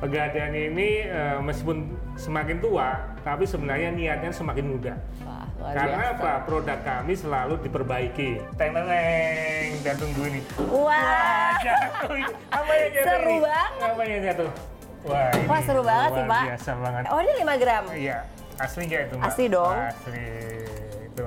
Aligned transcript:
Pegadaian 0.00 0.48
ini 0.50 1.04
eh, 1.04 1.36
meskipun 1.38 1.84
semakin 2.16 2.56
tua, 2.56 2.96
tapi 3.20 3.44
sebenarnya 3.44 3.92
niatnya 3.92 4.32
semakin 4.32 4.64
muda. 4.66 4.96
Wah, 5.20 5.44
luar 5.60 5.72
Karena 5.76 6.00
biasa. 6.00 6.16
apa? 6.16 6.32
Produk 6.48 6.78
kami 6.80 7.12
selalu 7.12 7.54
diperbaiki. 7.60 8.30
Teng 8.56 8.72
teng 8.72 8.88
dan 9.84 9.94
tunggu 9.94 10.22
ini. 10.24 10.40
Wah, 10.66 11.52
jatuh 11.60 12.16
ini. 12.16 12.32
Apa 12.48 12.72
yang 12.72 12.90
jatuh 12.90 13.04
Seru 13.06 13.28
ini? 13.28 13.38
banget. 13.44 13.84
Apa 13.84 14.00
yang 14.02 14.20
jatuh? 14.24 14.50
Wah, 15.00 15.28
ini 15.30 15.44
Wah, 15.44 15.60
seru 15.60 15.82
banget 15.82 16.10
sih, 16.10 16.24
Pak. 16.24 16.42
Biasa 16.48 16.70
banget. 16.76 17.02
oh 17.06 17.20
ini 17.20 17.32
5 17.38 17.62
gram. 17.62 17.84
Iya, 17.92 18.18
asli 18.56 18.82
nggak 18.86 19.00
itu, 19.02 19.14
Mbak? 19.14 19.26
Asli 19.28 19.44
dong. 19.46 19.76
Asli. 19.76 20.26
Itu. 21.04 21.26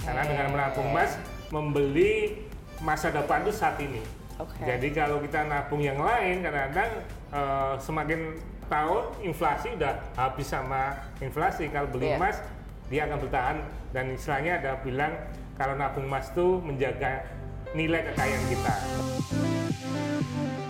Karena 0.00 0.22
dengan 0.24 0.46
menabung 0.48 0.88
emas, 0.88 1.12
membeli 1.48 2.40
masa 2.80 3.08
depan 3.08 3.44
itu 3.44 3.52
saat 3.52 3.76
ini. 3.78 4.00
Oke. 4.38 4.62
Jadi 4.62 4.88
kalau 4.94 5.18
kita 5.18 5.46
nabung 5.50 5.82
yang 5.82 5.98
lain, 5.98 6.42
kadang-kadang 6.46 6.90
eh, 7.28 7.74
semakin 7.82 8.20
tahun 8.70 9.02
inflasi 9.24 9.74
udah 9.74 9.94
habis 10.14 10.46
sama 10.46 10.94
inflasi. 11.18 11.66
Kalau 11.68 11.90
beli 11.90 12.14
Iya. 12.14 12.16
emas, 12.16 12.36
dia 12.86 13.04
akan 13.10 13.18
bertahan. 13.26 13.56
Dan 13.90 14.14
istilahnya 14.14 14.60
ada 14.62 14.78
bilang 14.84 15.12
kalau 15.58 15.74
nabung 15.74 16.06
emas 16.06 16.30
itu 16.30 16.62
menjaga 16.62 17.24
nilai 17.74 18.00
kekayaan 18.12 18.44
kita. 18.46 18.74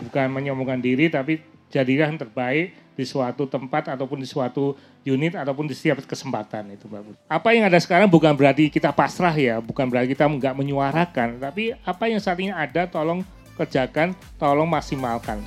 Bukan 0.09 0.27
menyombongkan 0.33 0.81
diri, 0.81 1.13
tapi 1.13 1.45
jadilah 1.69 2.09
yang 2.09 2.17
terbaik 2.17 2.73
di 2.99 3.05
suatu 3.07 3.47
tempat 3.47 3.95
ataupun 3.95 4.19
di 4.19 4.27
suatu 4.27 4.75
unit 5.07 5.39
ataupun 5.39 5.71
di 5.71 5.75
setiap 5.77 6.03
kesempatan 6.03 6.75
itu 6.75 6.91
Mbak 6.91 7.03
Putri. 7.07 7.19
Apa 7.31 7.55
yang 7.55 7.71
ada 7.71 7.79
sekarang 7.79 8.11
bukan 8.11 8.35
berarti 8.35 8.67
kita 8.67 8.91
pasrah 8.91 9.31
ya, 9.39 9.63
bukan 9.63 9.87
berarti 9.87 10.19
kita 10.19 10.27
nggak 10.27 10.55
menyuarakan, 10.59 11.39
tapi 11.39 11.71
apa 11.79 12.05
yang 12.11 12.19
saat 12.19 12.41
ini 12.43 12.51
ada 12.51 12.91
tolong 12.91 13.23
kerjakan, 13.59 14.15
tolong 14.39 14.71
maksimalkan. 14.71 15.43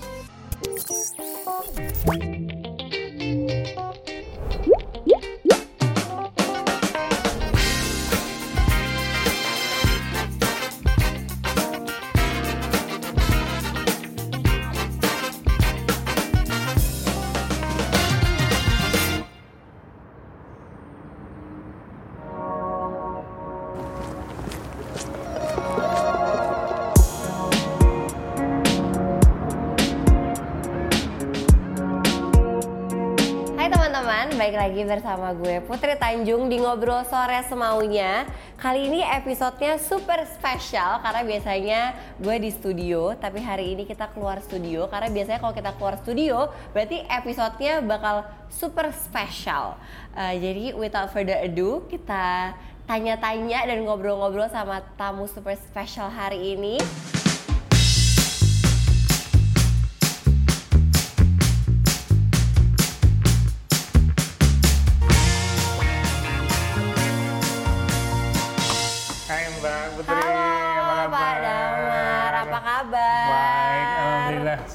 Lagi 34.62 34.86
bersama 34.86 35.34
gue 35.34 35.58
Putri 35.66 35.98
Tanjung 35.98 36.46
di 36.46 36.62
Ngobrol 36.62 37.02
Sore 37.10 37.42
Semaunya. 37.50 38.30
Kali 38.62 38.94
ini 38.94 39.02
episodenya 39.02 39.82
super 39.82 40.22
spesial 40.30 41.02
karena 41.02 41.22
biasanya 41.26 41.80
gue 42.22 42.38
di 42.38 42.54
studio 42.54 43.18
Tapi 43.18 43.42
hari 43.42 43.74
ini 43.74 43.90
kita 43.90 44.14
keluar 44.14 44.38
studio. 44.38 44.86
Karena 44.86 45.10
biasanya 45.10 45.42
kalau 45.42 45.58
kita 45.58 45.74
keluar 45.82 45.98
studio 46.06 46.46
berarti 46.78 47.02
episodenya 47.10 47.82
bakal 47.82 48.22
super 48.54 48.94
spesial. 48.94 49.82
Eh, 50.14 50.38
Jadi 50.38 50.78
without 50.78 51.10
further 51.10 51.42
ado 51.42 51.82
kita 51.90 52.54
tanya-tanya 52.86 53.66
dan 53.66 53.82
ngobrol-ngobrol 53.82 54.46
sama 54.54 54.86
tamu 54.94 55.26
super 55.26 55.58
spesial 55.58 56.14
hari 56.14 56.54
ini 56.54 56.78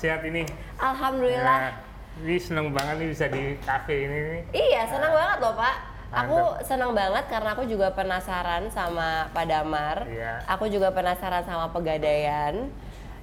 sehat 0.06 0.22
ini. 0.22 0.46
Alhamdulillah. 0.78 1.58
Nah, 1.66 1.74
ini 2.22 2.38
seneng 2.38 2.70
banget 2.70 2.94
nih 3.02 3.08
bisa 3.10 3.26
di 3.26 3.58
kafe 3.66 4.06
ini 4.06 4.18
nih. 4.22 4.42
Iya, 4.54 4.82
senang 4.86 5.10
banget 5.10 5.38
loh 5.42 5.54
Pak. 5.58 5.76
Aku 6.06 6.38
Mantap. 6.38 6.62
senang 6.62 6.92
banget 6.94 7.24
karena 7.26 7.50
aku 7.58 7.66
juga 7.66 7.90
penasaran 7.90 8.70
sama 8.70 9.26
Pak 9.34 9.44
Damar. 9.50 10.06
Iya. 10.06 10.46
Aku 10.46 10.70
juga 10.70 10.94
penasaran 10.94 11.42
sama 11.42 11.74
Pegadaian. 11.74 12.70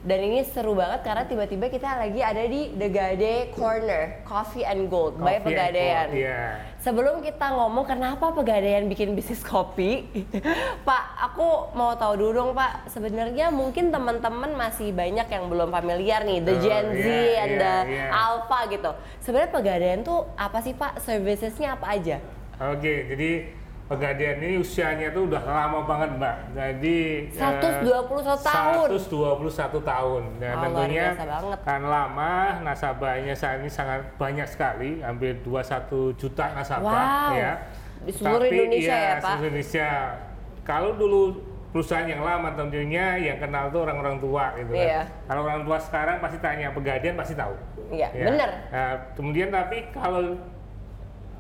Dan 0.04 0.20
ini 0.20 0.44
seru 0.44 0.76
banget 0.76 1.00
karena 1.00 1.24
tiba-tiba 1.24 1.72
kita 1.72 1.96
lagi 1.96 2.20
ada 2.20 2.44
di 2.44 2.76
The 2.76 2.92
Gade 2.92 3.36
Corner 3.56 4.20
Coffee 4.28 4.68
and 4.68 4.92
Gold 4.92 5.16
by 5.16 5.40
Coffee 5.40 5.40
and 5.40 5.44
Pegadaian. 5.48 6.08
Gold, 6.12 6.20
Iya. 6.20 6.42
Sebelum 6.84 7.16
kita 7.24 7.56
ngomong 7.56 7.88
kenapa 7.88 8.36
Pegadaian 8.36 8.84
bikin 8.86 9.16
bisnis 9.16 9.40
kopi, 9.40 10.04
Pak, 10.88 11.04
aku 11.24 11.72
mau 11.72 11.96
tahu 11.96 12.20
dulu 12.20 12.32
dong 12.36 12.52
Pak. 12.52 12.92
Sebenarnya 12.92 13.48
mungkin 13.48 13.96
teman-teman 13.96 14.52
masih 14.52 14.92
banyak 14.92 15.24
yang 15.24 15.48
belum 15.48 15.72
familiar 15.72 16.28
nih, 16.28 16.44
the 16.44 16.52
Oh, 16.52 16.60
Gen 16.60 16.86
Z 16.94 17.06
iya, 17.08 17.40
and 17.40 17.54
iya, 17.56 17.62
the 17.64 17.74
iya. 17.88 18.08
Alpha 18.12 18.60
gitu. 18.68 18.92
Sebenarnya 19.24 19.56
Pegadaian 19.56 20.00
tuh 20.04 20.28
apa 20.36 20.60
sih 20.60 20.76
Pak? 20.76 21.00
Servicesnya 21.00 21.80
apa 21.80 21.96
aja? 21.96 22.20
Oke, 22.60 23.08
jadi 23.08 23.32
Pegadaian 23.84 24.40
ini 24.40 24.58
usianya 24.58 25.12
tuh 25.12 25.28
udah 25.28 25.44
lama 25.44 25.84
banget 25.84 26.10
Mbak. 26.16 26.36
Jadi 26.56 26.98
eh, 27.28 27.36
121 27.36 28.40
tahun. 28.40 28.88
121 28.96 29.84
tahun. 29.84 30.22
Dan 30.40 30.50
Oh, 30.50 30.56
luar 30.56 30.64
tentunya 30.64 31.06
biasa 31.12 31.26
banget. 31.28 31.60
kan 31.62 31.82
lama 31.84 32.32
nasabahnya 32.64 33.34
saat 33.36 33.60
ini 33.60 33.68
sangat 33.68 34.02
banyak 34.16 34.48
sekali, 34.48 35.00
hampir 35.00 35.36
21 35.42 36.16
juta 36.16 36.46
nasabah 36.54 36.90
Wow. 36.90 37.32
ya. 37.36 37.52
Di 38.02 38.12
seluruh 38.12 38.48
Indonesia 38.48 38.96
ya, 38.96 39.14
Pak? 39.16 39.28
seluruh 39.30 39.48
Indonesia. 39.48 39.90
Kalau 40.64 40.92
dulu 40.96 41.22
perusahaan 41.70 42.06
yang 42.06 42.22
lama 42.22 42.54
tentunya 42.54 43.06
yang 43.18 43.38
kenal 43.38 43.68
tuh 43.68 43.84
orang-orang 43.84 44.16
tua 44.18 44.56
gitu 44.56 44.72
kan. 44.72 44.80
Iya. 44.80 45.02
Kalau 45.26 45.42
orang 45.44 45.64
tua 45.64 45.78
sekarang 45.78 46.16
pasti 46.18 46.38
tanya 46.38 46.72
Pegadaian 46.72 47.16
pasti 47.16 47.34
tahu. 47.34 47.52
Iya, 47.90 48.08
Ya. 48.12 48.26
bener. 48.26 48.50
Nah, 48.70 48.92
kemudian 49.12 49.50
tapi 49.50 49.92
kalau 49.92 50.40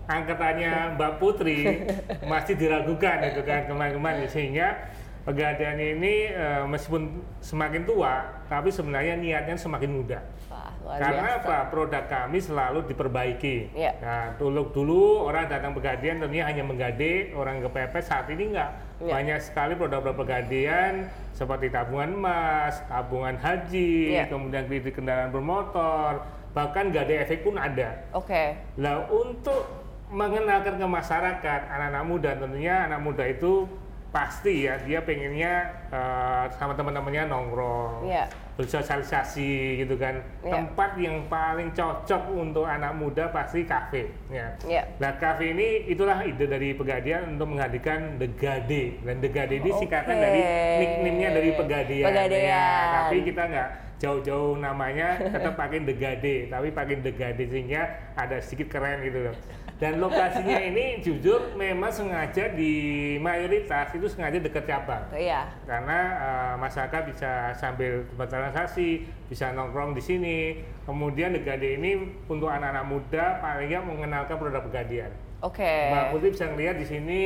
angkatannya 0.07 0.99
Mbak 0.99 1.13
Putri 1.19 1.87
masih 2.31 2.59
diragukan 2.59 3.23
itu 3.23 3.41
kan 3.43 3.67
kemarin-kemarin 3.67 4.27
sehingga 4.27 4.91
Pegadaian 5.23 5.79
ini 5.79 6.27
eh, 6.35 6.67
meskipun 6.67 7.23
semakin 7.39 7.87
tua 7.87 8.43
tapi 8.51 8.67
sebenarnya 8.67 9.15
niatnya 9.15 9.55
semakin 9.55 10.03
muda. 10.03 10.19
Wah, 10.51 10.67
luar 10.83 10.99
Karena 10.99 11.39
biasa. 11.39 11.39
apa? 11.47 11.57
Produk 11.71 12.03
kami 12.11 12.37
selalu 12.43 12.79
diperbaiki. 12.91 13.71
Iya. 13.71 14.03
Nah, 14.03 14.35
dulu 14.35 14.75
dulu 14.75 15.23
orang 15.31 15.47
datang 15.47 15.71
Pegadaian 15.71 16.19
tentunya 16.19 16.43
hanya 16.43 16.67
menggade, 16.67 17.31
orang 17.39 17.63
kepepet 17.63 18.03
saat 18.03 18.27
ini 18.35 18.51
enggak. 18.51 18.75
Iya. 18.99 19.11
Banyak 19.15 19.39
sekali 19.39 19.73
produk-produk 19.79 20.19
Pegadaian 20.27 21.07
seperti 21.31 21.71
tabungan 21.71 22.19
emas, 22.19 22.83
tabungan 22.91 23.39
haji, 23.39 24.19
Iya. 24.19 24.27
kemudian 24.27 24.67
kredit 24.67 24.91
kendaraan 24.91 25.31
bermotor, 25.31 26.19
bahkan 26.51 26.91
gade 26.91 27.15
efek 27.15 27.47
pun 27.47 27.55
ada. 27.55 27.95
Oke. 28.11 28.59
Nah, 28.75 29.07
untuk 29.07 29.82
mengenalkan 30.13 30.77
ke 30.77 30.85
masyarakat 30.85 31.61
anak-anak 31.67 32.05
muda 32.05 32.31
tentunya 32.37 32.85
anak 32.85 33.01
muda 33.01 33.25
itu 33.25 33.65
pasti 34.07 34.69
ya 34.69 34.77
dia 34.77 35.01
pengennya 35.01 35.53
eh, 35.89 36.45
sama 36.53 36.77
teman-temannya 36.77 37.25
nongkrong 37.25 38.05
Iya. 38.05 38.29
bersosialisasi 38.53 39.49
gitu 39.81 39.97
kan 39.97 40.21
Iya. 40.39 40.53
tempat 40.53 40.93
yang 40.95 41.25
paling 41.25 41.73
cocok 41.73 42.29
untuk 42.29 42.61
anak 42.63 42.93
muda 42.93 43.33
pasti 43.33 43.65
kafe 43.65 44.13
ya 44.29 44.53
Iya. 44.61 44.85
nah 45.01 45.17
kafe 45.17 45.49
ini 45.49 45.89
itulah 45.89 46.21
ide 46.21 46.45
dari 46.45 46.73
Pegadian 46.73 47.33
untuk 47.33 47.57
menghadirkan 47.57 48.21
The 48.21 48.29
Gade 48.31 49.01
dan 49.01 49.17
The 49.17 49.29
Gade 49.29 49.55
ini 49.57 49.69
singkatan 49.73 50.13
Oke. 50.13 50.21
dari 50.21 50.41
nickname-nya 50.77 51.29
dari 51.33 51.49
Pegadian 51.51 52.05
Pegadaian. 52.05 52.45
Ya, 52.45 52.69
tapi 53.01 53.17
kita 53.23 53.41
nggak 53.49 53.69
jauh-jauh 53.97 54.59
namanya 54.59 55.15
tetap 55.17 55.55
pakai 55.55 55.81
The 55.81 55.95
Gade 55.95 56.35
tapi 56.47 56.69
pakai 56.69 57.01
The 57.01 57.11
Gade 57.11 57.43
sehingga 57.47 57.81
ada 58.13 58.37
sedikit 58.37 58.69
keren 58.69 59.01
gitu 59.01 59.25
loh 59.25 59.35
dan 59.81 59.97
lokasinya 59.97 60.59
ini 60.61 61.01
jujur 61.01 61.57
memang 61.57 61.89
sengaja 61.89 62.53
di 62.53 62.73
mayoritas 63.17 63.89
itu 63.91 64.05
sengaja 64.05 64.37
dekat 64.37 64.69
cabang 64.69 65.01
Tuh 65.09 65.17
ya. 65.17 65.49
karena 65.65 65.99
eh, 66.21 66.53
masyarakat 66.61 67.01
bisa 67.09 67.31
sambil 67.57 68.05
bertransaksi, 68.13 69.03
bisa 69.27 69.49
nongkrong 69.51 69.97
di 69.97 70.03
sini. 70.03 70.37
Kemudian 70.83 71.31
Negade 71.31 71.79
ini 71.79 71.95
untuk 72.27 72.51
anak-anak 72.51 72.85
muda 72.85 73.39
paling 73.39 73.71
nggak 73.71 73.83
mengenalkan 73.87 74.35
produk 74.35 74.61
Pegadian. 74.67 75.11
Oke. 75.39 75.91
Mbak 75.91 76.05
Putri 76.11 76.27
bisa 76.31 76.45
lihat 76.53 76.75
di 76.79 76.87
sini 76.87 77.21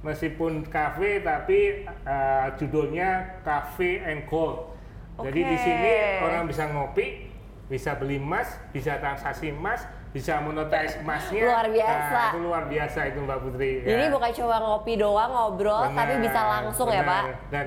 meskipun 0.00 0.64
kafe 0.70 1.20
tapi 1.20 1.84
eh, 1.84 2.46
judulnya 2.56 3.42
Cafe 3.42 4.00
and 4.06 4.24
Gold. 4.30 4.78
Jadi 5.18 5.40
di 5.42 5.56
sini 5.58 5.92
orang 6.22 6.46
bisa 6.46 6.70
ngopi, 6.70 7.26
bisa 7.66 7.98
beli 7.98 8.22
emas, 8.22 8.54
bisa 8.70 9.02
transaksi 9.02 9.50
emas, 9.50 9.82
bisa 10.08 10.40
monetize 10.40 10.94
emasnya. 11.04 11.44
Luar 11.44 11.66
biasa. 11.68 12.16
Nah, 12.16 12.30
itu 12.32 12.40
luar 12.40 12.64
biasa 12.64 12.98
itu 13.12 13.18
Mbak 13.20 13.38
Putri. 13.44 13.70
Jadi 13.84 14.04
ya. 14.08 14.12
bukan 14.12 14.30
cuma 14.32 14.56
ngopi 14.56 14.92
doang 14.96 15.30
ngobrol, 15.30 15.84
tapi 15.92 16.14
Benar, 16.16 16.24
bisa 16.24 16.40
langsung 16.48 16.88
ya 16.88 17.02
benar. 17.04 17.08
Pak. 17.08 17.24
Dan 17.52 17.66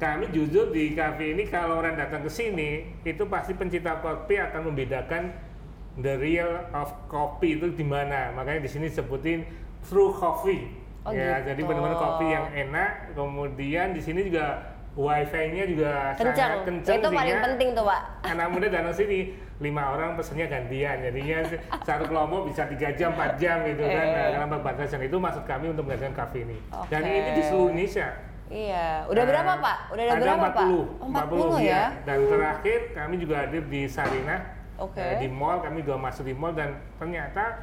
kami 0.00 0.24
jujur 0.32 0.72
di 0.72 0.94
kafe 0.96 1.36
ini 1.36 1.44
kalau 1.50 1.82
orang 1.82 1.98
datang 1.98 2.24
ke 2.24 2.30
sini 2.30 2.88
itu 3.04 3.22
pasti 3.28 3.52
pencinta 3.52 4.00
kopi 4.00 4.40
akan 4.40 4.72
membedakan 4.72 5.34
the 6.00 6.14
real 6.16 6.62
of 6.72 6.88
coffee 7.10 7.58
itu 7.58 7.68
di 7.74 7.84
mana. 7.84 8.32
Makanya 8.32 8.64
di 8.64 8.70
sini 8.70 8.86
sebutin 8.86 9.44
true 9.84 10.14
coffee. 10.14 10.78
Oh, 11.00 11.16
ya, 11.16 11.40
gitu. 11.40 11.52
jadi 11.52 11.60
benar-benar 11.64 11.98
kopi 11.98 12.26
yang 12.30 12.46
enak. 12.54 13.16
Kemudian 13.18 13.96
di 13.96 14.00
sini 14.04 14.30
juga 14.30 14.62
wifi-nya 14.94 15.64
juga 15.66 15.92
Kencang. 16.14 16.36
sangat 16.36 16.60
kencang. 16.66 16.96
Itu 17.02 17.08
paling 17.10 17.38
penting 17.40 17.68
tuh, 17.74 17.84
Pak. 17.88 18.00
Anak 18.24 18.46
muda 18.52 18.66
datang 18.68 18.94
sini 18.94 19.18
lima 19.60 19.92
orang 19.92 20.16
pesennya 20.16 20.48
gantian, 20.48 20.96
jadinya 21.00 21.38
satu 21.86 22.08
kelompok 22.08 22.48
bisa 22.48 22.64
tiga 22.66 22.88
jam, 22.92 23.12
4 23.12 23.36
jam 23.36 23.60
gitu 23.62 23.84
kan. 23.84 23.92
Eh. 24.02 24.10
Nah, 24.10 24.26
karena 24.32 24.46
pembatasan 24.50 25.00
itu 25.04 25.16
maksud 25.16 25.44
kami 25.44 25.66
untuk 25.68 25.84
mengadakan 25.84 26.16
kafe 26.16 26.42
ini. 26.42 26.56
Dan 26.88 27.00
Oke. 27.04 27.12
ini 27.12 27.30
di 27.36 27.42
seluruh 27.44 27.68
Indonesia. 27.70 28.08
Iya. 28.50 29.06
Udah 29.06 29.22
Nah, 29.22 29.30
berapa, 29.30 29.52
Pak? 29.60 29.76
Udah 29.92 30.02
ada, 30.02 30.12
ada 30.12 30.22
berapa, 30.26 30.46
40, 30.50 30.50
Pak? 30.50 31.24
Oh, 31.30 31.52
40, 31.54 31.62
ya. 31.62 31.82
Dan 32.02 32.18
terakhir 32.26 32.78
kami 32.90 33.14
juga 33.16 33.34
hadir 33.38 33.62
di 33.62 33.80
Sarinah. 33.86 34.40
Oke. 34.80 34.96
eh, 34.96 35.20
di 35.20 35.28
mall, 35.28 35.60
kami 35.60 35.84
juga 35.84 36.00
masuk 36.00 36.24
di 36.24 36.32
mall 36.32 36.56
dan 36.56 36.80
ternyata 36.96 37.60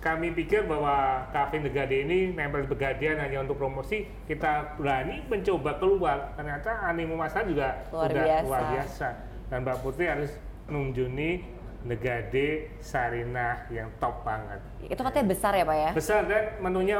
kami 0.00 0.32
pikir 0.32 0.64
bahwa 0.64 1.22
Cafe 1.30 1.60
Negade 1.60 2.00
ini 2.00 2.32
nempel 2.32 2.64
di 2.64 2.68
Pegadaian 2.72 3.20
hanya 3.20 3.44
untuk 3.44 3.54
promosi, 3.54 4.08
kita 4.24 4.74
berani 4.74 5.20
mencoba 5.28 5.76
keluar. 5.76 6.32
Ternyata 6.34 6.80
animo 6.82 7.14
masyarakat 7.14 7.46
juga 7.46 7.68
Luar 7.92 8.08
sudah 8.08 8.24
biasa. 8.24 8.46
luar 8.48 8.62
biasa. 8.72 9.08
Dan 9.46 9.58
Mbak 9.62 9.78
Putri 9.78 10.04
harus 10.08 10.32
mengunjungi 10.70 11.56
Negade 11.86 12.74
Sarinah 12.82 13.70
yang 13.70 13.86
top 14.02 14.26
banget. 14.26 14.58
Itu 14.90 14.98
katanya 15.06 15.26
besar 15.30 15.54
ya, 15.54 15.62
Pak 15.62 15.76
ya? 15.78 15.90
Besar 15.94 16.20
dan 16.26 16.44
menunya 16.58 16.98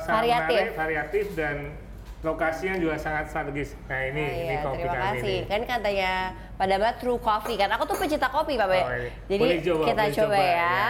sangat 0.00 0.24
Variatif. 0.24 0.56
menarik, 0.56 0.78
variatif 0.80 1.24
dan 1.36 1.56
lokasinya 2.24 2.76
juga 2.80 2.96
sangat 2.96 3.28
strategis. 3.28 3.76
Nah 3.88 4.00
ini, 4.08 4.24
ini 4.24 4.54
iya, 4.56 4.64
kopi 4.64 4.84
terima 4.88 4.96
kasih. 5.12 5.36
ini. 5.44 5.48
Kan 5.52 5.60
katanya 5.68 6.12
pada 6.56 6.74
Mbak 6.80 6.94
True 7.00 7.20
Coffee 7.20 7.56
kan. 7.60 7.68
Aku 7.76 7.84
tuh 7.84 7.96
pecinta 8.00 8.28
kopi, 8.32 8.56
Pak. 8.56 8.68
Be. 8.72 8.80
Oh, 8.80 8.88
iya. 8.88 9.10
Jadi 9.28 9.44
Boleh 9.44 9.60
coba, 9.60 9.84
kita 9.84 10.04
coba, 10.08 10.16
coba, 10.16 10.36
ya. 10.40 10.56
ya. 10.56 10.80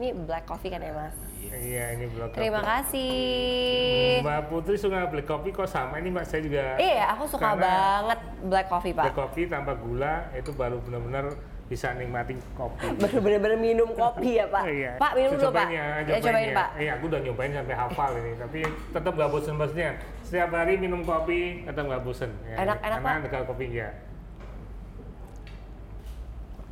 Ini 0.00 0.08
black 0.24 0.44
coffee 0.48 0.70
kan 0.72 0.80
ya, 0.80 0.92
Mas? 0.96 1.16
Iya 1.42 1.84
ini 1.94 2.04
blok 2.06 2.30
Terima 2.32 2.60
kopi. 2.60 2.68
kasih. 2.68 4.20
Mbak 4.20 4.40
Putri 4.46 4.76
suka 4.76 5.08
black 5.08 5.24
coffee 5.24 5.50
kok 5.50 5.64
sama 5.64 5.96
ini 5.96 6.08
Mbak 6.08 6.24
saya 6.24 6.40
juga. 6.40 6.64
Iya, 6.76 7.04
aku 7.10 7.24
suka 7.26 7.42
Karena 7.48 7.64
banget 7.64 8.20
black 8.44 8.66
coffee, 8.68 8.92
Pak. 8.92 9.04
Black 9.04 9.16
coffee 9.18 9.46
tanpa 9.46 9.72
gula 9.74 10.28
itu 10.32 10.50
baru 10.52 10.76
benar-benar 10.78 11.32
bisa 11.66 11.94
nikmatin 11.94 12.36
kopi. 12.52 12.82
Baru 13.00 13.18
bener-bener 13.20 13.56
minum 13.56 13.88
kopi 13.88 14.36
ya, 14.36 14.46
Pak. 14.46 14.62
Iya. 14.64 14.92
Pak, 14.96 15.12
minum 15.14 15.32
dulu, 15.32 15.48
Pak. 15.48 15.64
Cobain 15.64 15.70
ya, 15.70 15.86
Ya, 16.02 16.18
cobain, 16.18 16.48
Pak. 16.50 16.68
Iya, 16.76 16.90
aku 16.92 17.04
udah 17.06 17.20
nyobain 17.20 17.52
sampai 17.52 17.76
hafal 17.78 18.10
ini, 18.16 18.32
tapi 18.34 18.60
tetap 18.90 19.12
nggak 19.14 19.30
bosen-bosennya. 19.30 19.90
Setiap 20.20 20.50
hari 20.50 20.74
minum 20.76 21.00
kopi 21.00 21.40
tetap 21.62 21.84
nggak 21.84 22.02
bosen. 22.02 22.30
Ya. 22.44 22.56
Enak- 22.58 22.80
enak, 22.80 22.98
Karena 22.98 23.06
Pak. 23.08 23.22
dekat 23.24 23.42
kopi 23.46 23.64
ya. 23.70 23.90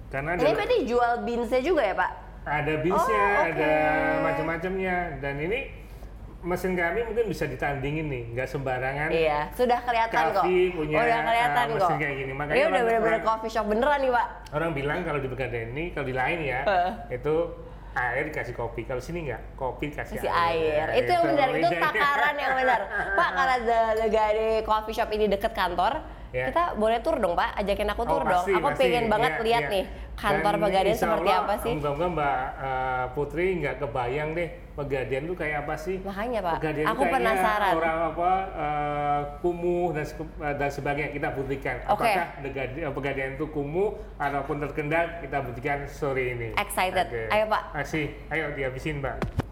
Karena 0.09 0.31
Ini 0.35 0.50
berarti 0.50 0.76
jual 0.82 1.12
beansnya 1.23 1.61
juga 1.61 1.82
ya, 1.85 1.94
Pak? 1.94 2.12
Ada 2.50 2.73
bisnya, 2.81 3.25
Oh, 3.29 3.43
oke. 3.45 3.53
ada 3.53 3.73
macam-macamnya, 4.23 4.97
dan 5.19 5.35
ini 5.37 5.59
mesin 6.39 6.73
kami 6.73 7.03
mungkin 7.03 7.27
bisa 7.27 7.45
ditandingin 7.45 8.06
nih, 8.06 8.23
nggak 8.33 8.49
sembarangan. 8.49 9.11
Iya, 9.11 9.50
sudah 9.53 9.79
kelihatan 9.83 10.23
kok. 10.31 10.45
Punya, 10.47 10.97
udah 10.97 11.21
kelihatan 11.25 11.65
uh, 11.65 11.69
kok. 11.69 11.79
mesin 11.83 11.97
kayak 11.99 12.15
gini. 12.17 12.33
Makanya 12.33 12.55
Ini 12.55 12.65
udah 12.65 12.83
bener-bener 12.83 13.21
coffee 13.21 13.50
shop 13.50 13.67
beneran 13.67 13.99
nih, 14.00 14.12
Pak. 14.15 14.27
Orang 14.50 14.71
bilang 14.73 14.99
kalau 15.03 15.19
di 15.19 15.29
Pegadaian 15.29 15.69
ini, 15.71 15.85
kalau 15.91 16.06
di 16.06 16.15
lain 16.15 16.39
ya, 16.41 16.61
Heeh. 16.65 16.93
itu 17.12 17.35
air 17.91 18.25
dikasih 18.25 18.55
kopi. 18.55 18.87
Kalau 18.87 19.03
sini 19.03 19.27
nggak, 19.27 19.43
kopi 19.55 19.91
dikasih 19.91 20.17
Kasih 20.17 20.31
air. 20.31 20.87
Ya, 20.89 20.94
Itu 20.97 21.11
yang 21.11 21.25
benar, 21.27 21.49
itu 21.51 21.69
takaran 21.75 22.35
yang 22.35 22.53
benar. 22.55 22.81
Pak, 23.19 23.31
The 23.61 23.81
Legade 23.99 24.49
Coffee 24.62 24.94
Shop 24.94 25.11
ini 25.11 25.27
deket 25.27 25.53
kantor, 25.53 26.01
Ya. 26.29 26.53
kita 26.53 26.77
boleh 26.77 27.01
tur 27.01 27.17
dong, 27.17 27.33
Pak. 27.33 27.56
Ajakin 27.56 27.89
aku 27.89 28.05
tur 28.05 28.21
Oh, 28.21 28.29
dong. 28.29 28.44
Aku 28.47 28.69
pasti. 28.69 28.85
pengen 28.85 29.09
banget 29.09 29.33
Iya, 29.35 29.44
lihat 29.49 29.65
iya. 29.65 29.73
nih 29.73 29.85
kantor 30.19 30.55
Dan 30.59 30.62
Pegadaian 30.67 30.99
seperti 30.99 31.31
Allah, 31.31 31.47
apa 31.47 31.55
sih. 31.62 31.73
Moga-moga 31.79 32.06
Mbak 32.11 32.38
uh, 32.59 33.05
Putri 33.15 33.47
nggak 33.62 33.76
kebayang 33.79 34.29
deh 34.35 34.49
Pegadaian 34.79 35.23
tuh 35.26 35.35
kayak 35.35 35.67
apa 35.67 35.75
sih? 35.75 35.97
Makanya, 36.06 36.38
Pak. 36.38 36.55
Pegadaian 36.62 36.87
tuh 36.87 36.94
Aku 36.94 37.03
penasaran. 37.11 37.73
Orang 37.75 37.99
apa 38.15 38.31
uh, 38.55 39.20
kumuh 39.43 39.91
dan 39.91 40.06
uh, 40.38 40.55
dan 40.55 40.70
sebagainya 40.70 41.11
kita 41.11 41.29
buktikan. 41.35 41.82
Oke. 41.91 42.06
Apakah 42.06 42.94
Pegadaian 42.94 43.35
itu 43.35 43.47
kumuh 43.50 43.99
ataupun 44.23 44.62
terkendal 44.62 45.19
kita 45.19 45.38
buktikan 45.43 45.79
sore 45.91 46.35
ini. 46.35 46.49
Excited. 46.55 47.11
Oke. 47.11 47.26
Ayo, 47.31 47.50
Pak. 47.50 47.62
Asih, 47.75 48.15
ayo 48.31 48.55
dihabisin 48.55 49.03
Mbak. 49.03 49.48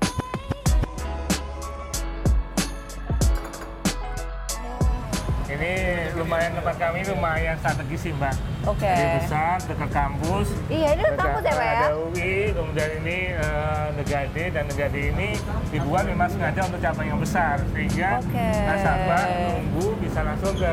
Ini 5.46 5.72
lumayan 6.18 6.58
tempat 6.58 6.74
kami 6.74 7.06
lumayan 7.06 7.54
strategis 7.62 8.00
sih 8.02 8.12
Mbak. 8.12 8.34
Oke. 8.66 8.82
Jadi 8.82 9.16
besar, 9.22 9.56
dekat 9.62 9.90
kampus. 9.94 10.48
Iya, 10.66 10.88
ini 10.92 11.02
Dekat- 11.06 11.18
kampus 11.22 11.42
ya, 11.46 11.54
Pak 11.54 11.62
ya? 11.62 11.74
Ada 11.78 11.88
UI, 11.94 12.34
kemudian 12.50 12.90
ini 12.98 13.16
eh, 13.30 13.86
Negade 13.94 14.44
dan 14.50 14.64
Negade 14.66 15.00
ini 15.06 15.28
dibuat 15.70 16.02
memang 16.02 16.26
sengaja 16.26 16.66
untuk 16.66 16.82
cabang 16.82 17.06
yang 17.06 17.20
besar 17.22 17.62
sehingga 17.70 18.18
Oke. 18.18 18.48
nasabah 18.66 19.22
nunggu 19.54 19.86
bisa 20.02 20.20
langsung 20.26 20.54
ke 20.58 20.72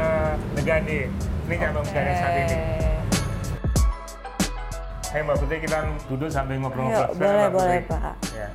Negade. 0.57 0.99
Ini 1.45 1.55
cabang 1.55 1.85
Negade 1.85 2.11
saat 2.17 2.33
ini. 2.35 2.57
Ayo 5.13 5.21
Mbak 5.23 5.37
Putri 5.37 5.57
kita 5.61 5.77
duduk 6.09 6.29
sambil 6.33 6.57
ngobrol-ngobrol. 6.57 7.13
Boleh, 7.13 7.29
Mbak 7.37 7.51
boleh, 7.53 7.79
Pak. 7.85 8.15
Ya. 8.33 8.49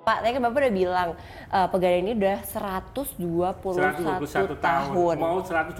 Pak, 0.00 0.16
tadi 0.22 0.32
kan 0.32 0.42
Bapak 0.42 0.58
udah 0.60 0.72
bilang 0.72 1.10
eh, 1.50 1.66
Pegadaian 1.68 2.06
ini 2.06 2.14
udah 2.14 2.38
121, 2.46 3.58
121 3.60 4.56
tahun. 4.56 5.14
Mau 5.18 5.42
122 5.42 5.74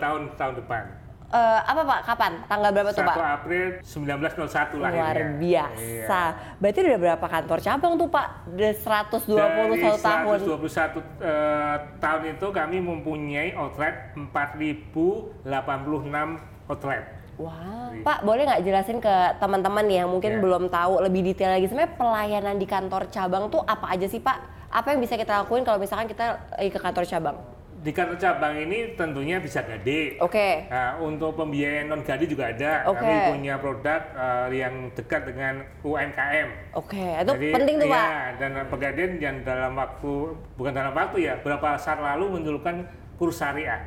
tahun 0.00 0.20
tahun 0.34 0.54
depan. 0.64 0.84
Eh, 1.30 1.60
apa 1.62 1.86
Pak? 1.86 2.00
Kapan? 2.10 2.42
Tanggal 2.50 2.74
berapa 2.74 2.90
tuh 2.90 3.06
1 3.06 3.06
Pak? 3.06 3.14
April 3.38 3.78
1901 3.86 4.82
lahirnya. 4.82 4.98
Luar 4.98 5.14
biasa. 5.38 5.78
Iya. 5.78 6.18
Berarti 6.58 6.78
udah 6.82 6.98
berapa 6.98 7.22
kantor 7.30 7.58
cabang 7.62 7.94
tuh 7.94 8.10
Pak? 8.10 8.50
Udah 8.50 8.72
121 8.74 9.38
Dari 9.38 9.78
tahun. 10.02 10.42
121 10.42 10.98
eh, 11.22 11.76
tahun 12.02 12.22
itu 12.34 12.46
kami 12.50 12.82
mempunyai 12.82 13.54
outlet 13.54 14.10
4086 14.18 15.46
outlet. 16.66 17.22
Wah, 17.40 17.88
Iya. 17.94 18.04
Pak 18.04 18.18
boleh 18.26 18.42
nggak 18.44 18.62
jelasin 18.66 18.98
ke 19.00 19.14
teman-teman 19.40 19.86
yang 19.86 20.10
mungkin 20.10 20.32
Iya. 20.36 20.42
belum 20.42 20.68
tahu 20.68 21.00
lebih 21.00 21.24
detail 21.30 21.54
lagi 21.56 21.70
sebenarnya 21.70 21.94
pelayanan 21.96 22.58
di 22.58 22.66
kantor 22.66 23.06
cabang 23.08 23.48
tuh 23.48 23.62
apa 23.64 23.86
aja 23.86 24.10
sih 24.10 24.18
Pak? 24.20 24.59
Apa 24.70 24.94
yang 24.94 25.02
bisa 25.02 25.18
kita 25.18 25.42
lakuin 25.42 25.66
kalau 25.66 25.82
misalkan 25.82 26.06
kita 26.06 26.38
lagi 26.54 26.70
ke 26.70 26.78
kantor 26.78 27.02
cabang? 27.02 27.36
Di 27.80 27.90
kantor 27.90 28.20
cabang 28.20 28.54
ini 28.54 28.94
tentunya 28.94 29.42
bisa 29.42 29.66
gade. 29.66 30.20
Oke. 30.22 30.68
Nah, 30.70 31.00
untuk 31.02 31.34
pembiayaan 31.34 31.90
non 31.90 32.06
gade 32.06 32.30
juga 32.30 32.54
ada. 32.54 32.86
Oke. 32.86 33.02
Kami 33.02 33.34
punya 33.34 33.58
produk 33.58 34.00
eh, 34.14 34.46
yang 34.62 34.94
dekat 34.94 35.26
dengan 35.26 35.64
UMKM. 35.82 36.48
Oke, 36.76 37.02
itu 37.02 37.32
Jadi, 37.34 37.48
penting 37.50 37.74
tuh 37.82 37.88
iya, 37.90 37.96
Pak. 37.98 38.30
Dan 38.38 38.50
Pegadaian 38.70 39.12
yang 39.18 39.36
dalam 39.42 39.72
waktu 39.74 40.12
bukan 40.54 40.72
dalam 40.76 40.92
waktu 40.94 41.16
ya, 41.26 41.34
beberapa 41.42 41.74
saat 41.80 41.98
lalu 41.98 42.38
menunjukkan 42.38 42.76
kurs 43.18 43.42
syariah. 43.42 43.80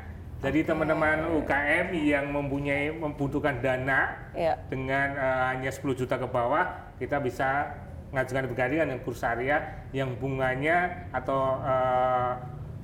Jadi 0.43 0.67
teman-teman 0.67 1.39
UKM 1.39 1.95
yang 1.95 2.27
mempunyai 2.27 2.91
membutuhkan 2.91 3.63
dana 3.63 4.11
Iya. 4.35 4.59
dengan 4.67 5.15
eh, 5.15 5.43
hanya 5.55 5.71
10 5.71 5.95
juta 5.95 6.19
ke 6.19 6.27
bawah, 6.27 6.91
kita 6.99 7.21
bisa 7.23 7.71
mengajukan 8.13 8.45
Pegadaian 8.45 8.85
dengan 8.85 9.01
kurs 9.01 9.17
syariah 9.19 9.89
yang 9.89 10.13
bunganya 10.21 11.09
atau 11.09 11.57
eh, 11.65 12.31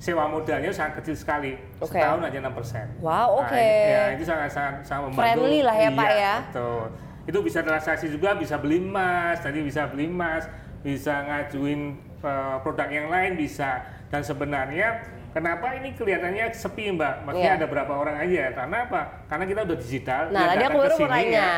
sewa 0.02 0.26
modalnya 0.26 0.74
sangat 0.74 0.98
kecil 1.00 1.14
sekali. 1.14 1.54
Oke. 1.78 1.94
Setahun 1.94 2.26
aja 2.26 2.38
6%. 2.42 2.98
Wow, 2.98 3.46
oke. 3.46 3.54
ya, 3.94 4.10
itu 4.18 4.26
sangat 4.26 4.50
sangat 4.50 4.74
sangat 4.82 5.02
membantu. 5.06 5.22
Friendly 5.22 5.60
lah 5.62 5.76
ya, 5.78 5.90
Pak, 5.94 6.08
Iya, 6.10 6.18
ya. 6.18 6.34
Betul. 6.50 6.84
Itu 7.30 7.38
bisa 7.46 7.60
transaksi 7.62 8.06
juga, 8.10 8.34
bisa 8.34 8.58
beli 8.58 8.82
emas, 8.82 9.38
tadi 9.38 9.62
bisa 9.62 9.86
beli 9.86 10.10
emas, 10.10 10.50
bisa 10.82 11.14
ngajuin 11.22 11.80
eh, 12.20 12.56
produk 12.66 12.88
yang 12.90 13.06
lain 13.06 13.38
bisa. 13.38 13.86
Dan 14.10 14.26
sebenarnya 14.26 15.06
kenapa 15.30 15.78
ini 15.78 15.94
kelihatannya 15.94 16.50
sepi 16.50 16.90
Mbak? 16.98 17.14
Maksudnya 17.30 17.52
Iya. 17.54 17.58
ada 17.62 17.66
berapa 17.70 17.92
orang 17.94 18.16
aja? 18.18 18.44
Karena 18.50 18.76
apa? 18.90 19.00
Karena 19.30 19.44
kita 19.46 19.60
udah 19.62 19.78
digital. 19.78 20.22
Nah, 20.34 20.42
dia 20.42 20.50
tadi 20.50 20.64
aku 20.66 20.78
baru 20.82 20.90
mau 20.90 20.98
sini 20.98 21.12
nanya. 21.14 21.38
ya, 21.38 21.54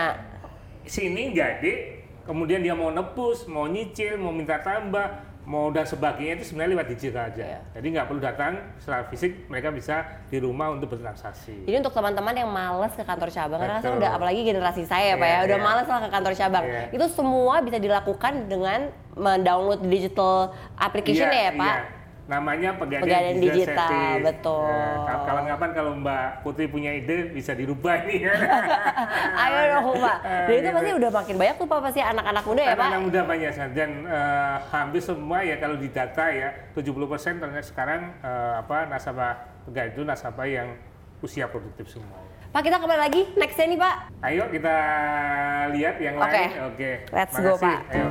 sini 0.85 1.23
jadi 1.33 1.73
kemudian 2.25 2.61
dia 2.62 2.75
mau 2.75 2.88
nebus, 2.88 3.45
mau 3.47 3.67
nyicil, 3.67 4.19
mau 4.19 4.31
minta 4.31 4.59
tambah, 4.61 5.23
mau 5.43 5.75
dan 5.75 5.83
sebagainya 5.83 6.38
itu 6.38 6.55
sebenarnya 6.55 6.71
lewat 6.79 6.87
digital 6.95 7.23
aja. 7.35 7.43
Iya. 7.43 7.61
Jadi 7.75 7.87
nggak 7.99 8.07
perlu 8.07 8.21
datang 8.23 8.52
secara 8.79 9.02
fisik, 9.11 9.50
mereka 9.50 9.75
bisa 9.75 10.07
di 10.31 10.38
rumah 10.38 10.71
untuk 10.71 10.95
bertransaksi. 10.95 11.67
Jadi 11.67 11.76
untuk 11.83 11.91
teman-teman 11.91 12.35
yang 12.35 12.50
males 12.50 12.95
ke 12.95 13.02
kantor 13.02 13.29
cabang, 13.35 13.59
karena 13.59 13.83
kan 13.83 13.91
Betul. 13.91 14.00
udah 14.02 14.11
apalagi 14.14 14.41
generasi 14.47 14.83
saya 14.87 15.14
ya 15.14 15.17
Pak 15.19 15.26
ya, 15.26 15.35
Iya, 15.35 15.47
udah 15.50 15.59
iya. 15.59 15.67
males 15.67 15.87
lah 15.91 15.99
ke 15.99 16.11
kantor 16.14 16.33
cabang. 16.38 16.64
Iya. 16.64 16.83
Itu 16.95 17.07
semua 17.11 17.55
bisa 17.59 17.79
dilakukan 17.83 18.33
dengan 18.47 18.81
mendownload 19.19 19.83
digital 19.91 20.55
application 20.79 21.26
Iya, 21.26 21.50
ya 21.50 21.52
Pak? 21.59 21.76
iya. 21.76 22.00
Namanya 22.33 22.71
pegadaian, 22.73 23.05
Pegadaian 23.05 23.37
digital, 23.37 23.89
Service. 23.93 24.25
betul. 24.25 24.65
Ya, 24.65 25.21
kapan-kapan 25.21 25.71
kalau 25.71 25.93
Mbak 26.01 26.25
Putri 26.41 26.65
punya 26.65 26.91
ide 26.91 27.29
bisa 27.29 27.53
dirubah 27.53 28.09
nih. 28.09 28.25
Ayo 29.45 29.61
dong 29.71 30.01
Pak. 30.01 30.17
Dan 30.49 30.55
itu 30.55 30.61
Gitu. 30.62 30.73
pasti 30.73 30.93
udah 30.97 31.11
makin 31.12 31.35
banyak 31.37 31.57
tuh 31.61 31.67
Pak 31.69 31.79
pasti 31.83 32.01
anak-anak 32.01 32.45
muda 32.47 32.62
ya 32.62 32.73
Pak? 32.73 32.89
Anak 32.89 33.01
muda 33.03 33.21
banyak 33.23 33.53
dan 33.73 33.91
eh, 34.09 34.57
hampir 34.67 35.01
semua 35.01 35.39
ya 35.43 35.57
kalau 35.57 35.77
di 35.77 35.89
data 35.89 36.25
ya 36.27 36.49
70% 36.73 36.89
ternyata 37.37 37.61
sekarang 37.62 38.01
eh, 38.19 38.53
apa 38.59 38.89
nasabah 38.89 39.33
pegadaian 39.62 39.93
itu 39.93 40.03
nasabah 40.03 40.47
yang 40.49 40.69
usia 41.21 41.45
produktif 41.47 41.93
semua. 41.93 42.17
Pak 42.49 42.65
kita 42.65 42.77
kembali 42.77 43.01
lagi 43.03 43.23
nextnya 43.35 43.67
nih 43.67 43.79
Pak. 43.79 43.95
Ayo 44.23 44.45
kita 44.49 44.77
lihat 45.69 45.97
yang 45.99 46.17
Oke. 46.17 46.33
lain. 46.33 46.49
Oke. 46.65 46.91
Let's 47.09 47.35
go, 47.35 47.53
Makasih. 47.53 47.61
Pak. 47.61 47.79
Ayo. 47.91 48.09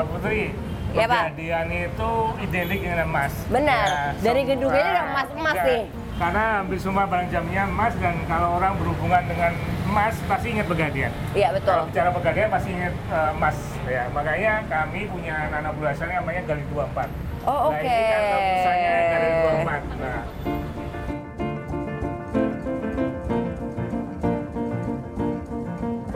Mbak 0.00 0.08
Putri, 0.10 0.42
Iya, 0.90 1.04
Pak. 1.04 1.22
kejadian 1.36 1.66
itu 1.68 2.10
identik 2.40 2.78
dengan 2.80 3.00
emas. 3.04 3.32
Benar. 3.46 3.86
Dari 4.16 4.40
semua- 4.40 4.48
gedungnya 4.50 4.86
udah 4.88 5.04
emas-emas 5.06 5.54
Iya. 5.54 5.68
nih. 5.68 5.82
Karena 6.16 6.44
hampir 6.56 6.78
semua 6.80 7.04
barang 7.04 7.28
jamnya 7.28 7.62
emas 7.64 7.92
dan 7.96 8.16
kalau 8.24 8.48
orang 8.56 8.72
berhubungan 8.76 9.22
dengan 9.24 9.52
emas 9.86 10.16
pasti 10.24 10.46
ingat 10.50 10.66
Pegadian. 10.66 11.12
Iya 11.32 11.48
betul. 11.52 11.68
Kalau 11.70 11.84
bicara 11.86 12.10
Pegadian 12.10 12.48
pasti 12.48 12.70
ingat 12.72 12.94
eh, 12.96 13.30
emas. 13.30 13.56
Ya, 13.84 14.02
makanya 14.10 14.52
kami 14.66 15.00
punya 15.06 15.34
anak 15.50 15.72
bulan 15.76 15.92
namanya 16.16 16.40
Gali 16.46 16.64
24. 16.66 17.08
Oh, 17.42 17.52
Nah, 17.52 17.60
oke. 17.70 17.76
ini 17.78 18.04
kan 18.06 18.20
pusatnya 18.24 18.92
Gali 19.06 19.28
24. 19.28 19.82
Nah, 19.98 20.20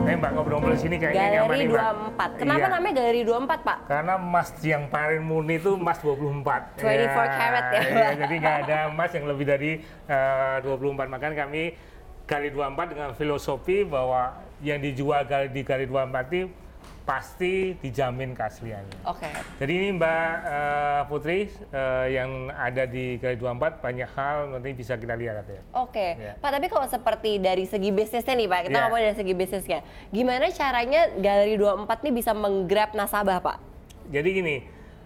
Eh 0.05 0.13
Mbak 0.13 0.31
ngobrol-ngobrol 0.31 0.77
sini 0.77 0.95
kayaknya 0.95 1.41
nyaman 1.41 1.49
Galeri 1.49 1.59
nih 1.59 1.67
Mbak. 1.67 1.81
24. 1.81 2.37
Kenapa 2.37 2.59
Iya. 2.61 2.71
namanya 2.71 2.93
Galeri 2.95 3.21
24 3.21 3.59
Pak? 3.59 3.77
Karena 3.85 4.13
emas 4.15 4.47
yang 4.61 4.83
paling 4.87 5.21
murni 5.21 5.55
itu 5.55 5.71
emas 5.73 5.97
24. 5.97 6.61
24 6.77 7.29
karat 7.31 7.65
ya, 7.67 7.81
iya, 7.83 8.09
jadi 8.15 8.33
nggak 8.37 8.57
ada 8.63 8.77
emas 8.87 9.09
yang 9.11 9.25
lebih 9.25 9.45
dari 9.45 9.71
eh, 10.05 10.55
24. 10.61 11.09
Makanya 11.09 11.35
kami 11.41 11.63
kali 12.23 12.47
24 12.49 12.85
dengan 12.87 13.09
filosofi 13.13 13.81
bahwa 13.81 14.33
yang 14.59 14.77
dijual 14.77 15.21
di 15.47 15.61
kali 15.61 15.85
24 15.85 16.29
itu 16.31 16.49
pasti 17.05 17.77
dijamin 17.79 18.33
keasliannya. 18.33 19.05
Oke. 19.05 19.29
Jadi 19.61 19.71
ini 19.71 19.87
Mbak 19.93 20.29
eh, 20.41 21.01
Putri 21.05 21.39
eh, 21.47 22.05
yang 22.11 22.49
ada 22.49 22.83
di 22.83 23.21
kali 23.21 23.37
24 23.37 23.79
banyak 23.79 24.09
hal 24.11 24.37
nanti 24.51 24.73
bisa 24.73 24.97
kita 24.97 25.13
lihat 25.13 25.45
ya. 25.45 25.61
Oke, 25.77 26.17
Iya. 26.17 26.33
Pak. 26.41 26.49
Tapi 26.49 26.65
kalau 26.67 26.89
seperti 26.89 27.37
dari 27.37 27.63
segi 27.63 27.93
bisnisnya 27.93 28.33
nih, 28.33 28.49
Pak, 28.49 28.59
kita 28.65 28.73
Iya. 28.73 28.83
ngomong 28.83 28.99
dari 28.99 29.15
segi 29.15 29.33
bisnisnya. 29.33 29.79
Gimana 30.09 30.49
caranya 30.49 31.01
Galeri 31.15 31.55
24 31.55 32.01
nih 32.01 32.13
bisa 32.13 32.31
menggrab 32.33 32.91
nasabah, 32.91 33.37
Pak? 33.39 33.57
Jadi 34.09 34.29
gini, 34.33 34.55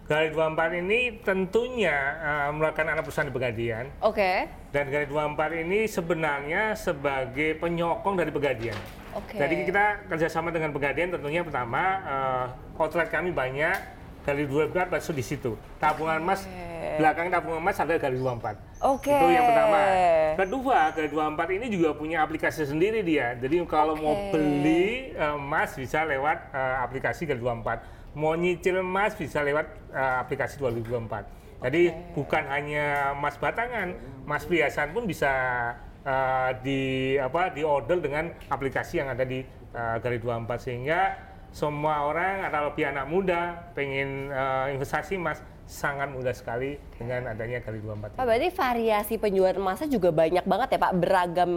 Gali 0.10 0.34
24 0.34 0.82
ini 0.82 1.22
tentunya 1.22 2.18
eh, 2.18 2.50
merupakan 2.50 2.82
anak 2.82 3.06
perusahaan 3.06 3.30
di 3.30 3.36
Pegadian. 3.38 3.94
Oke. 4.02 4.50
Dan 4.74 4.90
Gali 4.90 5.06
24 5.06 5.62
ini 5.70 5.86
sebenarnya 5.86 6.74
sebagai 6.74 7.54
penyokong 7.62 8.18
dari 8.18 8.34
Pegadian. 8.34 8.74
Oke. 9.14 9.38
Jadi 9.38 9.70
kita 9.70 10.10
kerjasama 10.10 10.50
dengan 10.50 10.74
Pegadian 10.74 11.14
tentunya 11.14 11.46
pertama 11.46 12.02
eh, 12.02 12.82
outlet 12.82 13.14
kami 13.14 13.30
banyak 13.30 13.78
Gali 14.26 14.50
24 14.50 14.90
masuk 14.90 15.14
di 15.14 15.22
situ. 15.22 15.54
Tabungan 15.78 16.18
emas 16.26 16.42
belakang 16.98 17.30
tabungan 17.30 17.62
emas 17.62 17.78
ada 17.78 17.94
Gali 18.02 18.18
24. 18.18 18.82
Oke. 18.90 19.14
Itu 19.14 19.28
yang 19.30 19.46
pertama. 19.46 19.80
Kedua, 20.42 20.80
Gali 20.90 21.10
24 21.14 21.58
ini 21.62 21.66
juga 21.70 21.90
punya 21.94 22.26
aplikasi 22.26 22.66
sendiri 22.66 23.06
dia. 23.06 23.38
Jadi 23.38 23.62
kalau 23.70 23.94
mau 23.94 24.18
Oke. 24.18 24.34
beli 24.34 25.14
eh, 25.14 25.38
emas 25.38 25.78
bisa 25.78 26.02
lewat 26.02 26.50
eh, 26.50 26.78
aplikasi 26.82 27.30
Gali 27.30 27.38
24. 27.46 27.99
Mau 28.18 28.34
nyicil 28.34 28.82
emas 28.82 29.14
bisa 29.14 29.46
lewat 29.46 29.68
eh, 29.94 30.16
aplikasi 30.24 30.58
2024. 30.58 31.40
Jadi 31.60 31.92
bukan 32.16 32.44
hanya 32.48 33.12
emas 33.12 33.36
batangan, 33.36 33.92
emas 34.24 34.48
perhiasan 34.48 34.96
pun 34.96 35.04
bisa 35.06 35.32
eh, 36.02 36.50
di 36.64 36.82
apa 37.20 37.52
di 37.52 37.62
order 37.62 38.00
dengan 38.00 38.32
aplikasi 38.50 39.04
yang 39.04 39.12
ada 39.12 39.28
di 39.28 39.44
eh, 39.76 39.96
Gali 40.00 40.18
24 40.18 40.50
sehingga 40.58 41.00
semua 41.50 42.06
orang 42.06 42.46
atau 42.46 42.70
lebih 42.70 42.86
anak 42.88 43.06
muda 43.10 43.42
pengen 43.74 44.30
eh, 44.30 44.66
investasi 44.78 45.18
emas 45.18 45.42
sangat 45.70 46.10
mudah 46.10 46.34
sekali 46.34 46.82
dengan 46.98 47.30
adanya 47.30 47.62
Gali 47.62 47.78
24. 47.84 48.18
Pak, 48.18 48.26
berarti 48.26 48.50
variasi 48.50 49.16
penjualan 49.22 49.54
emasnya 49.54 49.86
juga 49.86 50.10
banyak 50.10 50.46
banget 50.50 50.68
ya, 50.74 50.80
Pak? 50.82 50.94
Beragam 50.98 51.52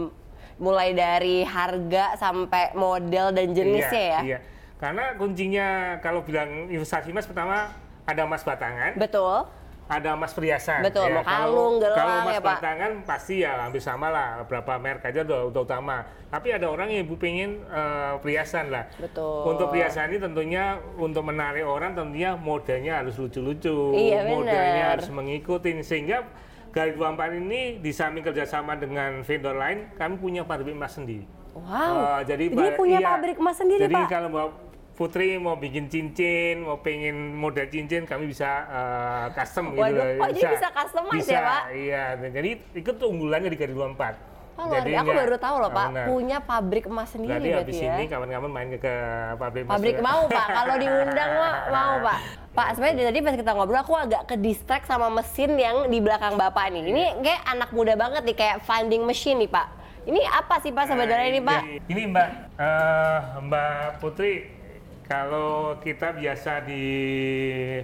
mulai 0.61 0.93
dari 0.93 1.41
harga 1.49 2.21
sampai 2.21 2.77
model 2.77 3.33
dan 3.33 3.57
jenisnya 3.57 4.05
iya, 4.05 4.13
ya? 4.13 4.21
Iya. 4.21 4.39
Karena 4.83 5.15
kuncinya 5.15 5.69
kalau 6.03 6.27
bilang 6.27 6.67
investasi 6.67 7.15
emas 7.15 7.23
pertama 7.23 7.71
ada 8.03 8.27
emas 8.27 8.43
batangan, 8.43 8.99
Betul. 8.99 9.47
ada 9.87 10.19
emas 10.19 10.35
perhiasan. 10.35 10.83
Betul, 10.83 11.07
mau 11.15 11.23
kalau- 11.23 11.55
kalung, 11.55 11.75
gelang 11.79 11.99
Kalau 12.03 12.15
emas 12.27 12.35
ya, 12.35 12.41
Pak. 12.43 12.51
batangan 12.59 12.93
pasti 13.07 13.35
ya 13.47 13.63
hampir 13.63 13.79
sama 13.79 14.11
lah, 14.11 14.43
berapa 14.43 14.83
merek 14.83 15.07
aja 15.07 15.23
udah, 15.23 15.55
udah 15.55 15.63
utama. 15.63 16.03
Tapi 16.35 16.51
ada 16.51 16.67
orang 16.67 16.91
yang 16.91 17.07
ibu 17.07 17.15
pengen 17.15 17.63
eh, 17.63 18.19
perhiasan 18.19 18.75
lah. 18.75 18.91
Betul. 18.99 19.55
Untuk 19.55 19.71
perhiasan 19.71 20.11
ini 20.11 20.19
tentunya 20.19 20.83
untuk 20.99 21.23
menarik 21.23 21.63
orang 21.63 21.95
tentunya 21.95 22.35
modelnya 22.35 23.07
harus 23.07 23.15
lucu-lucu, 23.23 23.95
Iya, 23.95 24.27
harus 24.99 25.07
mengikuti 25.15 25.79
sehingga 25.87 26.27
Gali 26.73 26.97
24 26.97 27.37
ini 27.37 27.85
di 27.85 27.93
samping 27.93 28.25
kerjasama 28.25 28.81
dengan 28.81 29.21
vendor 29.21 29.53
lain, 29.55 29.93
kami 29.95 30.17
punya 30.17 30.41
pabrik 30.43 30.73
emas 30.73 30.97
sendiri. 30.97 31.29
Wow. 31.53 31.69
Eh, 32.19 32.21
jadi 32.25 32.45
Dia 32.49 32.73
punya 32.81 32.99
iya. 32.99 33.09
pabrik 33.13 33.37
emas 33.37 33.61
sendiri, 33.61 33.85
Jadi 33.85 33.93
Pak? 33.95 34.09
kalau 34.09 34.29
Mbak 34.33 34.72
Putri 34.93 35.41
mau 35.41 35.57
bikin 35.57 35.89
cincin, 35.89 36.63
mau 36.63 36.77
pengen 36.79 37.33
model 37.33 37.65
cincin, 37.67 38.05
kami 38.05 38.29
bisa 38.29 38.51
eh, 38.69 39.25
custom 39.33 39.73
gitu. 39.73 39.81
Waduh, 39.81 39.97
loh. 39.97 40.21
oh, 40.21 40.29
jadi 40.31 40.53
bisa 40.53 40.69
customize 40.69 41.17
Bisa, 41.17 41.33
ya, 41.33 41.41
Pak? 41.43 41.63
Iya, 41.73 42.05
jadi 42.29 42.51
itu 42.77 42.91
unggulannya 43.03 43.49
di 43.49 43.57
Gali 43.57 43.73
24. 43.73 44.31
Oh, 44.53 44.69
Jadi. 44.69 44.93
Aku 44.93 45.11
baru 45.11 45.37
tahu 45.41 45.57
loh, 45.59 45.71
Pak. 45.73 45.87
benar. 45.91 46.07
Punya 46.07 46.39
pabrik 46.39 46.85
emas 46.85 47.09
sendiri 47.09 47.33
Berarti 47.33 47.49
berarti, 47.49 47.73
habis 47.73 47.79
ya? 47.81 47.95
ini 47.97 48.05
kawan-kawan 48.05 48.51
main 48.53 48.69
ke, 48.69 48.77
ke 48.77 48.95
pabrik 49.41 49.63
emas 49.65 49.73
Pabrik 49.73 49.97
juga. 49.97 50.05
mau 50.05 50.23
pak, 50.29 50.47
kalau 50.53 50.75
diundang 50.77 51.31
mah 51.41 51.55
mau 51.73 51.95
pak. 52.05 52.19
Pak, 52.53 52.69
sebenarnya 52.77 53.05
tadi 53.09 53.19
pas 53.25 53.35
kita 53.35 53.51
ngobrol 53.57 53.81
aku 53.81 53.95
agak 53.97 54.23
ke 54.29 54.37
distract 54.37 54.85
sama 54.85 55.09
mesin 55.09 55.57
yang 55.57 55.89
di 55.89 55.99
belakang 55.99 56.37
bapak 56.37 56.69
nih. 56.69 56.85
Ini 56.85 57.03
kayak 57.25 57.43
anak 57.49 57.71
muda 57.73 57.97
banget 57.97 58.23
nih, 58.29 58.37
kayak 58.37 58.57
funding 58.61 59.03
machine 59.03 59.41
nih 59.41 59.49
pak. 59.49 59.67
Ini 60.05 60.21
apa 60.21 60.61
sih 60.61 60.69
pak 60.69 60.85
sebenarnya 60.85 61.27
ini 61.33 61.41
pak? 61.41 61.61
Jadi, 61.63 61.79
Ini 61.89 62.03
Mbak, 62.13 62.29
eh, 62.59 63.19
Mbak 63.41 63.73
Putri, 64.05 64.33
kalau 65.03 65.77
kita 65.79 66.15
biasa 66.15 66.65
di 66.65 66.85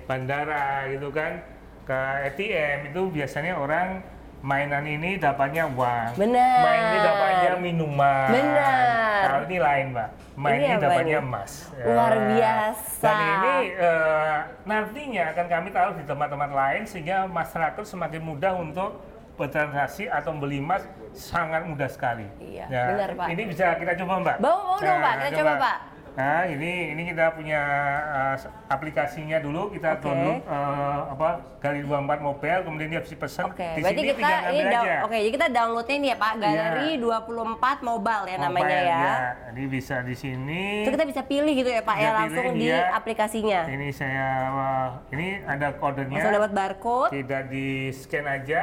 bandara 0.04 0.86
gitu 0.88 1.10
kan, 1.10 1.42
ke 1.84 1.98
ATM 2.26 2.92
itu 2.92 3.00
biasanya 3.10 3.56
orang 3.56 4.00
mainan 4.38 4.86
ini 4.86 5.18
dapatnya 5.18 5.66
uang. 5.66 6.14
Benar. 6.14 6.58
Main 6.62 6.82
ini 6.84 6.98
dapatnya 7.02 7.52
minuman. 7.58 8.28
Benar. 8.30 8.82
Kalau 9.18 9.40
ini 9.44 9.56
lain 9.58 9.86
Mbak, 9.90 10.08
main 10.38 10.54
Ini 10.54 10.62
ini 10.62 10.70
apa 10.70 10.82
dapatnya 10.86 11.18
emas. 11.18 11.52
Luar 11.74 12.14
Ya. 12.14 12.22
biasa. 12.30 13.02
Dan 13.02 13.16
ini 13.18 13.54
eh, 13.74 14.36
nantinya 14.62 15.24
akan 15.34 15.46
kami 15.48 15.68
taruh 15.68 15.94
di 15.98 16.04
tempat-tempat 16.06 16.50
lain 16.54 16.82
sehingga 16.86 17.26
masyarakat 17.26 17.82
semakin 17.82 18.22
mudah 18.22 18.52
untuk 18.54 18.90
bertransaksi 19.34 20.06
atau 20.06 20.34
beli 20.34 20.58
emas 20.58 20.82
sangat 21.14 21.62
mudah 21.62 21.86
sekali. 21.86 22.26
Iya, 22.38 22.66
Ya, 22.66 22.82
benar, 22.90 23.10
Pak. 23.14 23.26
Ini 23.30 23.42
bisa 23.46 23.74
kita 23.74 23.94
coba 23.96 24.14
Mbak. 24.18 24.36
Mau, 24.38 24.54
mau 24.66 24.78
dong, 24.78 24.98
Pak. 24.98 25.14
Kita 25.18 25.30
coba, 25.42 25.52
Pak. 25.58 25.76
Nah, 26.18 26.50
ini 26.50 26.98
ini 26.98 27.14
kita 27.14 27.30
punya 27.30 27.62
uh, 28.10 28.36
aplikasinya 28.66 29.38
dulu 29.38 29.70
kita 29.70 29.94
Oke. 29.94 30.02
download 30.02 30.42
uh, 30.50 31.14
apa 31.14 31.28
Gali 31.62 31.86
24 31.86 32.18
mobile 32.18 32.60
kemudian 32.66 32.90
dia 32.90 33.02
bisa 33.06 33.14
pesan 33.14 33.54
Oke, 33.54 33.62
di 33.62 33.86
berarti 33.86 34.02
sini 34.02 34.10
kita 34.18 34.30
ini 34.50 34.74
aja. 34.74 34.94
oke, 35.06 35.14
jadi 35.14 35.30
kita 35.30 35.46
downloadnya 35.54 35.94
ini 35.94 36.06
ya 36.10 36.16
Pak, 36.18 36.32
Galeri 36.42 36.88
24 36.98 37.86
Mobile 37.86 38.24
ya 38.26 38.36
namanya 38.42 38.66
Mobile, 38.66 38.90
ya. 38.90 39.06
Jadi 39.46 39.62
bisa 39.70 39.96
di 40.02 40.14
sini. 40.18 40.62
Itu 40.82 40.90
kita 40.90 41.06
bisa 41.06 41.22
pilih 41.22 41.54
gitu 41.54 41.70
ya 41.70 41.82
Pak 41.86 41.96
ya 42.02 42.02
Bisa 42.02 42.18
langsung 42.18 42.46
pilih, 42.50 42.58
di 42.58 42.66
iya. 42.66 42.82
aplikasinya. 42.98 43.60
Ini 43.70 43.88
saya 43.94 44.26
wah, 44.50 44.88
ini 45.14 45.26
ada 45.46 45.68
kodenya. 45.78 46.18
Langsung 46.18 46.34
dapat 46.34 46.50
barcode. 46.50 47.10
Tidak 47.14 47.42
di 47.46 47.66
scan 47.94 48.26
aja. 48.26 48.62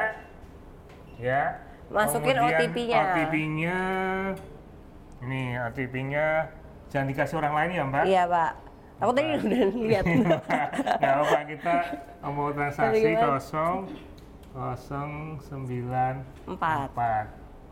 Ya. 1.16 1.42
Masukin 1.88 2.36
OTP-nya. 2.36 3.00
OTP-nya. 3.00 3.78
Ini 5.24 5.42
OTP-nya 5.72 6.26
jangan 6.88 7.06
dikasih 7.06 7.36
orang 7.36 7.54
lain 7.54 7.70
ya, 7.70 7.82
Mbak. 7.84 8.04
Iya 8.04 8.22
Pak. 8.26 8.52
Aku 8.96 9.10
tadi 9.12 9.28
udah 9.36 9.62
lihat. 9.78 10.04
Nggak 11.00 11.14
apa 11.20 11.38
kita 11.44 11.74
mau 12.24 12.48
transaksi 12.50 13.10
kosong 13.14 13.76
kosong 14.50 15.10
sembilan 15.42 16.14
Empat. 16.48 16.88
empat. 16.90 17.26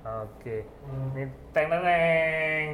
Oke. 0.05 0.69
Ini 1.15 1.23
teng 1.51 1.73
teng 1.73 1.83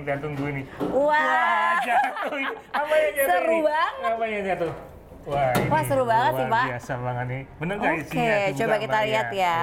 dan 0.02 0.16
tunggu 0.18 0.44
ini. 0.50 0.62
Wah. 0.82 1.78
jatuh 1.80 2.34
ini. 2.34 2.54
Apa 2.74 2.90
yang 2.92 3.12
jatuh 3.14 3.28
Seru 3.30 3.46
ini? 3.48 3.62
banget. 3.62 3.92
Apa 4.02 4.22
yang 4.26 4.42
jatuh? 4.44 4.72
Wah, 5.20 5.52
ini 5.52 5.68
Wah, 5.68 5.82
seru 5.84 6.04
banget 6.08 6.32
sih, 6.32 6.46
Pak. 6.48 6.64
biasa 6.66 6.92
banget 6.98 7.24
nih. 7.28 7.42
Bener 7.60 7.74
nggak 7.76 7.92
Oke, 7.92 8.00
isinya? 8.02 8.24
Dibuka, 8.40 8.56
coba 8.58 8.74
kita 8.80 8.98
lihat 9.04 9.28
ya. 9.30 9.58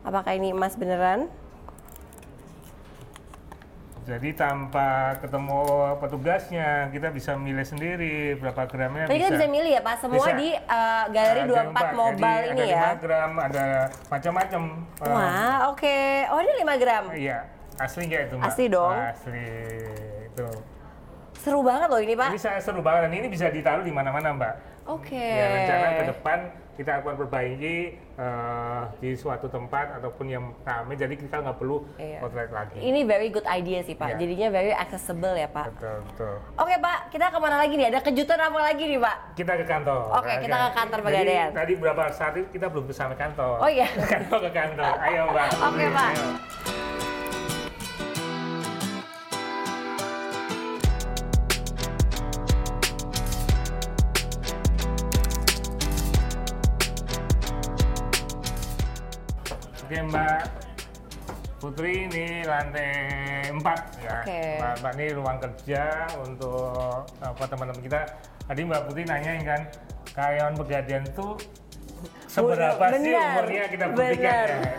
Apakah 0.00 0.32
ini 0.32 0.48
emas 0.48 0.74
beneran? 0.78 1.20
Jadi 4.04 4.36
tanpa 4.36 5.16
ketemu 5.16 5.64
petugasnya, 5.96 6.92
kita 6.92 7.08
bisa 7.08 7.40
milih 7.40 7.64
sendiri 7.64 8.36
berapa 8.36 8.68
gramnya. 8.68 9.08
Tadi 9.08 9.16
kita 9.16 9.32
bisa 9.32 9.48
milih 9.48 9.70
ya 9.72 9.80
Pak, 9.80 9.96
semua 9.96 10.28
Bisa. 10.28 10.36
di 10.36 10.48
uh, 10.52 11.04
Galeri 11.08 11.40
Ada 11.40 11.52
24 11.64 11.72
empat, 11.72 11.86
Mobile 11.96 12.44
jadi 12.44 12.52
ini 12.52 12.60
ada 12.60 12.68
ya. 12.68 12.84
5 12.84 13.00
gram, 13.00 13.30
ada 13.40 13.64
macam-macam. 14.12 14.62
Eh, 15.00 15.08
Wah, 15.08 15.56
oke. 15.72 15.96
Oh, 16.28 16.38
ini 16.44 16.52
5 16.60 16.82
gram. 16.84 17.04
Iya, 17.16 17.38
asli 17.80 18.02
nggak 18.04 18.22
itu 18.28 18.34
Mbak? 18.36 18.44
Asli 18.52 18.64
dong. 18.68 18.92
Asli, 18.92 19.48
itu. 20.28 20.48
Seru 21.40 21.60
banget 21.64 21.88
loh 21.88 22.00
ini 22.04 22.12
Pak. 22.12 22.28
Ini 22.36 22.40
saya 22.44 22.60
seru 22.60 22.80
banget, 22.84 23.08
dan 23.08 23.12
ini 23.16 23.26
bisa 23.32 23.48
ditaruh 23.48 23.84
di 23.88 23.92
mana-mana 23.92 24.36
Mbak. 24.36 24.54
Oke. 24.84 25.16
Ya, 25.16 25.46
rencana 25.48 25.86
ke 25.96 26.04
depan 26.12 26.38
kita 26.74 27.00
akan 27.00 27.14
perbaiki 27.14 27.76
eh, 28.14 28.82
di 28.98 29.14
suatu 29.14 29.46
tempat 29.46 29.98
ataupun 29.98 30.26
yang 30.26 30.54
ramai, 30.62 30.94
jadi 30.94 31.14
kita 31.14 31.42
nggak 31.42 31.56
perlu 31.58 31.82
Iya. 31.98 32.18
outlet 32.22 32.50
lagi. 32.50 32.78
Ini 32.78 33.00
very 33.06 33.30
good 33.30 33.46
idea 33.46 33.82
sih 33.82 33.94
Pak. 33.94 34.14
Iya. 34.14 34.16
Jadinya 34.22 34.48
very 34.50 34.74
accessible 34.74 35.34
ya 35.34 35.46
Pak. 35.50 35.74
Betul, 35.74 35.96
betul. 36.10 36.34
Oke 36.58 36.74
Pak, 36.78 36.98
kita 37.10 37.26
ke 37.30 37.38
mana 37.38 37.56
lagi 37.58 37.74
nih? 37.74 37.86
Ada 37.90 38.00
kejutan 38.02 38.38
apa 38.38 38.58
lagi 38.58 38.84
nih 38.86 38.98
Pak? 39.02 39.16
Kita 39.34 39.52
ke 39.58 39.64
kantor. 39.66 40.00
Oke, 40.18 40.32
kita 40.42 40.56
ke 40.58 40.70
kantor 40.74 40.98
Jadi, 40.98 41.06
Pegadaian. 41.10 41.50
Tadi 41.54 41.72
beberapa 41.78 42.02
saat 42.10 42.34
kita 42.50 42.66
belum 42.70 42.84
sampai 42.90 43.16
kantor. 43.18 43.54
Oh 43.62 43.70
iya. 43.70 43.86
kantor 44.14 44.38
ke 44.46 44.50
kantor. 44.50 44.92
Ayo 45.02 45.22
Mbak. 45.30 45.48
Oke, 45.58 45.84
Pak. 45.90 46.10
Ayo. 46.14 46.28
Mbak 60.08 60.40
Putri 61.62 62.04
ini 62.12 62.44
lantai 62.44 62.92
4 63.48 63.56
ya. 64.04 64.20
Oke. 64.20 64.42
Mbak, 64.60 64.74
Mbak 64.84 64.92
ini 65.00 65.06
ruang 65.16 65.38
kerja 65.40 65.82
untuk 66.20 67.08
apa 67.24 67.44
teman-teman 67.48 67.80
kita. 67.80 68.00
Tadi 68.44 68.60
Mbak 68.68 68.82
Putri 68.84 69.02
nanyain 69.08 69.40
kan 69.40 69.60
karyawan 70.12 70.54
pegadaian 70.60 71.04
itu 71.08 71.26
seberapa 72.28 72.84
sih 73.00 73.16
Benar, 73.16 73.28
umurnya 73.32 73.64
kita 73.72 73.84
buktikan 73.90 74.46
ya. 74.48 74.72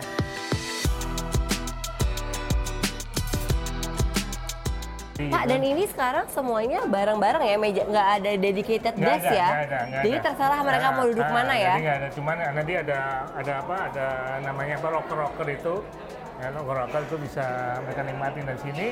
Pak, 5.16 5.44
dan 5.46 5.60
ini 5.62 5.84
sekarang 5.86 6.28
semuanya 6.28 6.84
bareng-bareng 6.84 7.42
ya, 7.42 7.56
meja 7.56 7.82
nggak 7.82 8.08
ada 8.20 8.30
dedicated 8.36 8.94
Nggak 8.94 9.08
desk 9.16 9.24
ada, 9.24 9.32
ya. 9.32 9.48
nggak 9.48 9.64
ada, 9.64 9.78
nggak 9.80 10.02
Jadi 10.04 10.12
ada. 10.12 10.24
terserah 10.28 10.60
mereka 10.60 10.86
Nah, 10.86 10.94
mau 10.94 11.04
duduk 11.06 11.24
nah, 11.24 11.34
mana 11.34 11.54
ya. 11.54 11.66
Jadi 11.66 11.82
nggak 11.82 11.96
ada, 11.96 12.08
cuman 12.12 12.36
nanti 12.52 12.72
ada 12.76 12.98
ada 13.32 13.52
apa? 13.58 13.76
Ada 13.88 14.06
namanya 14.44 14.74
apa? 14.76 14.88
Rocker 14.90 15.16
rocker 15.16 15.46
itu. 15.48 15.74
Ya, 16.36 16.46
rocker 16.52 16.76
rocker 16.76 17.00
itu 17.02 17.16
bisa 17.18 17.44
mereka 17.80 18.00
nikmatin 18.02 18.44
dari 18.44 18.60
sini. 18.60 18.86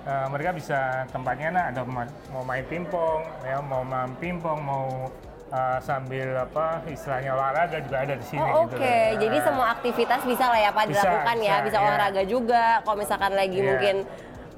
Eh, 0.00 0.26
mereka 0.32 0.50
bisa 0.56 0.78
tempatnya 1.06 1.48
nah 1.52 1.64
ada 1.68 1.84
ma- 1.84 2.08
mau 2.32 2.40
main 2.40 2.64
pingpong, 2.64 3.20
ya 3.44 3.60
mau 3.60 3.84
main 3.84 4.08
pingpong, 4.16 4.58
mau 4.58 5.12
eh, 5.48 5.78
sambil 5.80 6.32
apa 6.38 6.80
istilahnya 6.86 7.32
olahraga 7.32 7.76
juga 7.78 8.04
ada 8.04 8.14
di 8.14 8.24
sini. 8.26 8.40
Oh, 8.42 8.64
gitu 8.64 8.76
Oke, 8.76 8.84
loh. 8.84 9.20
jadi 9.20 9.36
Nah, 9.36 9.44
semua 9.44 9.66
aktivitas 9.70 10.20
bisa 10.22 10.44
lah 10.44 10.60
ya 10.60 10.70
Pak 10.70 10.84
Bisa, 10.86 11.04
dilakukan 11.04 11.36
ya, 11.38 11.54
bisa, 11.56 11.64
bisa 11.66 11.76
iya. 11.76 11.84
olahraga 11.84 12.22
juga. 12.24 12.64
Kalau 12.80 12.96
misalkan 12.96 13.32
lagi 13.32 13.58
Iya. 13.58 13.66
mungkin 13.66 13.96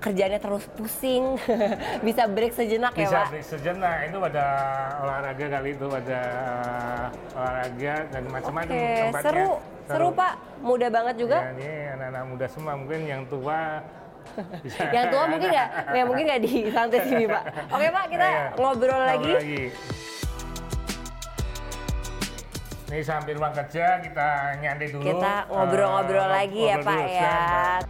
kerjanya 0.01 0.37
terus 0.37 0.65
pusing, 0.73 1.37
bisa 2.07 2.25
break 2.27 2.51
sejenak 2.51 2.93
ya 2.93 3.05
bisa 3.05 3.17
Pak. 3.19 3.27
break 3.31 3.47
sejenak 3.47 3.97
itu 4.03 4.19
ada 4.19 4.47
olahraga 4.99 5.47
kali 5.51 5.71
itu 5.71 5.87
ada 5.87 6.21
eh, 7.13 7.37
olahraga 7.37 7.95
dan 8.09 8.23
macam-macam 8.27 8.73
Oke, 8.73 8.89
tempatnya. 8.99 9.23
seru, 9.23 9.49
seru 9.87 10.09
Pak, 10.11 10.33
mudah 10.59 10.89
banget 10.89 11.15
juga. 11.17 11.39
Ya, 11.39 11.51
ini 11.53 11.69
anak-anak 11.93 12.25
muda 12.27 12.47
semua 12.47 12.73
mungkin 12.75 13.01
yang 13.05 13.23
tua 13.27 13.61
bisa. 14.65 14.83
Yang 14.89 15.07
tua 15.11 15.25
mungkin 15.27 15.49
nggak, 15.49 15.69
ya 15.91 16.03
mungkin 16.03 16.25
nggak 16.27 16.43
di 16.43 16.53
santai 16.69 17.01
sini 17.03 17.25
Pak. 17.27 17.43
Oke 17.69 17.87
Pak, 17.89 18.05
kita 18.09 18.27
Iya. 18.27 18.45
ngobrol 18.57 19.03
lagi. 19.03 19.33
Ini 22.87 23.01
sambil 23.01 23.39
ruang 23.39 23.55
kerja 23.55 24.03
kita 24.03 24.29
nyantai 24.59 24.87
dulu. 24.89 25.05
Kita 25.05 25.47
ngobrol-ngobrol 25.47 26.27
Eh, 26.27 26.31
lagi 26.35 26.61
ya 26.61 26.75
ngobrol 26.75 26.89
Pak 26.89 26.99
dulu, 26.99 27.11
ya. 27.13 27.23
Mbak. 27.23 27.81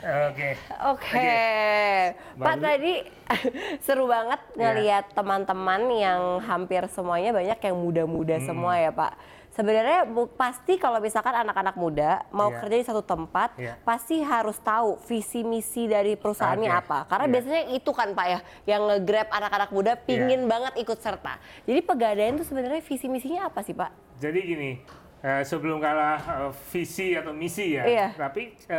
Oke. 0.00 0.56
Oke, 0.88 1.36
Pak 2.34 2.56
tadi 2.56 2.94
seru 3.84 4.04
banget 4.04 4.40
Iya. 4.50 4.72
ngelihat 4.72 5.04
teman-teman 5.12 5.80
yang 5.92 6.20
hampir 6.40 6.80
semuanya 6.88 7.30
banyak 7.30 7.60
yang 7.60 7.76
muda-muda 7.76 8.36
Hmm. 8.36 8.46
semua 8.46 8.74
ya 8.74 8.90
Pak. 8.90 9.12
Sebenarnya 9.50 10.06
pasti 10.38 10.78
kalau 10.78 11.02
misalkan 11.02 11.34
anak-anak 11.34 11.74
muda 11.74 12.22
mau 12.30 12.48
Iya. 12.48 12.58
kerja 12.58 12.76
di 12.76 12.86
satu 12.86 13.02
tempat, 13.02 13.50
Iya. 13.54 13.76
pasti 13.82 14.22
harus 14.22 14.56
tahu 14.56 14.96
visi 15.04 15.42
misi 15.42 15.84
dari 15.84 16.14
perusahaannya 16.14 16.70
Oke. 16.70 16.80
apa. 16.80 16.98
Karena 17.04 17.26
Iya. 17.26 17.32
biasanya 17.34 17.62
itu 17.68 17.90
kan 17.90 18.08
Pak 18.14 18.26
ya, 18.26 18.38
yang 18.66 18.82
nge-grab 18.86 19.28
anak-anak 19.28 19.70
muda 19.70 19.92
pingin 19.98 20.46
banget 20.46 20.78
ikut 20.78 20.96
serta. 20.96 21.36
Jadi 21.66 21.80
pegadaian 21.82 22.34
itu 22.34 22.46
sebenarnya 22.46 22.80
visi 22.80 23.04
misinya 23.04 23.46
apa 23.46 23.60
sih 23.60 23.74
Pak? 23.74 23.90
Jadi 24.16 24.38
gini, 24.40 24.70
eh, 25.20 25.42
sebelum 25.42 25.76
kalah 25.76 26.18
eh, 26.46 26.50
visi 26.70 27.12
atau 27.12 27.34
misi 27.34 27.74
ya, 27.74 27.84
Iya. 27.84 28.08
tapi 28.16 28.54
ti- 28.54 28.70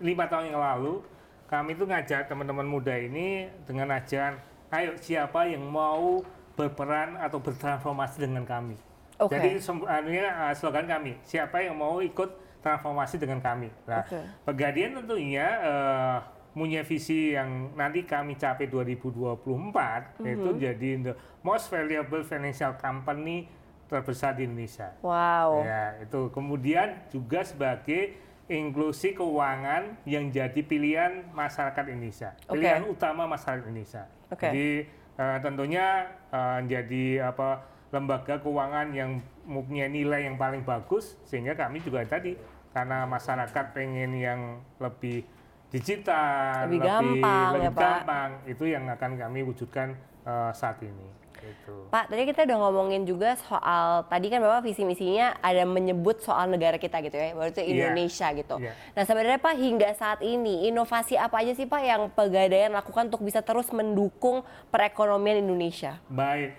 lima 0.00 0.24
tahun 0.26 0.52
yang 0.52 0.60
lalu 0.60 1.04
kami 1.44 1.76
tuh 1.76 1.86
ngajak 1.86 2.26
teman-teman 2.26 2.64
muda 2.64 2.96
ini 2.96 3.46
dengan 3.68 3.92
ajaran, 3.94 4.40
ayo 4.72 4.96
siapa 4.96 5.44
yang 5.46 5.62
mau 5.62 6.24
berperan 6.56 7.20
atau 7.20 7.38
bertransformasi 7.38 8.24
dengan 8.24 8.42
kami. 8.48 8.74
Oke. 9.20 9.36
Jadi 9.38 9.60
anunya, 9.86 10.50
eh, 10.50 10.54
slogan 10.56 10.88
kami, 10.88 11.20
siapa 11.22 11.62
yang 11.62 11.78
mau 11.78 12.00
ikut 12.02 12.32
transformasi 12.64 13.20
dengan 13.20 13.38
kami. 13.44 13.68
Nah, 13.84 14.02
Oke. 14.02 14.18
Pegadaian 14.48 14.96
tentunya 14.98 15.46
eh, 15.62 16.18
punya 16.54 16.80
visi 16.86 17.34
yang 17.34 17.74
nanti 17.74 18.06
kami 18.06 18.38
capai 18.38 18.70
2024 18.70 20.22
Mhm. 20.22 20.26
itu 20.32 20.48
jadi 20.58 20.90
the 21.02 21.14
most 21.42 21.66
valuable 21.68 22.22
financial 22.22 22.72
company 22.78 23.50
terbesar 23.90 24.38
di 24.38 24.46
Indonesia. 24.48 24.94
Wow. 25.02 25.66
Ya, 25.66 25.98
itu 26.00 26.30
kemudian 26.30 27.04
juga 27.10 27.42
sebagai 27.44 28.16
inklusi 28.48 29.16
keuangan 29.16 30.04
yang 30.04 30.28
jadi 30.28 30.60
pilihan 30.60 31.24
masyarakat 31.32 31.84
Indonesia, 31.88 32.36
pilihan 32.44 32.84
utama 32.84 33.24
masyarakat 33.24 33.64
Indonesia. 33.64 34.04
Oke. 34.28 34.48
Jadi 34.52 34.68
eh, 35.16 35.38
tentunya 35.40 35.86
eh, 36.28 36.58
jadi 36.68 37.04
apa 37.32 37.64
lembaga 37.88 38.36
keuangan 38.42 38.90
yang 38.92 39.22
mempunyai 39.48 39.88
nilai 39.88 40.26
yang 40.28 40.36
paling 40.36 40.66
bagus 40.66 41.16
sehingga 41.24 41.54
kami 41.54 41.80
juga 41.80 42.04
tadi 42.04 42.34
karena 42.74 43.06
masyarakat 43.06 43.64
pengen 43.70 44.18
yang 44.18 44.40
lebih 44.82 45.22
digital, 45.70 46.66
Lebih 46.66 46.80
gampang 46.82 47.50
lebih 47.54 47.66
ya, 47.66 47.70
Pak. 47.70 47.82
gampang 47.82 48.30
itu 48.50 48.64
yang 48.66 48.84
akan 48.90 49.10
kami 49.16 49.40
wujudkan 49.46 49.88
eh, 50.26 50.52
saat 50.52 50.78
ini. 50.84 51.23
Gitu. 51.44 51.74
Pak, 51.92 52.08
tadi 52.08 52.22
kita 52.24 52.40
udah 52.42 52.58
ngomongin 52.58 53.04
juga 53.04 53.36
soal 53.36 54.08
tadi 54.08 54.26
kan 54.26 54.40
Bapak 54.40 54.64
visi 54.64 54.82
misinya 54.82 55.36
ada 55.38 55.62
menyebut 55.62 56.18
soal 56.18 56.48
negara 56.48 56.74
kita 56.74 56.98
gitu 57.00 57.14
ya, 57.14 57.36
berarti 57.36 57.60
Iya. 57.60 57.70
Indonesia 57.92 58.28
gitu. 58.32 58.56
Iya. 58.58 58.72
Nah 58.96 59.02
sebenarnya 59.04 59.38
Pak 59.38 59.54
hingga 59.54 59.90
saat 59.92 60.20
ini 60.20 60.66
inovasi 60.66 61.14
apa 61.14 61.44
aja 61.44 61.52
sih 61.52 61.68
Pak 61.68 61.82
yang 61.84 62.02
pegadaian 62.08 62.72
lakukan 62.72 63.12
untuk 63.12 63.20
bisa 63.20 63.44
terus 63.44 63.68
mendukung 63.70 64.40
perekonomian 64.68 65.44
Indonesia? 65.44 66.00
Baik, 66.08 66.56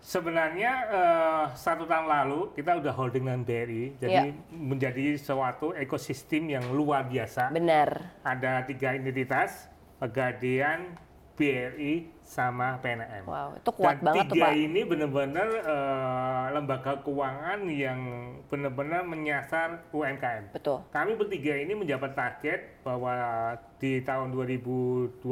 sebenarnya 0.00 0.72
eh, 0.88 1.44
satu 1.54 1.84
tahun 1.84 2.08
lalu 2.08 2.40
kita 2.54 2.80
udah 2.80 2.92
holding 2.92 3.24
dengan 3.24 3.42
BRI, 3.42 3.84
jadi 3.96 4.32
Iya. 4.32 4.36
menjadi 4.50 5.04
suatu 5.16 5.72
ekosistem 5.72 6.48
yang 6.48 6.64
luar 6.70 7.04
biasa. 7.04 7.48
Benar. 7.50 8.20
Ada 8.24 8.64
tiga 8.64 8.92
identitas, 8.92 9.68
Pegadaian, 10.00 10.96
BRI, 11.36 12.08
sama 12.30 12.78
PNM. 12.78 13.26
Wow, 13.26 13.58
itu 13.58 13.70
kuat 13.74 13.98
Dan 13.98 14.06
banget 14.06 14.24
tuh 14.30 14.38
tiga 14.38 14.46
Pak. 14.46 14.54
ini 14.54 14.80
benar-benar 14.86 15.48
eh, 15.50 16.44
lembaga 16.54 16.92
keuangan 17.02 17.60
yang 17.66 18.00
benar-benar 18.46 19.02
menyasar 19.02 19.82
UMKM. 19.90 20.54
Betul. 20.54 20.78
Kami 20.94 21.18
bertiga 21.18 21.58
ini 21.58 21.74
menjabat 21.74 22.14
target 22.14 22.86
bahwa 22.86 23.10
di 23.82 23.98
tahun 24.00 24.30
2024 24.30 25.26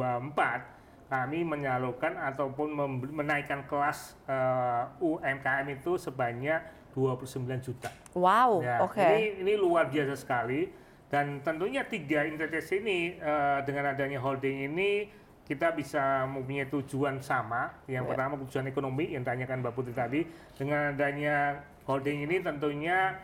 kami 1.08 1.40
menyalurkan 1.40 2.18
ataupun 2.18 2.68
menaikkan 3.14 3.62
kelas 3.64 4.18
eh, 4.26 4.82
UMKM 4.98 5.70
itu 5.72 5.94
sebanyak 5.94 6.58
29 6.98 7.30
juta. 7.62 7.94
Wow, 8.12 8.58
Ya, 8.58 8.82
oke. 8.82 8.98
ini 8.98 9.46
ini 9.46 9.54
luar 9.54 9.87
biasa 9.87 10.18
sekali 10.18 10.66
dan 11.08 11.38
tentunya 11.40 11.87
tiga 11.87 12.26
entitas 12.26 12.66
ini 12.74 13.14
eh, 13.14 13.58
dengan 13.62 13.94
adanya 13.94 14.18
holding 14.18 14.66
ini 14.66 15.14
kita 15.48 15.72
bisa 15.72 16.28
mempunyai 16.28 16.68
tujuan 16.68 17.18
sama. 17.18 17.72
Yang 17.88 18.04
Ya. 18.04 18.08
pertama 18.12 18.32
tujuan 18.44 18.66
ekonomi 18.68 19.16
yang 19.16 19.24
tanyakan 19.24 19.64
Mbak 19.64 19.72
Putri 19.72 19.96
tadi. 19.96 20.20
Dengan 20.54 20.92
adanya 20.92 21.64
holding 21.88 22.28
ini 22.28 22.44
tentunya 22.44 23.16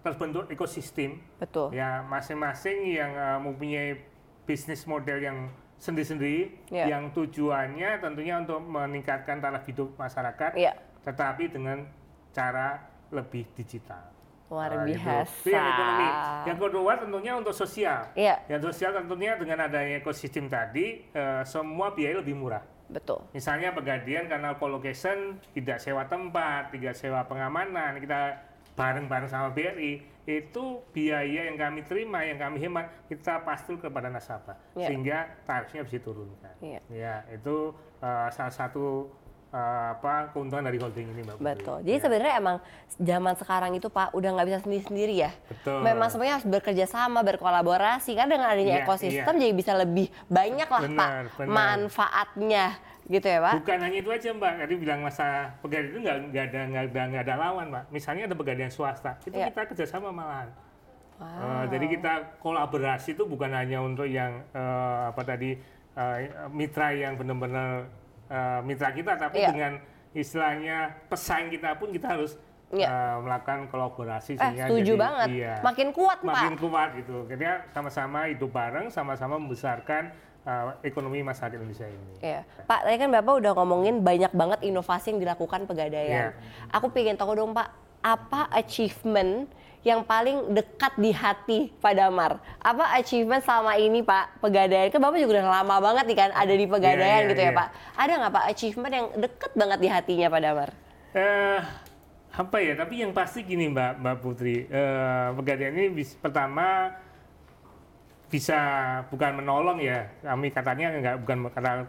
terbentuk 0.00 0.48
ekosistem 0.48 1.20
Betul. 1.36 1.74
ya 1.76 2.00
masing-masing 2.00 2.96
yang 2.96 3.12
eh, 3.12 3.38
mempunyai 3.42 3.88
bisnis 4.48 4.86
model 4.86 5.18
yang 5.20 5.38
sendiri-sendiri 5.76 6.70
Ya. 6.72 6.88
yang 6.88 7.10
tujuannya 7.12 8.00
tentunya 8.00 8.40
untuk 8.40 8.62
meningkatkan 8.62 9.42
taraf 9.42 9.66
hidup 9.66 9.92
masyarakat 9.98 10.54
Iya. 10.56 10.72
tetapi 11.04 11.50
dengan 11.52 11.84
cara 12.32 12.80
lebih 13.12 13.44
digital. 13.52 14.15
Luar 14.46 14.70
Nah, 14.70 14.86
biasa. 14.86 15.26
Itu 15.42 15.50
yang 15.50 15.66
ekonomi. 15.66 16.08
Yang 16.46 16.58
kedua 16.60 16.92
tentunya 16.96 17.32
untuk 17.34 17.50
sosial. 17.52 18.00
Iya, 18.14 18.34
Yang 18.46 18.60
sosial 18.70 18.90
tentunya 18.94 19.34
dengan 19.34 19.58
adanya 19.60 19.98
ekosistem 19.98 20.46
tadi 20.46 21.02
eh, 21.04 21.42
semua 21.42 21.90
biaya 21.90 22.18
lebih 22.18 22.34
murah. 22.34 22.62
betul. 22.86 23.18
Misalnya 23.34 23.74
Pegadaian 23.74 24.30
karena 24.30 24.54
co-location 24.54 25.42
tidak 25.50 25.82
sewa 25.82 26.06
tempat, 26.06 26.70
tidak 26.70 26.94
sewa 26.94 27.26
pengamanan, 27.26 27.98
kita 27.98 28.38
bareng-bareng 28.72 29.26
sama 29.26 29.50
BRI 29.50 29.98
itu 30.24 30.64
biaya 30.92 31.46
yang 31.46 31.56
kami 31.56 31.82
terima, 31.82 32.22
yang 32.22 32.36
kami 32.36 32.58
hemat 32.60 32.86
kita 33.06 33.42
pastul 33.42 33.74
kepada 33.76 34.06
nasabah 34.06 34.54
Iya. 34.74 34.86
sehingga 34.86 35.18
tarifnya 35.42 35.82
bisa 35.82 35.98
diturunkan. 35.98 36.54
Iya. 36.62 36.78
Ya 36.86 37.14
itu 37.26 37.74
eh, 37.98 38.28
salah 38.30 38.54
satu 38.54 39.10
uh, 39.56 39.96
apa 39.96 40.28
keuntungan 40.30 40.68
dari 40.68 40.76
holding 40.76 41.08
ini 41.10 41.20
Mbak 41.24 41.34
Putri. 41.34 41.46
Betul. 41.48 41.78
Jadi 41.82 41.96
Ya. 41.96 42.02
sebenarnya 42.04 42.34
emang 42.36 42.56
zaman 43.00 43.34
sekarang 43.34 43.72
itu 43.72 43.88
Pak 43.88 44.12
udah 44.12 44.28
nggak 44.36 44.46
bisa 44.46 44.58
sendiri-sendiri 44.62 45.14
ya. 45.16 45.30
Betul. 45.48 45.80
Memang 45.80 46.08
semuanya 46.12 46.34
harus 46.36 46.46
bekerja 46.46 46.84
sama, 46.84 47.24
berkolaborasi. 47.24 48.12
Karena 48.12 48.36
dengan 48.36 48.48
adanya 48.52 48.74
Iya, 48.76 48.84
ekosistem 48.84 49.34
jadi 49.34 49.52
bisa 49.52 49.72
lebih 49.72 50.06
banyak 50.28 50.68
lah 50.68 50.80
Pak 50.84 50.90
Benar, 50.92 51.22
benar. 51.34 51.48
manfaatnya 51.48 52.66
gitu 53.06 53.22
ya 53.24 53.38
Pak. 53.38 53.54
Bukan 53.62 53.78
hanya 53.80 53.98
itu 53.98 54.10
aja 54.10 54.28
Mbak, 54.30 54.52
tadi 54.60 54.74
bilang 54.76 55.00
masa 55.00 55.26
pegadaian 55.62 55.88
itu 55.88 55.98
nggak 56.02 56.14
ada 56.42 56.60
nggak 56.66 56.84
ada 56.84 57.00
nggak 57.06 57.22
ada 57.24 57.34
lawan 57.38 57.66
Mbak. 57.70 57.84
Misalnya 57.88 58.22
ada 58.26 58.34
pegadaian 58.34 58.68
swasta, 58.68 59.16
itu 59.22 59.32
Iya. 59.32 59.48
kita 59.48 59.62
kerjasama 59.70 60.10
malahan. 60.10 60.50
Wow. 61.16 61.24
Eh, 61.24 61.64
jadi 61.72 61.86
kita 61.88 62.12
kolaborasi 62.44 63.16
itu 63.16 63.24
bukan 63.24 63.48
hanya 63.48 63.80
untuk 63.80 64.04
yang 64.04 64.44
eh, 64.52 65.00
apa 65.08 65.22
tadi 65.24 65.56
eh, 65.96 66.16
mitra 66.52 66.92
yang 66.92 67.16
benar-benar 67.16 67.88
eh, 68.26 68.60
mitra 68.60 68.90
kita, 68.90 69.14
tapi 69.14 69.38
Iya. 69.38 69.50
dengan 69.50 69.72
istilahnya 70.12 70.76
pesaing 71.06 71.48
kita 71.48 71.76
pun 71.76 71.90
kita 71.90 72.08
harus 72.10 72.34
Iya. 72.68 72.88
eh, 72.88 73.16
melakukan 73.20 73.68
kolaborasi. 73.68 74.34
Eh, 74.34 74.38
sehingga 74.38 74.64
setuju 74.66 74.92
jadi- 74.92 74.98
banget. 74.98 75.28
Iya, 75.30 75.54
Makin 75.62 75.88
kuat 75.92 76.18
makin 76.20 76.52
Pak. 76.52 76.60
kuat 76.60 76.88
gitu. 76.96 77.16
Jadi 77.26 77.44
sama-sama 77.70 78.18
hidup 78.26 78.50
bareng, 78.50 78.86
sama-sama 78.88 79.36
membesarkan 79.36 80.10
eh, 80.42 80.86
ekonomi 80.86 81.22
masyarakat 81.22 81.58
Indonesia 81.58 81.86
ini. 81.86 82.22
Iya. 82.22 82.46
Pak, 82.64 82.86
tadi 82.86 82.96
kan 82.96 83.10
Bapak 83.10 83.42
udah 83.42 83.50
ngomongin 83.52 83.98
banyak 84.00 84.30
banget 84.30 84.62
inovasi 84.62 85.10
yang 85.10 85.18
dilakukan 85.20 85.66
pegadaian. 85.66 86.30
Iya. 86.30 86.38
Aku 86.70 86.86
pengen 86.88 87.18
tahu 87.18 87.34
dong 87.34 87.50
Pak, 87.50 87.66
apa 87.98 88.46
achievement 88.54 89.50
yang 89.86 90.02
paling 90.02 90.50
dekat 90.50 90.98
di 90.98 91.14
hati 91.14 91.58
Pak 91.78 91.94
Damar? 91.94 92.42
Apa 92.58 92.98
achievement 92.98 93.38
selama 93.38 93.78
ini 93.78 94.02
Pak 94.02 94.42
pegadaian? 94.42 94.90
Kan 94.90 94.98
Bapak 94.98 95.22
juga 95.22 95.38
udah 95.38 95.62
lama 95.62 95.78
banget 95.78 96.10
nih 96.10 96.18
kan 96.18 96.30
ada 96.34 96.50
di 96.50 96.66
pegadaian 96.66 97.22
Iya, 97.22 97.22
iya, 97.22 97.30
gitu 97.30 97.42
ya 97.46 97.52
iya. 97.54 97.58
Pak. 97.62 97.68
Ada 97.94 98.12
nggak 98.18 98.32
Pak 98.34 98.44
achievement 98.50 98.92
yang 98.98 99.06
deket 99.14 99.52
banget 99.54 99.78
di 99.78 99.88
hatinya 99.88 100.26
Pak 100.26 100.40
Damar? 100.42 100.70
Eh, 101.14 101.60
apa 102.34 102.56
ya? 102.58 102.74
Tapi 102.74 102.94
yang 102.98 103.14
pasti 103.14 103.46
gini 103.46 103.70
Mbak 103.70 103.92
Mbak 104.02 104.16
Putri, 104.18 104.66
eh, 104.66 105.28
pegadaian 105.38 105.70
ini 105.78 105.88
bis- 105.94 106.18
pertama 106.18 106.90
bisa 108.26 108.58
bukan 109.06 109.38
menolong 109.38 109.78
ya, 109.78 110.10
kami 110.18 110.50
katanya 110.50 110.90
nggak 110.98 111.16
bukan 111.22 111.38
kata 111.46 111.86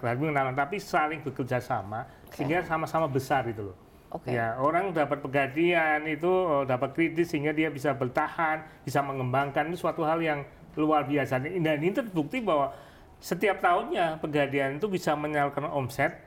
tapi 0.54 0.78
saling 0.78 1.26
bekerja 1.26 1.58
sama 1.58 2.06
sehingga 2.30 2.62
sama-sama 2.62 3.10
besar 3.10 3.42
itu 3.50 3.74
loh. 3.74 3.78
Oke. 4.08 4.32
Ya 4.32 4.56
orang 4.56 4.96
dapat 4.96 5.20
pegadaian 5.20 6.00
itu 6.08 6.30
eh, 6.30 6.63
dapat 6.63 6.96
kredit 6.96 7.28
sehingga 7.28 7.52
dia 7.52 7.67
bisa 7.67 7.91
bertahan, 7.91 8.63
bisa 8.88 9.04
mengembangkan 9.04 9.67
itu 9.67 9.84
suatu 9.84 10.08
hal 10.08 10.24
yang 10.24 10.48
luar 10.80 11.04
biasa. 11.04 11.43
Dan 11.43 11.78
ini 11.84 11.91
terbukti 11.91 12.39
bahwa 12.39 12.72
setiap 13.20 13.60
tahunnya 13.60 14.22
pegadaian 14.24 14.78
itu 14.78 14.88
bisa 14.88 15.17
menyalurkan 15.17 15.67
omset 15.74 16.24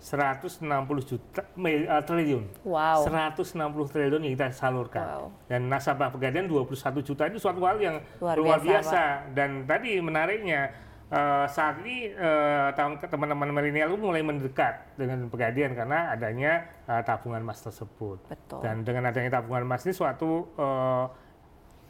160 0.00 0.64
juta 1.04 1.44
mil- 1.54 1.84
eh, 1.84 2.02
triliun. 2.02 2.44
Wow. 2.64 3.04
160 3.04 3.86
triliun 3.92 4.24
yang 4.26 4.32
kita 4.34 4.48
salurkan. 4.50 5.04
Wow. 5.04 5.24
Dan 5.46 5.68
nasabah 5.68 6.08
pegadaian 6.08 6.48
21 6.48 7.04
juta 7.04 7.28
itu 7.28 7.36
suatu 7.38 7.60
hal 7.62 7.76
yang 7.78 7.96
Luar 8.18 8.34
luar, 8.40 8.58
biasa, 8.58 8.64
biasa. 8.64 9.02
Dan 9.36 9.68
tadi 9.68 10.00
menariknya 10.00 10.72
eh, 11.10 11.46
saat 11.46 11.82
ini 11.82 12.08
eh, 12.08 12.68
ke 12.72 13.06
teman-teman 13.06 13.50
milenial 13.50 13.94
mulai 13.94 14.22
mendekat 14.22 14.94
dengan 14.94 15.26
pegadaian 15.26 15.74
karena 15.74 16.10
adanya 16.10 16.52
eh, 16.86 17.02
tabungan 17.02 17.42
emas 17.42 17.60
tersebut. 17.60 18.22
Betul. 18.24 18.60
Dan 18.62 18.82
dengan 18.82 19.06
adanya 19.06 19.36
tabungan 19.36 19.62
emas 19.64 19.82
ini 19.82 19.92
suatu 19.92 20.30
eh, 20.54 21.04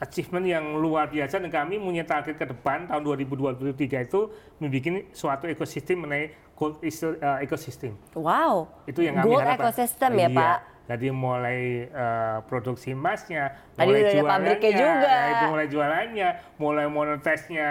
achievement 0.00 0.42
yang 0.42 0.64
luar 0.74 1.06
biasa 1.06 1.36
dan 1.38 1.52
kami 1.52 1.76
punya 1.76 2.02
target 2.02 2.34
ke 2.34 2.48
depan 2.48 2.88
tahun 2.88 3.04
2023 3.04 3.68
itu 4.00 4.20
membuat 4.56 5.12
suatu 5.12 5.44
ekosistem 5.44 6.00
mengenai 6.00 6.32
gold 6.56 6.80
is- 6.80 7.04
ecosystem 7.38 8.00
Wow. 8.16 8.68
itu 8.84 9.04
yang 9.04 9.20
kami 9.20 9.28
Gold 9.28 9.44
harapkan. 9.44 9.60
ecosystem 9.68 10.12
ya 10.14 10.24
Iya. 10.24 10.36
Pak. 10.40 10.58
Jadi 10.88 11.06
mulai 11.14 11.86
eh, 11.86 12.38
produksi 12.50 12.92
emasnya, 12.92 13.54
mulai 13.78 14.10
jualannya, 14.10 14.56
juga. 14.58 15.06
ya, 15.06 15.22
itu 15.30 15.44
mulai 15.46 15.66
jualannya, 15.70 16.28
mulai 16.58 16.86
monetisnya 16.90 17.68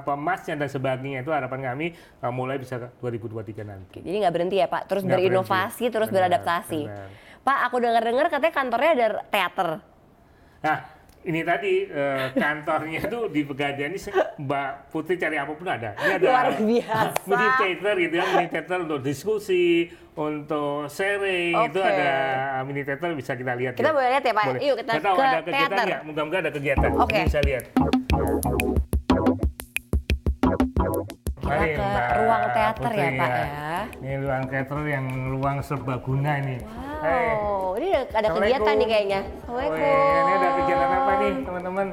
apa 0.00 0.16
emasnya 0.16 0.54
dan 0.56 0.68
sebagainya 0.72 1.20
itu 1.20 1.28
harapan 1.28 1.60
kami 1.60 1.86
eh, 1.92 2.32
mulai 2.32 2.56
bisa 2.56 2.80
ke 2.80 2.88
2023 3.04 3.68
nanti. 3.68 3.98
Jadi 4.00 4.16
nggak 4.16 4.32
berhenti 4.32 4.56
ya 4.56 4.68
Pak, 4.72 4.82
terus 4.88 5.04
Nggak 5.04 5.18
berinovasi, 5.20 5.76
berhenti. 5.76 5.92
terus 5.92 6.08
Benar, 6.08 6.18
beradaptasi. 6.24 6.80
benar. 6.88 7.08
Pak, 7.44 7.58
aku 7.68 7.76
dengar-dengar 7.76 8.26
katanya 8.32 8.54
kantornya 8.56 8.90
ada 8.96 9.08
teater. 9.28 9.68
Nah, 10.64 10.78
ini 11.24 11.40
tadi 11.40 11.88
eh, 11.88 12.26
kantornya 12.36 13.00
itu 13.08 13.20
di 13.32 13.40
Pegadaian 13.48 13.90
ini 13.92 14.00
Mbak 14.44 14.70
Putri 14.92 15.16
cari 15.16 15.36
apa 15.40 15.52
pun 15.56 15.68
ada. 15.68 15.96
Ini 15.96 16.12
ada 16.20 16.24
Luar 16.24 16.46
biasa. 16.60 17.24
mini 17.24 17.48
theater 17.56 17.94
gitu 17.96 18.14
ya, 18.20 18.24
mini 18.36 18.48
theater 18.52 18.78
untuk 18.84 19.00
diskusi, 19.00 19.88
untuk 20.14 20.86
sharing 20.92 21.52
itu 21.72 21.80
Oke. 21.80 21.90
ada 21.90 22.12
mini 22.68 22.82
theater 22.84 23.08
bisa 23.16 23.32
kita 23.34 23.56
lihat. 23.56 23.72
Kita 23.74 23.88
ya. 23.90 23.96
boleh 23.96 24.08
lihat 24.12 24.24
ya, 24.24 24.32
Pak? 24.36 24.44
Boleh. 24.52 24.60
Yuk, 24.60 24.76
kita 24.84 24.92
tahu 25.00 25.16
ke 25.16 25.24
ada 25.24 25.40
kegiatan 25.40 25.68
teater. 25.72 25.86
nggak? 25.88 26.00
Moga-moga 26.04 26.38
ada 26.44 26.50
kegiatan. 26.52 26.90
Ini 26.92 27.24
bisa 27.24 27.40
lihat. 27.40 27.64
Kita 31.44 31.60
ke 32.00 32.14
ruang 32.18 32.44
teater 32.50 32.90
ya, 32.90 33.08
Pak, 33.14 33.30
ya. 33.30 33.46
Ini 34.00 34.12
ruang 34.18 34.42
teater 34.48 34.78
yang 34.84 35.04
ruang 35.30 35.56
serbaguna 35.60 36.32
ini. 36.40 36.56
Hey. 36.98 37.36
Wow, 37.36 37.76
ini 37.76 37.88
ada, 37.92 38.04
ada 38.16 38.28
kegiatan 38.32 38.74
nih 38.74 38.88
kayaknya. 38.88 39.20
Assalamualaikum. 39.44 40.24
ini 40.24 40.32
ada 40.32 40.48
kegiatan 40.54 40.88
apa 40.90 41.12
nih, 41.14 41.32
teman-teman? 41.44 41.88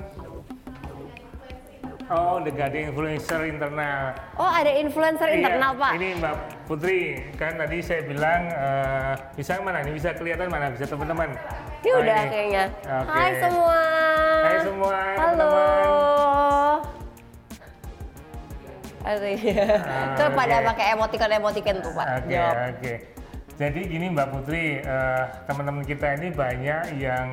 Oh, 2.12 2.44
The 2.44 2.52
Gading 2.52 2.92
Influencer 2.92 3.40
Internal. 3.46 4.12
Oh, 4.36 4.52
ada 4.52 4.68
influencer 4.68 5.32
Iya, 5.32 5.36
internal, 5.48 5.72
Pak. 5.80 5.92
Ini 5.96 6.08
Mbak 6.20 6.34
Putri, 6.68 7.00
kan 7.36 7.56
tadi 7.56 7.80
saya 7.80 8.04
bilang 8.04 8.42
eh, 8.48 9.14
bisa 9.32 9.60
mana? 9.60 9.80
Ini 9.80 9.92
bisa 9.96 10.12
kelihatan 10.12 10.48
mana? 10.48 10.72
Bisa 10.72 10.84
teman-teman. 10.86 11.32
Ini 11.80 11.88
Oh, 11.90 12.04
udah 12.04 12.20
ini. 12.20 12.28
kayaknya. 12.30 12.64
Oke. 12.84 13.16
Hai 13.16 13.32
semua. 13.38 13.80
Hai 14.44 14.58
semua, 14.60 14.92
Halo. 14.92 15.16
teman-teman. 15.18 15.88
Tuh 19.02 20.28
oke. 20.28 20.36
pada 20.36 20.56
pakai 20.64 20.86
emoticon-emoticon 20.94 21.76
tuh, 21.82 21.92
Pak. 21.92 22.06
Oke, 22.20 22.32
Jawab. 22.32 22.56
oke. 22.72 22.94
Jadi 23.52 23.80
gini 23.86 24.06
Mbak 24.10 24.28
Putri, 24.32 24.64
eh, 24.78 25.24
teman-teman 25.46 25.84
kita 25.84 26.18
ini 26.18 26.30
banyak 26.30 26.98
yang 26.98 27.30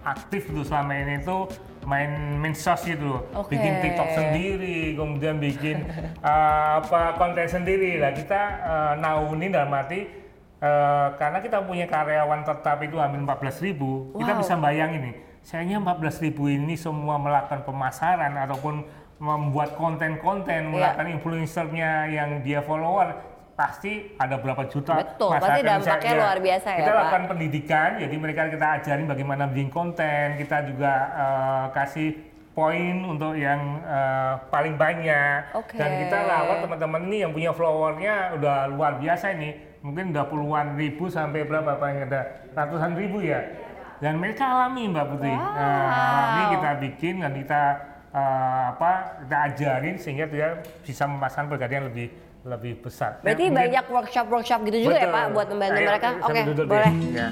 aktif 0.00 0.48
tuh 0.48 0.64
selama 0.64 0.96
ini 0.96 1.20
tuh 1.20 1.44
main 1.84 2.08
mensos 2.34 2.80
gitu 2.80 3.04
loh. 3.06 3.22
Oke. 3.34 3.52
Bikin 3.52 3.80
TikTok 3.80 4.08
sendiri, 4.10 4.78
kemudian 4.94 5.36
bikin 5.36 5.84
eh, 6.24 6.68
apa 6.80 7.12
konten 7.14 7.44
sendiri. 7.44 7.96
Lah 7.96 8.12
kita 8.12 8.40
eh, 8.58 8.92
naungin 8.98 9.52
dalam 9.52 9.68
arti 9.70 10.08
eh, 10.56 11.06
karena 11.14 11.38
kita 11.40 11.60
punya 11.60 11.84
karyawan 11.84 12.40
tetap 12.40 12.80
itu 12.80 12.96
hampir 12.96 13.20
14.000 13.20 13.60
ribu, 13.62 13.90
kita 14.16 14.32
Wow. 14.32 14.40
bisa 14.40 14.54
bayangin 14.56 15.00
nih, 15.02 15.14
sayangnya 15.42 15.78
14.000 15.82 16.24
ribu 16.24 16.48
ini 16.48 16.72
semua 16.72 17.16
melakukan 17.16 17.64
pemasaran 17.64 18.32
ataupun 18.38 18.84
membuat 19.20 19.76
konten-konten, 19.76 20.72
melakukan 20.72 21.12
influencernya 21.12 22.08
yang 22.08 22.40
dia 22.40 22.64
follower, 22.64 23.12
pasti 23.52 24.16
ada 24.16 24.40
berapa 24.40 24.64
juta 24.72 25.04
Betul, 25.04 25.36
masyarakat 25.36 25.44
pasti 25.44 25.60
dampaknya 25.68 26.12
Ya, 26.16 26.20
luar 26.24 26.38
biasa 26.40 26.68
ya, 26.72 26.78
Kita 26.80 26.90
Pak. 26.90 26.98
lakukan 27.04 27.24
pendidikan, 27.28 27.90
jadi 28.00 28.14
mereka 28.16 28.40
kita 28.48 28.66
ajarin 28.80 29.04
bagaimana 29.04 29.44
bikin 29.52 29.68
konten, 29.68 30.26
kita 30.40 30.64
juga 30.64 30.92
eh, 31.12 31.64
kasih 31.76 32.10
poin 32.56 32.96
untuk 33.04 33.36
yang 33.36 33.60
eh, 33.84 34.34
paling 34.48 34.80
banyak. 34.80 35.52
Oke. 35.52 35.76
Dan 35.76 35.90
kita 36.08 36.16
rawat 36.24 36.64
teman-teman 36.64 37.00
ini 37.12 37.16
yang 37.20 37.32
punya 37.36 37.52
followernya 37.52 38.14
udah 38.40 38.56
luar 38.72 38.96
biasa 38.96 39.36
ini, 39.36 39.52
mungkin 39.84 40.16
udah 40.16 40.24
puluhan 40.32 40.80
ribu 40.80 41.12
sampai 41.12 41.44
berapa 41.44 41.76
paling 41.76 42.08
ada 42.08 42.48
ratusan 42.56 42.96
ribu 42.96 43.20
ya. 43.20 43.44
Dan 44.00 44.16
mereka 44.16 44.48
alami 44.48 44.88
Mbak 44.88 45.04
Putri, 45.12 45.28
Wow. 45.28 45.44
Nah, 45.60 45.84
alami 45.92 46.42
kita 46.56 46.70
bikin 46.80 47.14
dan 47.20 47.36
kita 47.36 47.62
eh, 48.10 48.64
apa 48.70 48.90
kita 49.22 49.36
ajarin 49.48 49.96
sehingga 49.96 50.26
dia 50.26 50.48
bisa 50.82 51.06
memasang 51.06 51.46
pegadaian 51.46 51.86
lebih 51.86 52.10
lebih 52.40 52.80
besar. 52.80 53.20
Berarti 53.20 53.46
kemudian- 53.46 53.68
banyak 53.68 53.84
workshop-workshop 53.86 54.60
gitu 54.66 54.78
juga 54.88 54.96
ya, 54.96 55.06
Betul. 55.06 55.12
Pak, 55.12 55.24
buat 55.30 55.48
membantu 55.52 55.76
Ayo, 55.76 55.88
mereka? 55.88 56.08
Oke, 56.24 56.40
deh. 56.40 56.66
boleh. 56.66 56.92
Ya. 57.12 57.28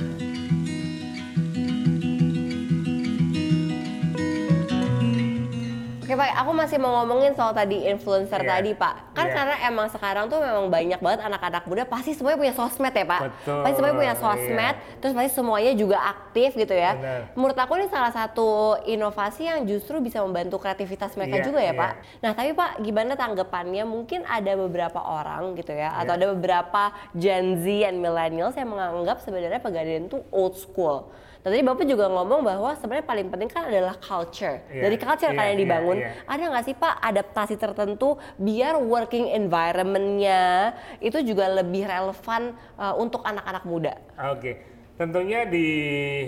Pak, 6.18 6.34
aku 6.34 6.50
masih 6.50 6.82
mau 6.82 6.98
ngomongin 6.98 7.30
soal 7.32 7.54
tadi 7.54 7.86
influencer 7.86 8.42
Iya. 8.42 8.50
tadi 8.58 8.70
Pak. 8.74 9.14
Kan 9.14 9.30
Iya. 9.30 9.34
karena 9.38 9.56
emang 9.70 9.86
sekarang 9.86 10.26
tuh 10.26 10.42
memang 10.42 10.66
banyak 10.66 10.98
banget 10.98 11.20
anak-anak 11.22 11.62
muda 11.64 11.86
pasti 11.86 12.10
semuanya 12.10 12.38
punya 12.42 12.54
sosmed 12.58 12.90
ya 12.90 13.06
Pak. 13.06 13.20
Betul, 13.22 13.60
Pasti 13.62 13.74
semuanya 13.78 13.96
punya 13.96 14.14
iya. 14.14 14.20
sosmed, 14.20 14.74
terus 14.98 15.12
pasti 15.14 15.30
semuanya 15.30 15.72
juga 15.78 15.98
aktif 16.02 16.50
gitu 16.52 16.74
ya. 16.74 16.98
Benar. 16.98 17.20
Menurut 17.38 17.54
aku 17.54 17.72
ini 17.78 17.86
salah 17.86 18.10
satu 18.10 18.48
inovasi 18.82 19.46
yang 19.46 19.62
justru 19.62 20.02
bisa 20.02 20.18
membantu 20.18 20.58
kreativitas 20.58 21.14
mereka 21.14 21.38
Iya, 21.38 21.44
juga 21.46 21.60
ya 21.62 21.70
iya. 21.70 21.78
Pak. 21.78 21.92
Nah 22.18 22.30
tapi 22.34 22.50
Pak, 22.50 22.70
gimana 22.82 23.14
tanggapannya? 23.14 23.86
Mungkin 23.86 24.26
ada 24.26 24.52
beberapa 24.58 24.98
orang 24.98 25.54
gitu 25.54 25.70
ya, 25.70 25.94
atau 25.94 26.18
Iya. 26.18 26.18
ada 26.18 26.26
beberapa 26.34 26.82
Gen 27.14 27.62
Z 27.62 27.64
and 27.86 28.02
millennials 28.02 28.58
yang 28.58 28.66
menganggap 28.66 29.22
sebenarnya 29.22 29.62
pegadaian 29.62 30.10
itu 30.10 30.18
old 30.34 30.58
school. 30.58 31.06
Dan 31.48 31.56
tadi 31.56 31.64
Bapak 31.64 31.88
juga 31.88 32.12
ngomong 32.12 32.44
bahwa 32.44 32.76
sebenarnya 32.76 33.08
paling 33.08 33.32
penting 33.32 33.48
kan 33.48 33.72
adalah 33.72 33.96
culture. 33.96 34.60
Iya, 34.68 34.84
Dari 34.84 34.96
culture 35.00 35.32
kan 35.32 35.48
iya, 35.48 35.50
yang 35.56 35.60
dibangun. 35.64 35.96
iya, 35.96 36.12
iya. 36.12 36.28
Ada 36.28 36.42
nggak 36.52 36.64
sih 36.68 36.74
Pak 36.76 36.94
adaptasi 37.00 37.54
tertentu 37.56 38.20
biar 38.36 38.76
working 38.76 39.32
environment-nya 39.32 40.76
itu 41.00 41.16
juga 41.24 41.48
lebih 41.48 41.88
relevan 41.88 42.52
uh, 42.76 42.92
untuk 43.00 43.24
anak-anak 43.24 43.64
muda? 43.64 43.96
Oke, 44.28 44.60
tentunya 45.00 45.48
di 45.48 45.66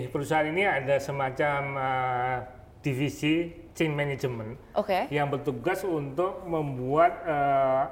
perusahaan 0.09 0.49
ini 0.49 0.65
ada 0.65 0.97
semacam 0.97 1.59
uh, 1.77 2.37
divisi 2.81 3.53
change 3.77 3.93
management 3.93 4.57
Oke. 4.73 5.05
yang 5.13 5.29
bertugas 5.29 5.85
untuk 5.85 6.49
membuat 6.49 7.13
uh, 7.29 7.83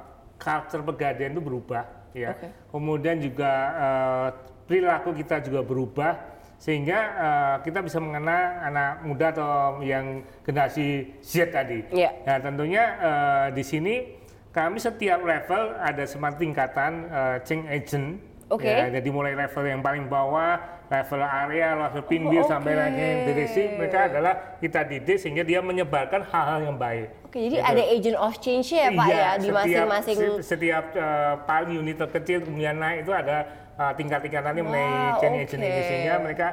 culture 0.41 0.81
pegadaian 0.81 1.29
itu 1.37 1.45
berubah, 1.45 2.09
ya. 2.17 2.33
Oke. 2.33 2.49
Kemudian 2.73 3.21
juga 3.21 3.51
uh, 3.77 4.27
perilaku 4.65 5.13
kita 5.13 5.45
juga 5.45 5.61
berubah 5.61 6.38
sehingga 6.59 6.99
uh, 7.15 7.55
kita 7.63 7.79
bisa 7.79 7.97
mengenal 7.97 8.35
anak 8.61 8.91
muda 9.01 9.31
atau 9.31 9.49
yang 9.79 10.21
generasi 10.43 11.15
Z 11.23 11.49
tadi. 11.49 11.87
Iya. 11.89 12.11
Nah, 12.21 12.37
tentunya 12.37 12.83
uh, 12.99 13.45
di 13.49 13.63
sini 13.63 13.95
kami 14.51 14.75
setiap 14.77 15.23
level 15.23 15.79
ada 15.79 16.03
semacam 16.03 16.35
tingkatan 16.37 16.91
uh, 17.07 17.37
change 17.41 17.65
agent. 17.65 18.07
Oke. 18.49 18.65
Ya, 18.65 18.89
jadi 18.89 19.07
mulai 19.07 19.37
level 19.37 19.61
yang 19.63 19.79
paling 19.79 20.09
bawah, 20.09 20.57
level 20.89 21.21
area, 21.21 21.77
level 21.77 22.01
pinggir 22.03 22.41
Oh, 22.41 22.49
sampai 22.49 22.73
oke. 22.73 22.81
lagi 22.81 23.07
direksi, 23.23 23.77
mereka 23.77 24.09
adalah 24.09 24.33
kita 24.57 24.81
didik 24.83 25.15
sehingga 25.15 25.45
dia 25.45 25.61
menyebarkan 25.61 26.25
hal-hal 26.25 26.65
yang 26.65 26.73
baik. 26.75 27.13
Oke, 27.23 27.37
jadi 27.39 27.55
Gitu. 27.55 27.69
ada 27.69 27.83
agent 27.85 28.17
of 28.17 28.33
change 28.41 28.73
ya 28.73 28.89
Pak 28.89 29.05
Iya, 29.05 29.15
ya 29.15 29.29
di 29.29 29.41
setiap- 29.45 29.55
masing-masing. 29.85 30.17
se- 30.17 30.41
Setiap 30.43 30.85
uh, 30.91 31.33
paling 31.45 31.77
unit 31.77 31.93
terkecil 31.95 32.41
kemudian 32.41 32.73
naik 32.73 33.05
itu 33.05 33.13
ada 33.13 33.37
uh, 33.79 33.93
tingkat-tingkatannya 33.95 34.61
mengenai 34.61 34.83
Wah, 35.15 35.19
change 35.23 35.37
oke. 35.39 35.45
agent 35.47 35.61
ini 35.63 35.81
sehingga 35.87 36.13
mereka 36.19 36.47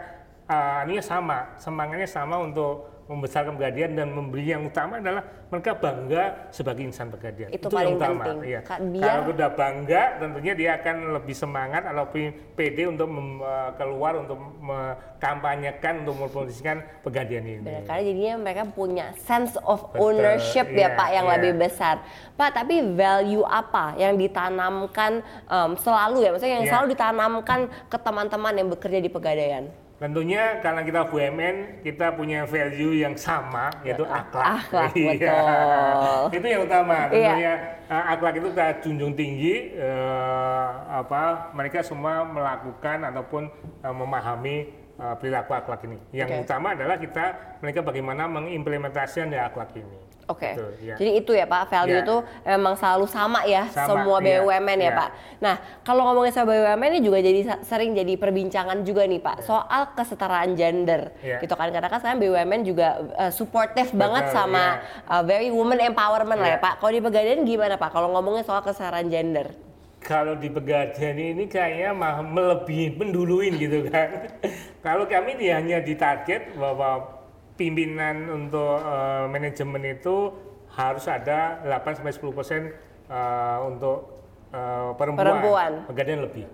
uh, 0.46 0.80
ini 0.86 1.02
sama, 1.02 1.58
semangatnya 1.58 2.06
sama 2.06 2.38
untuk 2.38 2.95
membesarkan 3.06 3.54
pegadian 3.54 3.94
dan 3.94 4.10
memberi 4.10 4.50
yang 4.50 4.66
utama 4.66 4.98
adalah 4.98 5.22
mereka 5.46 5.78
bangga 5.78 6.50
sebagai 6.50 6.82
insan 6.82 7.06
pegadian. 7.06 7.54
Itu 7.54 7.70
yang 7.70 7.78
paling 7.78 7.96
utama. 7.96 8.22
penting. 8.26 8.38
Iya. 8.50 8.60
Ka- 8.66 8.82
biar- 8.82 9.06
Kalau 9.06 9.22
udah 9.30 9.50
bangga, 9.54 10.02
tentunya 10.18 10.52
dia 10.52 10.70
akan 10.74 10.96
lebih 11.14 11.34
semangat 11.34 11.82
atau 11.86 12.04
pede 12.52 12.82
untuk 12.84 13.06
mem- 13.06 13.38
uh, 13.38 13.70
keluar 13.78 14.18
untuk 14.18 14.34
mengkampanyekan 14.58 16.02
untuk 16.02 16.16
mempromosikan 16.18 16.76
pegadian 17.00 17.44
ini. 17.46 17.62
Benar, 17.62 17.82
karena 17.86 18.02
jadinya 18.02 18.34
mereka 18.42 18.62
punya 18.66 19.06
sense 19.16 19.54
of 19.62 19.86
Betul, 19.86 20.18
ownership 20.18 20.66
ya 20.68 20.90
iya, 20.90 20.98
Pak 20.98 21.08
yang 21.08 21.26
iya. 21.26 21.32
lebih 21.38 21.52
besar. 21.56 21.94
Pak, 22.34 22.50
tapi 22.52 22.82
value 22.92 23.46
apa 23.46 23.94
yang 23.94 24.18
ditanamkan 24.18 25.22
em, 25.46 25.70
selalu 25.78 26.26
ya, 26.26 26.30
maksudnya 26.34 26.54
yang 26.54 26.66
Iya. 26.66 26.72
selalu 26.74 26.86
ditanamkan 26.92 27.60
ke 27.86 27.96
teman-teman 27.96 28.52
yang 28.52 28.68
bekerja 28.68 28.98
di 28.98 29.08
pegadaian? 29.08 29.64
Tentunya 29.96 30.60
karena 30.60 30.84
kita 30.84 31.08
BUMN, 31.08 31.80
kita 31.80 32.12
punya 32.12 32.44
value 32.44 33.00
yang 33.00 33.16
sama, 33.16 33.72
yaitu 33.80 34.04
akhlak. 34.04 34.44
Akhlak, 34.60 34.92
Iya. 34.98 35.16
betul. 35.16 36.36
itu 36.36 36.46
yang 36.52 36.62
utama. 36.68 36.94
Iya. 36.94 37.08
Tentunya 37.08 37.52
uh, 37.88 38.04
akhlak 38.12 38.34
itu 38.36 38.48
kita 38.52 38.66
junjung 38.84 39.12
tinggi. 39.16 39.54
uh, 39.80 40.68
apa 41.00 41.48
mereka 41.56 41.80
semua 41.80 42.28
melakukan 42.28 43.08
ataupun 43.08 43.48
uh, 43.80 43.94
memahami 43.96 44.68
uh, 45.00 45.16
perilaku 45.16 45.56
akhlak 45.56 45.80
ini. 45.88 45.96
Yang 46.12 46.44
utama 46.44 46.76
adalah 46.76 47.00
kita 47.00 47.24
mereka 47.64 47.80
bagaimana 47.80 48.28
mengimplementasikan 48.28 49.32
dari 49.32 49.40
akhlak 49.40 49.72
ini. 49.80 49.96
Oke, 50.26 50.58
Betul, 50.58 50.74
iya. 50.82 50.94
jadi 50.98 51.10
itu 51.22 51.32
ya 51.38 51.46
Pak, 51.46 51.70
value 51.70 52.02
Iya. 52.02 52.02
itu 52.02 52.16
emang 52.42 52.74
selalu 52.74 53.06
sama 53.06 53.46
ya 53.46 53.70
Sama, 53.70 53.86
semua 53.86 54.18
iya, 54.18 54.42
BUMN 54.42 54.78
ya 54.82 54.90
iya. 54.90 54.98
Pak. 54.98 55.08
Nah, 55.38 55.54
kalau 55.86 56.02
ngomongin 56.02 56.34
soal 56.34 56.50
BUMN 56.50 56.98
ini 56.98 57.00
juga 57.06 57.22
jadi 57.22 57.40
sering 57.62 57.94
jadi 57.94 58.18
perbincangan 58.18 58.82
juga 58.82 59.06
nih 59.06 59.22
Pak 59.22 59.46
soal 59.46 59.94
kesetaraan 59.94 60.58
gender. 60.58 61.14
Iya. 61.22 61.38
Gitu 61.38 61.54
kan 61.54 61.70
karena 61.70 61.86
kan 61.86 62.02
sekarang 62.02 62.18
BUMN 62.18 62.60
juga 62.66 62.88
uh, 63.14 63.30
supportive 63.30 63.94
banget 63.94 64.26
Betul, 64.26 64.34
sama 64.34 64.82
iya. 64.82 65.14
uh, 65.14 65.22
very 65.22 65.46
woman 65.54 65.78
empowerment 65.78 66.42
lah 66.42 66.50
ya 66.50 66.58
Iya. 66.58 66.64
Pak. 66.66 66.74
Kalau 66.82 66.90
di 66.90 67.02
Pegadaian 67.06 67.40
gimana 67.46 67.74
Pak? 67.78 67.90
Kalau 67.94 68.08
ngomongin 68.10 68.42
soal 68.42 68.66
kesetaraan 68.66 69.06
gender? 69.06 69.54
Kalau 70.02 70.34
di 70.34 70.50
Pegadaian 70.50 71.14
ini 71.14 71.46
kayaknya 71.46 71.94
mah 71.94 72.18
melebihi, 72.18 72.98
menduluin 72.98 73.54
gitu 73.58 73.86
kan. 73.86 74.26
Kalau 74.86 75.06
kami 75.06 75.38
hanya 75.46 75.78
ditarget 75.78 76.50
bahwa 76.54 77.14
pimpinan 77.56 78.28
untuk 78.28 78.78
eh, 78.78 79.24
manajemen 79.26 79.82
itu 79.82 80.32
harus 80.70 81.08
ada 81.08 81.64
8 81.64 81.96
sampai 81.96 82.12
10 82.12 82.36
persen 82.36 82.62
eh, 83.08 83.58
untuk 83.64 84.20
eh, 84.52 84.90
perempuan. 84.94 85.24
Perempuan. 85.24 85.72
Pegadaian 85.88 86.22
lebih. 86.22 86.44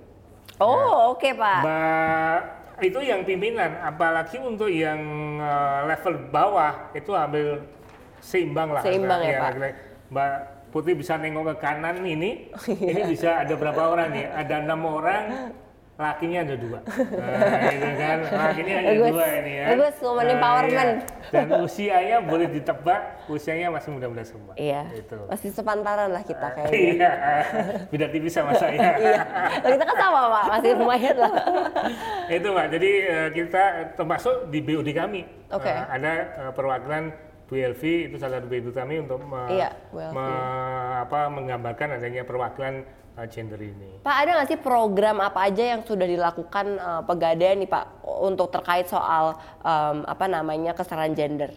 Oh, 0.58 1.12
oke 1.12 1.28
Pak. 1.34 1.60
Mbak 1.64 2.38
itu 2.82 2.98
yang 2.98 3.22
pimpinan, 3.22 3.78
apalagi 3.78 4.38
untuk 4.38 4.70
yang 4.70 4.98
eh, 5.38 5.80
level 5.86 6.14
bawah 6.30 6.90
itu 6.92 7.10
hampir 7.12 7.62
seimbang 8.22 8.70
lah. 8.70 8.82
Seimbang 8.82 9.20
ya, 9.20 9.38
Pak. 9.38 9.50
kira- 9.54 9.78
Mbak 10.08 10.32
Putri 10.72 10.96
bisa 10.96 11.20
nengok 11.20 11.52
ke 11.52 11.54
kanan 11.60 12.00
ini, 12.00 12.48
ini 12.92 13.00
bisa 13.04 13.44
ada 13.44 13.52
berapa 13.52 13.92
orang 13.92 14.08
nih? 14.08 14.24
Ada 14.24 14.64
enam 14.64 14.80
orang, 14.88 15.52
lakinya 16.02 16.38
ada 16.42 16.54
dua. 16.56 16.78
Nah, 17.12 17.70
itu 17.70 17.90
kan, 17.94 18.18
lakinya 18.26 18.74
ada 18.76 18.90
Bagus. 18.90 19.10
dua 19.10 19.26
ini 19.32 19.52
ya. 19.54 19.66
Bagus, 19.70 19.94
woman 20.00 20.24
Nah, 20.24 20.34
empowerment. 20.34 20.92
iya. 20.98 21.30
Dan 21.32 21.46
usianya 21.56 22.16
boleh 22.20 22.46
ditebak, 22.48 23.00
usianya 23.26 23.68
masih 23.68 23.90
muda-muda 23.90 24.22
semua. 24.22 24.52
Iya. 24.54 24.82
Itu. 24.92 25.16
Masih 25.24 25.48
sepantaran 25.48 26.10
lah 26.10 26.20
kita 26.20 26.46
kayaknya. 26.52 26.74
Iya, 26.92 27.12
beda 27.88 28.06
tipis 28.08 28.32
sama 28.32 28.52
saya. 28.52 28.74
iya. 29.00 29.22
Loh, 29.60 29.70
kita 29.70 29.84
kan 29.84 29.96
sama 29.96 30.20
Pak, 30.28 30.44
masih 30.50 30.70
lumayan 30.74 31.16
lah. 31.16 31.32
itu 32.34 32.48
mbak 32.48 32.66
jadi 32.70 32.90
eh, 33.04 33.28
kita 33.32 33.62
termasuk 33.94 34.48
di 34.48 34.58
BUD 34.58 34.88
kami 34.90 35.20
Oke. 35.48 35.68
Eh, 35.68 35.84
ada 35.86 36.12
eh, 36.40 36.52
perwakilan 36.52 37.12
BLV 37.44 37.82
itu 38.08 38.16
salah 38.16 38.40
satu 38.40 38.48
BUD 38.48 38.72
kami 38.72 38.94
untuk 38.98 39.20
me- 39.20 39.52
Iya, 39.52 39.68
me- 39.92 40.48
apa, 40.98 41.28
menggambarkan 41.28 42.00
adanya 42.00 42.24
perwakilan 42.24 42.80
gender 43.28 43.60
ini. 43.60 44.00
Pak 44.00 44.16
ada 44.24 44.30
nggak 44.40 44.48
sih 44.48 44.60
program 44.60 45.20
apa 45.20 45.46
aja 45.48 45.76
yang 45.76 45.80
sudah 45.84 46.08
dilakukan 46.08 46.66
uh, 46.80 47.02
pegadaian 47.04 47.60
nih 47.60 47.68
Pak 47.68 48.04
untuk 48.24 48.48
terkait 48.48 48.88
soal 48.88 49.36
um, 49.60 49.96
apa 50.08 50.26
namanya 50.26 50.72
kesetaraan 50.72 51.12
gender? 51.12 51.52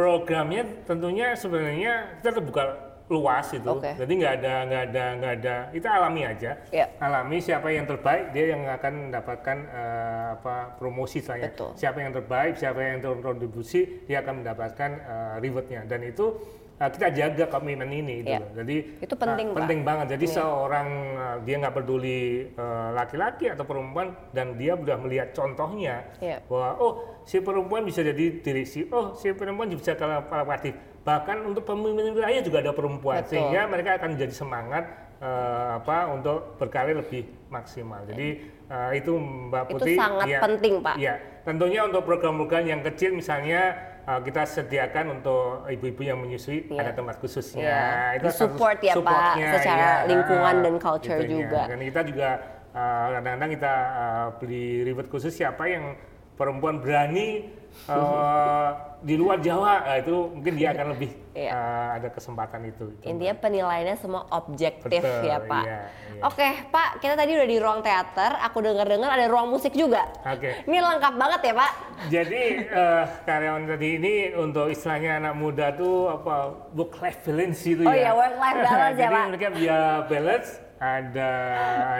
programnya 0.00 0.64
tentunya 0.88 1.36
sebenarnya 1.36 2.24
kita 2.24 2.40
terbuka 2.40 2.62
luas 3.10 3.50
itu. 3.50 3.66
Oke. 3.66 3.90
jadi 3.98 4.12
nggak 4.22 4.34
ada 4.38 4.54
nggak 4.64 4.82
ada 4.88 5.04
nggak 5.18 5.32
ada. 5.42 5.56
Kita 5.74 5.88
alami 5.98 6.22
aja. 6.24 6.50
Iya. 6.70 6.86
alami 7.02 7.36
siapa 7.42 7.68
yang 7.74 7.84
terbaik 7.84 8.30
dia 8.30 8.54
yang 8.54 8.62
akan 8.70 9.10
mendapatkan 9.10 9.58
eh, 9.66 10.26
apa 10.38 10.78
promosi 10.78 11.18
saya. 11.18 11.50
Siapa 11.74 11.98
yang 12.00 12.14
terbaik 12.14 12.56
siapa 12.56 12.80
yang 12.80 13.02
berkontribusi 13.02 14.06
dia 14.06 14.22
akan 14.22 14.40
mendapatkan 14.46 14.90
eh, 14.94 15.34
rewardnya. 15.42 15.84
Dan 15.90 16.06
itu 16.06 16.38
eh, 16.80 16.90
kita 16.90 17.06
jaga 17.12 17.44
komitmen 17.46 17.92
ini 17.92 18.24
gitu 18.24 18.32
Iya. 18.32 18.40
loh. 18.40 18.50
jadi 18.56 18.76
Itu 18.98 19.14
penting, 19.14 19.46
eh, 19.46 19.52
Pak. 19.52 19.58
penting 19.60 19.80
banget 19.84 20.06
jadi 20.10 20.26
Iya. 20.26 20.34
seorang 20.34 20.88
eh, 21.12 21.36
dia 21.44 21.56
nggak 21.60 21.74
peduli 21.76 22.20
eh, 22.50 22.88
laki-laki 22.90 23.44
atau 23.46 23.64
perempuan 23.64 24.08
dan 24.32 24.56
dia 24.56 24.72
sudah 24.74 24.96
melihat 24.96 25.28
contohnya 25.30 26.08
Iya. 26.18 26.40
bahwa 26.48 26.70
oh 26.80 26.92
si 27.22 27.36
perempuan 27.38 27.84
bisa 27.84 28.00
jadi 28.00 28.40
direksi, 28.40 28.88
oh 28.88 29.12
si 29.12 29.28
perempuan 29.30 29.68
bisa 29.68 29.92
kolaboratif. 29.94 30.72
Bahkan 31.00 31.36
untuk 31.44 31.64
pemimpin 31.64 32.12
wilayah 32.12 32.40
juga 32.40 32.60
ada 32.60 32.72
perempuan 32.72 33.20
Betul. 33.20 33.30
sehingga 33.30 33.60
mereka 33.66 33.96
akan 33.96 34.10
jadi 34.16 34.32
semangat 34.32 34.84
eh, 35.20 35.70
apa 35.76 36.08
untuk 36.08 36.56
berkarir 36.56 36.96
lebih 36.96 37.28
maksimal. 37.48 38.00
Jadi 38.08 38.40
eh, 38.70 38.90
itu 39.02 39.12
Mbak 39.18 39.62
Itu 39.66 39.72
Putri 39.76 39.92
sangat 39.98 40.26
penting, 40.38 40.74
Pak. 40.80 40.94
Iya, 40.96 41.14
tentunya 41.42 41.80
untuk 41.84 42.02
program-program 42.06 42.64
yang 42.64 42.80
kecil 42.86 43.10
misalnya 43.18 43.74
eh, 44.06 44.20
kita 44.22 44.42
sediakan 44.46 45.20
untuk 45.20 45.66
ibu-ibu 45.66 46.02
yang 46.06 46.18
menyusui 46.22 46.70
Iya. 46.70 46.80
ada 46.80 46.92
tempat 46.94 47.18
khususnya. 47.18 47.66
Iya. 47.66 47.84
Itu 48.22 48.26
Di-support 48.30 48.78
satu 48.78 48.86
ya, 48.86 48.94
Pak, 49.02 49.34
secara 49.58 49.76
iya. 49.76 50.08
lingkungan 50.08 50.54
Ah, 50.54 50.62
dan 50.62 50.74
culture 50.78 51.20
juga. 51.26 51.62
Dan 51.66 51.78
kita 51.82 52.00
juga 52.06 52.28
uh, 52.74 53.06
kadang-kadang 53.18 53.50
kita 53.58 53.74
uh, 53.74 54.26
beli 54.38 54.86
reward 54.86 55.08
khusus 55.10 55.34
siapa 55.34 55.66
yang 55.66 55.98
perempuan 56.34 56.78
berani 56.78 57.50
uh, 57.86 58.70
di 59.00 59.16
luar 59.16 59.40
Jawa, 59.40 59.80
nah, 59.80 59.96
itu 59.96 60.12
mungkin 60.28 60.54
dia 60.54 60.76
akan 60.76 60.92
lebih 60.92 61.10
Iya. 61.30 61.54
uh, 61.54 61.88
ada 61.96 62.08
kesempatan 62.10 62.68
itu. 62.68 62.90
itu. 62.90 63.06
Intinya 63.06 63.38
penilaiannya 63.38 63.96
semua 63.96 64.26
objektif 64.28 65.00
Betul, 65.00 65.24
ya 65.24 65.38
Pak. 65.40 65.64
iya, 65.64 65.80
iya. 66.10 66.22
Oke 66.26 66.48
Pak, 66.68 66.98
kita 66.98 67.14
tadi 67.14 67.32
udah 67.32 67.48
di 67.48 67.56
ruang 67.56 67.80
teater, 67.80 68.34
aku 68.36 68.58
dengar-dengar 68.60 69.08
ada 69.08 69.24
ruang 69.24 69.48
musik 69.48 69.72
juga. 69.72 70.04
Oke. 70.26 70.66
Ini 70.66 70.76
lengkap 70.76 71.14
banget 71.16 71.40
ya 71.48 71.54
Pak. 71.54 71.72
Jadi 72.10 72.42
uh, 72.68 73.04
karyawan 73.24 73.64
tadi 73.64 73.88
ini 73.96 74.14
untuk 74.34 74.66
istilahnya 74.68 75.22
anak 75.22 75.34
muda 75.38 75.70
tuh 75.72 76.10
apa 76.10 76.34
work 76.74 76.98
life 76.98 77.22
balance 77.22 77.62
itu 77.62 77.86
Oh 77.86 77.94
iya, 77.94 78.10
ya. 78.10 78.12
work-life 78.12 78.58
balance 78.58 78.98
ya, 79.00 79.06
Jadi 79.06 79.14
Pak. 79.14 79.24
mereka 79.30 79.48
biar 79.54 79.82
balance 80.10 80.50
ada 80.80 81.30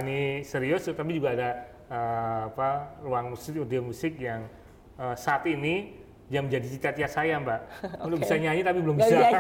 ini 0.01 0.21
serius 0.43 0.89
tapi 0.89 1.17
juga 1.17 1.37
ada 1.37 1.70
uh, 1.91 2.41
apa 2.49 2.97
ruang 3.03 3.35
studio 3.35 3.67
musik 3.83 4.17
yang 4.23 4.47
uh, 4.97 5.13
saat 5.19 5.45
ini 5.51 5.99
yang 6.31 6.47
menjadi 6.47 6.67
cita-cita 6.71 7.11
saya 7.11 7.43
mbak. 7.43 7.61
okay. 7.83 7.99
Belum 8.07 8.19
bisa 8.23 8.35
nyanyi 8.39 8.63
tapi 8.63 8.79
belum 8.79 8.97
bisa. 9.03 9.19
Oke 9.19 9.35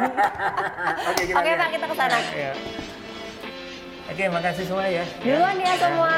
okay, 1.22 1.34
okay, 1.38 1.54
pak 1.54 1.68
kita 1.70 1.86
ke 1.86 1.94
sana. 1.94 2.18
Ya. 2.34 2.52
Oke 4.10 4.14
okay, 4.18 4.26
makasih 4.26 4.64
semua 4.66 4.84
ya. 4.90 5.04
Duluan 5.22 5.56
ya, 5.62 5.70
ya 5.70 5.74
semua. 5.78 6.12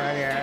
Iya, 0.00 0.12
ya. 0.16 0.36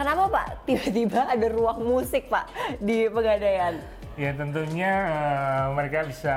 Kenapa 0.00 0.32
Pak 0.32 0.64
tiba-tiba 0.64 1.28
ada 1.28 1.46
ruang 1.52 1.84
musik 1.84 2.32
Pak 2.32 2.48
di 2.80 3.04
Pegadaian? 3.04 3.99
Ya 4.14 4.34
tentunya 4.34 4.92
uh, 5.06 5.66
mereka 5.72 6.04
bisa 6.04 6.34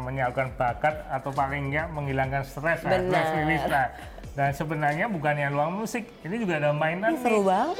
menyalurkan 0.00 0.50
bakat 0.56 1.04
atau 1.06 1.30
paling 1.30 1.70
enggak 1.70 1.86
menghilangkan 1.88 2.42
stres 2.42 2.82
Benar. 2.82 3.06
stress 3.06 3.28
release 3.36 3.66
lah. 3.66 3.86
Dan 4.30 4.50
sebenarnya 4.50 5.06
bukannya 5.06 5.46
ruang 5.48 5.74
musik, 5.76 6.06
ini 6.22 6.36
juga 6.38 6.58
ada 6.58 6.70
mainan 6.70 7.14
Ini 7.14 7.22
seru 7.22 7.40
nih. 7.40 7.46
banget. 7.46 7.76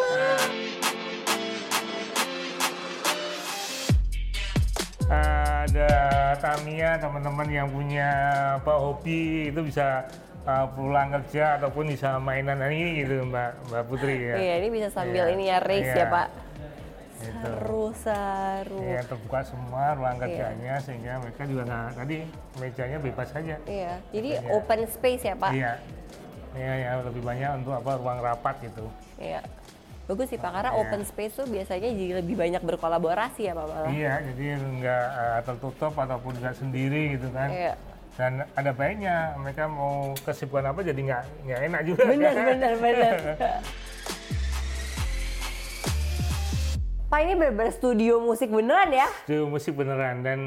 Uh, 5.02 5.66
ada 5.66 5.90
Tamiya 6.38 6.94
teman-teman 6.96 7.48
yang 7.50 7.66
punya 7.66 8.08
apa 8.56 8.72
hobi 8.78 9.50
itu 9.50 9.60
bisa 9.60 10.06
uh, 10.46 10.66
pulang 10.70 11.10
kerja 11.10 11.58
ataupun 11.58 11.90
bisa 11.90 12.14
mainan 12.16 12.62
ini 12.62 13.02
gitu 13.02 13.26
Mbak 13.26 13.50
Mbak 13.68 13.82
Putri 13.90 14.16
ya. 14.22 14.34
Iya, 14.38 14.54
ini 14.62 14.68
bisa 14.70 14.88
sambil 14.88 15.26
Iya. 15.26 15.34
ini 15.34 15.44
ya 15.50 15.58
race 15.58 15.90
Iya. 15.90 15.98
ya 15.98 16.06
Pak. 16.06 16.26
Gitu. 17.20 17.36
Seru, 17.36 17.84
seru. 17.92 18.78
Iya 18.80 19.00
terbuka 19.04 19.40
semua 19.44 19.92
ruang 19.92 20.16
Iya. 20.16 20.22
kerjanya 20.24 20.74
sehingga 20.80 21.12
mereka 21.20 21.42
juga 21.44 21.62
nggak 21.68 21.88
tadi 21.94 22.16
mejanya 22.56 22.98
bebas 22.98 23.28
saja. 23.28 23.56
Iya, 23.68 23.92
jadi 24.08 24.30
Iya. 24.40 24.48
open 24.50 24.80
space 24.88 25.22
ya 25.22 25.34
Pak. 25.36 25.52
Iya. 25.52 25.72
Iya 26.50 26.72
ya 26.74 26.90
lebih 27.04 27.22
banyak 27.22 27.50
untuk 27.62 27.72
apa 27.76 27.90
ruang 27.94 28.18
rapat 28.18 28.54
gitu. 28.64 28.88
Iya. 29.20 29.44
Bagus 30.08 30.26
sih 30.26 30.40
Pak, 30.40 30.50
karena 30.50 30.72
Iya. 30.74 30.80
open 30.82 31.02
space 31.04 31.34
tuh 31.36 31.46
biasanya 31.46 31.86
jadi 31.86 32.12
lebih 32.18 32.34
banyak 32.34 32.62
berkolaborasi 32.64 33.46
ya 33.46 33.52
Pak 33.52 33.66
malah. 33.68 33.90
Iya 33.92 34.14
jadi 34.32 34.44
nggak 34.58 35.04
eh, 35.14 35.40
tertutup 35.44 35.92
ataupun 35.94 36.32
nggak 36.40 36.56
sendiri 36.56 37.14
gitu 37.14 37.28
kan. 37.30 37.52
Iya. 37.52 37.74
Dan 38.18 38.32
ada 38.52 38.70
baiknya 38.74 39.32
mereka 39.38 39.64
mau 39.64 40.12
kesibukan 40.18 40.72
apa 40.72 40.80
jadi 40.82 40.98
nggak 40.98 41.22
nggak 41.46 41.60
enak 41.68 41.80
juga. 41.86 42.02
Bener, 42.08 42.32
kan? 42.32 42.46
bener, 42.48 42.74
bener. 42.80 43.14
Pak 47.10 47.26
ini 47.26 47.34
bener-bener 47.34 47.74
studio 47.74 48.22
musik 48.22 48.54
beneran 48.54 48.94
ya? 48.94 49.10
Itu 49.26 49.50
musik 49.50 49.74
beneran 49.74 50.22
dan 50.22 50.40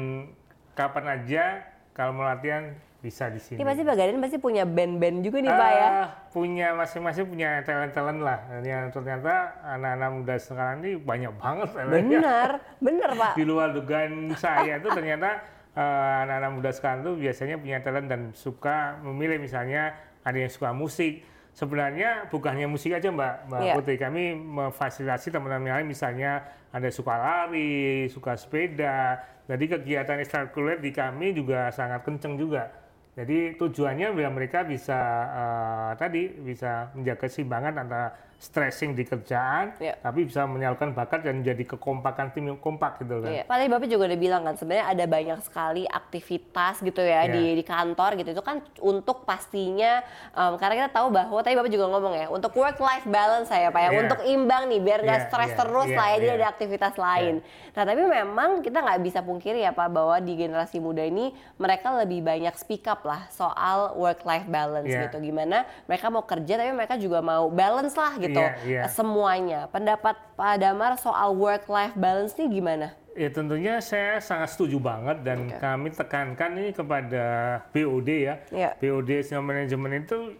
kapan 0.72 1.20
aja 1.20 1.60
kalau 1.92 2.16
mau 2.16 2.24
latihan 2.24 2.72
bisa 3.04 3.28
di 3.28 3.36
sini. 3.36 3.60
Ini 3.60 3.68
pasti 3.68 3.84
Pegadaian 3.84 4.16
pasti 4.16 4.40
punya 4.40 4.64
band-band 4.64 5.20
juga 5.20 5.44
nih 5.44 5.52
Pak 5.52 5.70
ya? 5.76 5.88
Ah, 5.92 6.08
punya 6.32 6.72
masing-masing 6.72 7.28
punya 7.28 7.60
talent-talent 7.68 8.24
lah. 8.24 8.40
Dan 8.48 8.64
yang 8.64 8.88
ternyata 8.88 9.60
anak-anak 9.60 10.10
muda 10.16 10.34
sekarang 10.40 10.76
ini 10.80 10.96
banyak 10.96 11.32
banget 11.36 11.68
talentnya. 11.76 12.00
Bener, 12.24 12.50
bener 12.80 13.10
Pak. 13.12 13.32
Di 13.38 13.44
luar 13.44 13.68
dugaan 13.76 14.32
saya 14.40 14.80
itu 14.80 14.88
ternyata 14.88 15.44
eh, 15.76 16.14
anak-anak 16.24 16.50
muda 16.56 16.70
sekarang 16.72 17.04
tuh 17.04 17.14
biasanya 17.20 17.60
punya 17.60 17.84
talent 17.84 18.08
dan 18.08 18.32
suka 18.32 18.96
memilih 19.04 19.36
misalnya 19.36 20.00
ada 20.24 20.40
yang 20.40 20.48
suka 20.48 20.72
musik. 20.72 21.28
Sebenarnya 21.54 22.26
bukannya 22.34 22.66
musik 22.66 22.98
aja 22.98 23.14
Mbak, 23.14 23.34
Mbak 23.46 23.60
Iya. 23.62 23.74
Putri. 23.78 23.94
Kami 23.94 24.34
memfasilitasi 24.34 25.30
teman-teman 25.30 25.70
lain 25.70 25.86
misalnya 25.86 26.42
ada 26.74 26.90
suka 26.90 27.14
lari, 27.14 28.10
suka 28.10 28.34
sepeda. 28.34 29.22
Jadi 29.46 29.64
kegiatan 29.70 30.18
ekstrakurikuler 30.18 30.82
di 30.82 30.90
kami 30.90 31.30
juga 31.30 31.70
sangat 31.70 32.02
kenceng 32.02 32.34
juga. 32.34 32.74
Jadi 33.14 33.54
tujuannya 33.54 34.10
biar 34.10 34.34
mereka 34.34 34.66
bisa 34.66 34.98
eh, 35.30 35.90
tadi 35.94 36.26
bisa 36.42 36.90
menjaga 36.98 37.30
keseimbangan 37.30 37.86
antara 37.86 38.06
stressing 38.44 38.92
di 38.92 39.02
kerjaan, 39.02 39.72
Iya. 39.80 39.96
tapi 39.98 40.28
bisa 40.28 40.44
menyalurkan 40.44 40.92
bakat 40.92 41.24
dan 41.24 41.40
menjadi 41.40 41.64
kekompakan 41.66 42.30
tim 42.30 42.44
yang 42.46 42.58
kompak 42.58 43.00
gitu 43.00 43.18
kan. 43.18 43.32
Iya. 43.32 43.42
Pak 43.42 43.56
tadi 43.56 43.68
Bapak 43.68 43.88
juga 43.88 44.04
udah 44.06 44.20
bilang 44.20 44.42
kan 44.42 44.54
sebenarnya 44.54 44.86
ada 44.86 45.04
banyak 45.06 45.38
sekali 45.40 45.82
aktivitas 45.88 46.78
gitu 46.78 47.00
ya 47.00 47.24
Iya. 47.24 47.32
di 47.32 47.42
di 47.54 47.64
kantor 47.64 48.10
gitu. 48.16 48.30
Itu 48.30 48.44
kan 48.44 48.60
untuk 48.78 49.24
pastinya 49.24 50.04
em, 50.30 50.52
karena 50.54 50.84
kita 50.84 50.90
tahu 50.92 51.08
bahwa 51.08 51.40
tadi 51.40 51.54
Bapak 51.54 51.72
juga 51.72 51.86
ngomong 51.88 52.14
ya 52.14 52.26
untuk 52.28 52.52
work 52.52 52.76
life 52.76 53.06
balance 53.06 53.48
saya 53.48 53.68
Pak 53.68 53.80
ya 53.80 53.88
Iya. 53.88 54.00
untuk 54.04 54.20
imbang 54.22 54.68
nih 54.68 54.78
biar 54.78 55.00
nggak 55.00 55.20
Iya, 55.20 55.26
stres 55.26 55.50
iya, 55.50 55.58
terus 55.58 55.88
iya, 55.88 55.96
lah 55.96 56.06
ya 56.06 56.16
jadi 56.16 56.28
iya. 56.28 56.36
ada 56.36 56.46
aktivitas 56.50 56.94
lain. 56.94 57.34
Nah 57.72 57.82
tapi 57.82 58.02
memang 58.04 58.50
kita 58.60 58.78
nggak 58.78 59.00
bisa 59.00 59.20
pungkiri 59.20 59.60
ya 59.60 59.72
Pak 59.72 59.88
bahwa 59.88 60.16
di 60.18 60.36
generasi 60.36 60.76
muda 60.78 61.00
ini 61.00 61.32
mereka 61.56 61.96
lebih 61.96 62.20
banyak 62.20 62.52
speak 62.54 62.84
up 62.84 63.00
lah 63.02 63.24
soal 63.30 63.96
work 63.96 64.20
life 64.22 64.44
balance 64.46 64.84
Iya. 64.86 65.08
gitu. 65.08 65.16
Gimana 65.22 65.64
mereka 65.86 66.06
mau 66.08 66.22
kerja 66.22 66.54
tapi 66.54 66.70
mereka 66.70 66.94
juga 66.96 67.18
mau 67.18 67.48
balance 67.48 67.94
lah 67.94 68.12
gitu 68.16 68.33
Iya, 68.40 68.50
iya. 68.66 68.82
semuanya. 68.90 69.70
Pendapat 69.70 70.16
Pak 70.34 70.54
Damar 70.58 70.98
soal 70.98 71.36
work 71.36 71.68
life 71.70 71.94
balance 71.94 72.34
nih 72.34 72.48
gimana? 72.50 72.94
Ya 73.14 73.30
tentunya 73.30 73.78
saya 73.78 74.18
sangat 74.18 74.50
setuju 74.58 74.82
banget 74.82 75.22
dan 75.22 75.46
Oke. 75.46 75.62
kami 75.62 75.88
tekankan 75.94 76.50
ini 76.58 76.70
kepada 76.74 77.24
BOD 77.70 78.08
ya. 78.10 78.34
Iya. 78.50 78.70
BOD 78.82 79.22
senior 79.22 79.46
manajemen 79.46 80.02
itu 80.02 80.34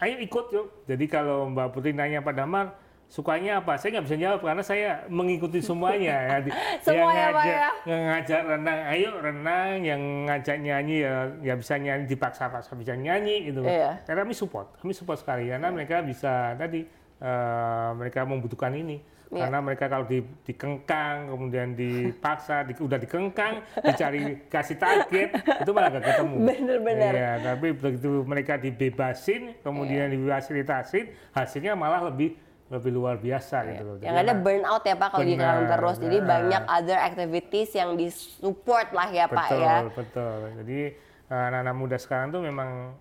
ayo 0.00 0.16
ikut 0.20 0.46
yuk. 0.52 0.66
Jadi 0.88 1.04
kalau 1.04 1.52
Mbak 1.52 1.68
Putri 1.76 1.92
nanya 1.92 2.24
Pak 2.24 2.34
Damar 2.34 2.66
sukanya 3.12 3.60
apa? 3.60 3.76
Saya 3.76 3.98
nggak 3.98 4.06
bisa 4.08 4.16
jawab 4.18 4.40
karena 4.42 4.62
saya 4.64 4.88
mengikuti 5.06 5.60
semuanya 5.60 6.14
ya. 6.16 6.36
Semuanya, 6.84 6.96
yang 6.96 7.34
Pak, 7.36 7.44
ngajak, 7.44 7.54
ya? 7.54 7.70
yang 7.86 8.02
ngajak 8.08 8.40
renang, 8.42 8.80
ayo 8.90 9.10
renang, 9.20 9.74
yang 9.84 10.02
ngajak 10.26 10.56
nyanyi 10.60 10.96
ya, 11.04 11.14
ya 11.44 11.54
bisa 11.54 11.74
nyanyi 11.78 12.04
dipaksa-paksa 12.10 12.72
bisa 12.74 12.94
nyanyi 12.98 13.52
gitu. 13.52 13.60
Iya. 13.62 14.02
Karena 14.08 14.26
kami 14.26 14.34
support, 14.34 14.74
kami 14.80 14.92
support 14.96 15.20
sekali 15.20 15.52
karena 15.52 15.68
mereka 15.70 16.02
bisa 16.02 16.58
tadi 16.58 17.03
eh, 17.18 17.90
mereka 17.94 18.22
membutuhkan 18.24 18.72
ini. 18.72 18.98
Iya. 19.34 19.50
Karena 19.50 19.58
mereka 19.58 19.90
kalau 19.90 20.06
di, 20.06 20.22
dikengkang, 20.46 21.26
kemudian 21.26 21.74
dipaksa, 21.74 22.62
di, 22.62 22.70
udah 22.78 23.02
dikengkang, 23.02 23.66
dicari 23.82 24.46
kasih 24.46 24.78
target, 24.78 25.28
itu 25.58 25.70
malah 25.74 25.90
gak 25.90 26.06
ketemu. 26.06 26.36
Bener-bener. 26.38 27.12
Iya, 27.12 27.32
tapi 27.42 27.74
begitu 27.74 28.22
mereka 28.22 28.54
dibebasin, 28.54 29.58
kemudian 29.58 30.06
Iya. 30.06 30.14
difasilitasin, 30.14 31.10
hasilnya 31.34 31.74
malah 31.74 32.14
lebih 32.14 32.38
lebih 32.64 32.96
luar 32.96 33.20
biasa 33.20 33.60
gitu 33.68 33.82
loh. 33.84 33.96
yang 34.00 34.16
ada 34.16 34.32
anak- 34.32 34.40
burnout 34.40 34.82
ya 34.82 34.96
Pak 34.96 35.08
kalau 35.12 35.22
di 35.22 35.36
Benar, 35.36 35.46
kantor 35.52 35.68
terus. 35.68 35.96
Jadi 36.00 36.16
benar. 36.16 36.30
banyak 36.32 36.62
other 36.64 36.98
activities 36.98 37.70
yang 37.74 37.90
disupport 37.92 38.88
lah 38.88 39.08
ya 39.12 39.26
Pak 39.28 39.46
betul, 39.46 39.60
ya. 39.60 39.76
Betul, 39.92 40.38
Jadi 40.64 40.78
eh, 41.24 41.42
anak-anak 41.44 41.74
muda 41.76 41.96
sekarang 42.00 42.32
tuh 42.32 42.40
memang 42.40 42.96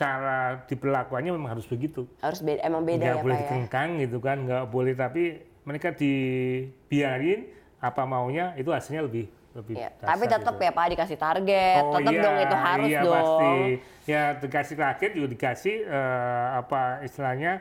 cara 0.00 0.64
diperlakuannya 0.64 1.30
memang 1.30 1.50
harus 1.52 1.68
begitu. 1.68 2.08
Harus 2.24 2.40
beda, 2.40 2.64
emang 2.64 2.82
beda 2.82 2.96
nggak 2.96 3.16
ya 3.16 3.22
boleh 3.22 3.36
Pak 3.36 3.76
ya. 3.76 4.00
gitu 4.00 4.18
kan, 4.18 4.36
nggak 4.40 4.64
boleh 4.66 4.94
tapi 4.96 5.22
mereka 5.60 5.92
dibiarin 5.92 7.52
apa 7.76 8.02
maunya 8.04 8.56
itu 8.56 8.72
hasilnya 8.72 9.04
lebih 9.04 9.28
lebih. 9.50 9.74
Iya, 9.76 9.90
dasar 9.98 10.08
Tapi 10.14 10.24
tetap 10.24 10.54
gitu. 10.54 10.64
ya 10.64 10.72
Pak 10.72 10.86
dikasih 10.88 11.18
target, 11.18 11.82
Oh 11.82 11.92
tetap 11.92 12.12
iya, 12.14 12.22
dong 12.22 12.36
itu 12.38 12.56
harus 12.56 12.88
iya, 12.88 13.00
dong. 13.02 13.12
pasti. 13.12 13.52
Ya 14.06 14.22
dikasih 14.32 14.76
target 14.78 15.10
juga 15.12 15.28
dikasih 15.28 15.76
eh, 15.84 16.46
apa 16.56 16.80
istilahnya 17.02 17.52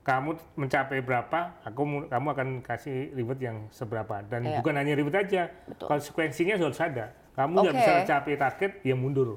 kamu 0.00 0.30
mencapai 0.54 1.02
berapa, 1.02 1.38
aku 1.60 1.80
mu- 1.82 2.06
kamu 2.06 2.26
akan 2.30 2.48
kasih 2.62 3.10
reward 3.12 3.38
yang 3.38 3.56
seberapa 3.68 4.22
dan 4.24 4.42
Iya. 4.42 4.58
bukan 4.58 4.74
hanya 4.74 4.94
reward 4.94 5.18
aja, 5.18 5.50
Betul. 5.66 5.86
konsekuensinya 5.86 6.54
harus 6.56 6.78
ada. 6.78 7.10
Kamu 7.34 7.52
nggak 7.52 7.74
Oke. 7.74 7.78
bisa 7.78 7.92
mencapai 8.00 8.34
target, 8.34 8.72
ya 8.80 8.94
mundur. 8.94 9.36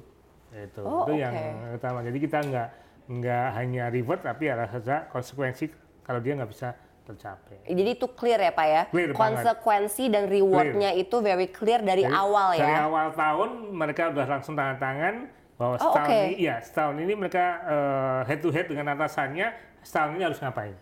Itu, 0.49 0.81
Oh, 0.81 1.05
itu 1.05 1.13
oke. 1.13 1.21
yang 1.21 1.33
utama. 1.73 1.99
Jadi 2.01 2.17
kita 2.17 2.39
nggak 2.41 2.67
nggak 3.09 3.45
hanya 3.53 3.83
reward 3.89 4.21
tapi 4.21 4.45
ada 4.45 4.65
saja 4.65 5.09
konsekuensi 5.09 5.65
kalau 6.01 6.19
dia 6.19 6.33
nggak 6.33 6.49
bisa 6.49 6.73
tercapai. 7.03 7.57
Jadi 7.65 7.89
itu 7.91 8.05
clear 8.09 8.37
ya 8.39 8.51
Pak 8.51 8.67
ya. 8.67 8.81
Clear 8.87 9.09
banget. 9.09 9.17
Konsekuensi 9.17 10.03
dan 10.07 10.23
rewardnya 10.25 10.93
itu 10.93 11.15
very 11.19 11.49
clear 11.49 11.81
dari 11.81 12.05
Dari- 12.05 12.13
awal 12.13 12.53
Dari 12.53 12.69
ya. 12.69 12.85
awal 12.85 13.07
tahun 13.11 13.49
mereka 13.71 14.13
udah 14.13 14.25
langsung 14.27 14.53
tangan 14.53 14.77
tangan 14.77 15.15
bahwa 15.57 15.75
Oh, 15.75 15.81
setahun 15.81 16.05
oke. 16.05 16.17
ini, 16.23 16.35
ya 16.39 16.55
setahun 16.61 16.95
ini 16.97 17.13
mereka 17.13 17.45
eh, 17.65 18.19
head 18.29 18.39
to 18.39 18.49
head 18.49 18.65
dengan 18.65 18.93
atasannya 18.93 19.47
setahun 19.81 20.11
ini 20.13 20.23
harus 20.23 20.39
ngapain. 20.39 20.75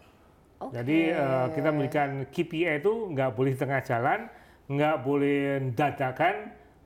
Oke. 0.60 0.72
Jadi 0.76 0.98
eh, 1.10 1.46
kita 1.56 1.68
memberikan 1.72 2.10
KPI 2.28 2.78
itu 2.78 2.92
nggak 3.08 3.30
boleh 3.32 3.52
di 3.56 3.60
tengah 3.60 3.82
jalan, 3.82 4.20
nggak 4.68 4.96
boleh 5.00 5.40
dadakan, 5.72 6.36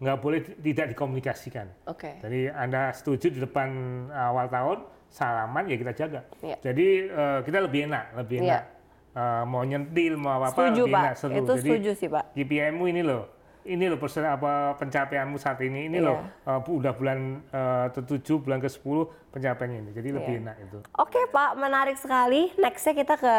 nggak 0.02 0.18
boleh 0.18 0.40
tidak 0.42 0.86
dikomunikasikan. 0.92 1.70
Oke. 1.86 2.18
Jadi 2.18 2.50
anda 2.50 2.90
setuju 2.90 3.30
di 3.30 3.40
depan 3.40 3.70
awal 4.10 4.50
tahun 4.50 4.78
salaman 5.14 5.70
ya 5.70 5.78
kita 5.78 5.94
jaga. 5.94 6.22
Iya. 6.42 6.58
Jadi 6.58 6.88
eh, 7.06 7.40
kita 7.46 7.58
lebih 7.62 7.86
enak, 7.86 8.06
lebih 8.18 8.38
Iya. 8.42 8.50
enak. 8.50 8.64
Eh, 9.12 9.44
mau 9.46 9.62
nyentil 9.62 10.14
mau 10.18 10.42
apa 10.42 10.50
Setuju 10.58 10.90
lebih 10.90 10.96
Pak. 10.96 11.04
enak 11.06 11.16
seru. 11.16 11.34
Itu 11.38 11.54
Jadi, 11.54 11.70
setuju 11.70 11.92
sih 11.94 12.08
Pak. 12.10 12.24
KPI-mu 12.34 12.84
ini 12.90 13.02
loh, 13.06 13.30
ini 13.66 13.86
loh 13.86 14.00
persen 14.02 14.26
apa 14.26 14.74
pencapaianmu 14.76 15.38
saat 15.38 15.62
ini, 15.62 15.86
ini 15.86 16.02
Iya. 16.02 16.08
loh 16.08 16.18
uh, 16.48 16.60
udah 16.66 16.94
bulan 16.98 17.46
uh, 17.54 17.88
ke-7, 17.94 18.42
bulan 18.42 18.58
ke-10 18.58 18.98
pencapaiannya 19.30 19.78
ini. 19.86 19.92
Jadi 19.94 20.10
lebih 20.10 20.34
Iya. 20.38 20.42
enak 20.42 20.56
itu. 20.66 20.78
Oke 20.98 21.22
Pak, 21.30 21.50
menarik 21.56 21.98
sekali. 21.98 22.50
Nextnya 22.58 22.94
kita 22.96 23.16
ke 23.18 23.36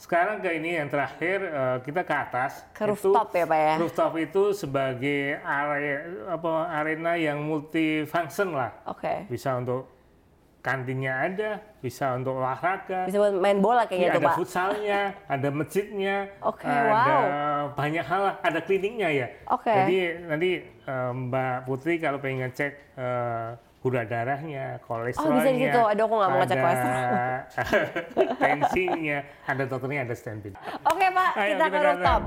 Sekarang 0.00 0.40
ke 0.40 0.48
ini 0.56 0.80
yang 0.80 0.88
terakhir 0.88 1.38
uh, 1.44 1.78
kita 1.84 2.00
ke 2.00 2.14
atas. 2.16 2.64
Ke 2.72 2.88
rooftop 2.88 3.36
ya, 3.36 3.44
Pak 3.44 3.60
ya? 3.60 3.74
Rooftop 3.76 4.12
itu 4.16 4.56
sebagai 4.56 5.36
area 5.44 6.08
apa 6.24 6.72
arena 6.72 7.20
yang 7.20 7.44
multifunction 7.44 8.56
lah. 8.56 8.72
Oke. 8.88 9.28
Bisa 9.28 9.60
untuk 9.60 9.99
kantinnya 10.60 11.12
ada, 11.24 11.50
bisa 11.80 12.12
untuk 12.12 12.36
olahraga, 12.36 13.08
Bisa 13.08 13.16
buat 13.16 13.32
main 13.32 13.58
bola 13.58 13.88
kayaknya 13.88 14.08
Iya, 14.08 14.12
tuh 14.12 14.20
ada 14.20 14.28
Pak. 14.28 14.36
futsalnya, 14.36 15.00
ada 15.24 15.48
masjidnya, 15.48 16.16
Oke, 16.44 16.68
ada 16.68 16.92
wow. 16.92 17.64
banyak 17.72 18.04
hal 18.04 18.22
ada 18.38 18.60
kliniknya 18.60 19.08
ya. 19.08 19.26
Oke. 19.48 19.72
Jadi 19.72 19.98
nanti 20.28 20.50
eh, 20.62 21.10
Mbak 21.16 21.56
Putri 21.64 21.96
kalau 21.96 22.20
pengen 22.20 22.44
ngecek 22.46 22.72
eh, 22.94 23.48
gula 23.80 24.04
darahnya, 24.04 24.76
Oh 24.76 25.00
kolesterolnya. 25.00 25.36
bisa 25.40 25.50
gitu. 25.56 25.80
Aduh 25.80 26.04
aku 26.04 26.14
nggak 26.20 26.30
mau 26.30 26.38
ngecek 26.44 26.58
kolesterol. 26.60 27.00
tensinya, 28.44 29.18
ada 29.48 29.62
dokternya, 29.64 30.00
ada 30.04 30.14
standby. 30.14 30.52
Oke 30.84 31.06
Pak, 31.08 31.30
Ayo, 31.36 31.48
kita 31.56 31.64
kita 31.64 31.66
ke 31.72 31.78
rooftop. 31.88 32.22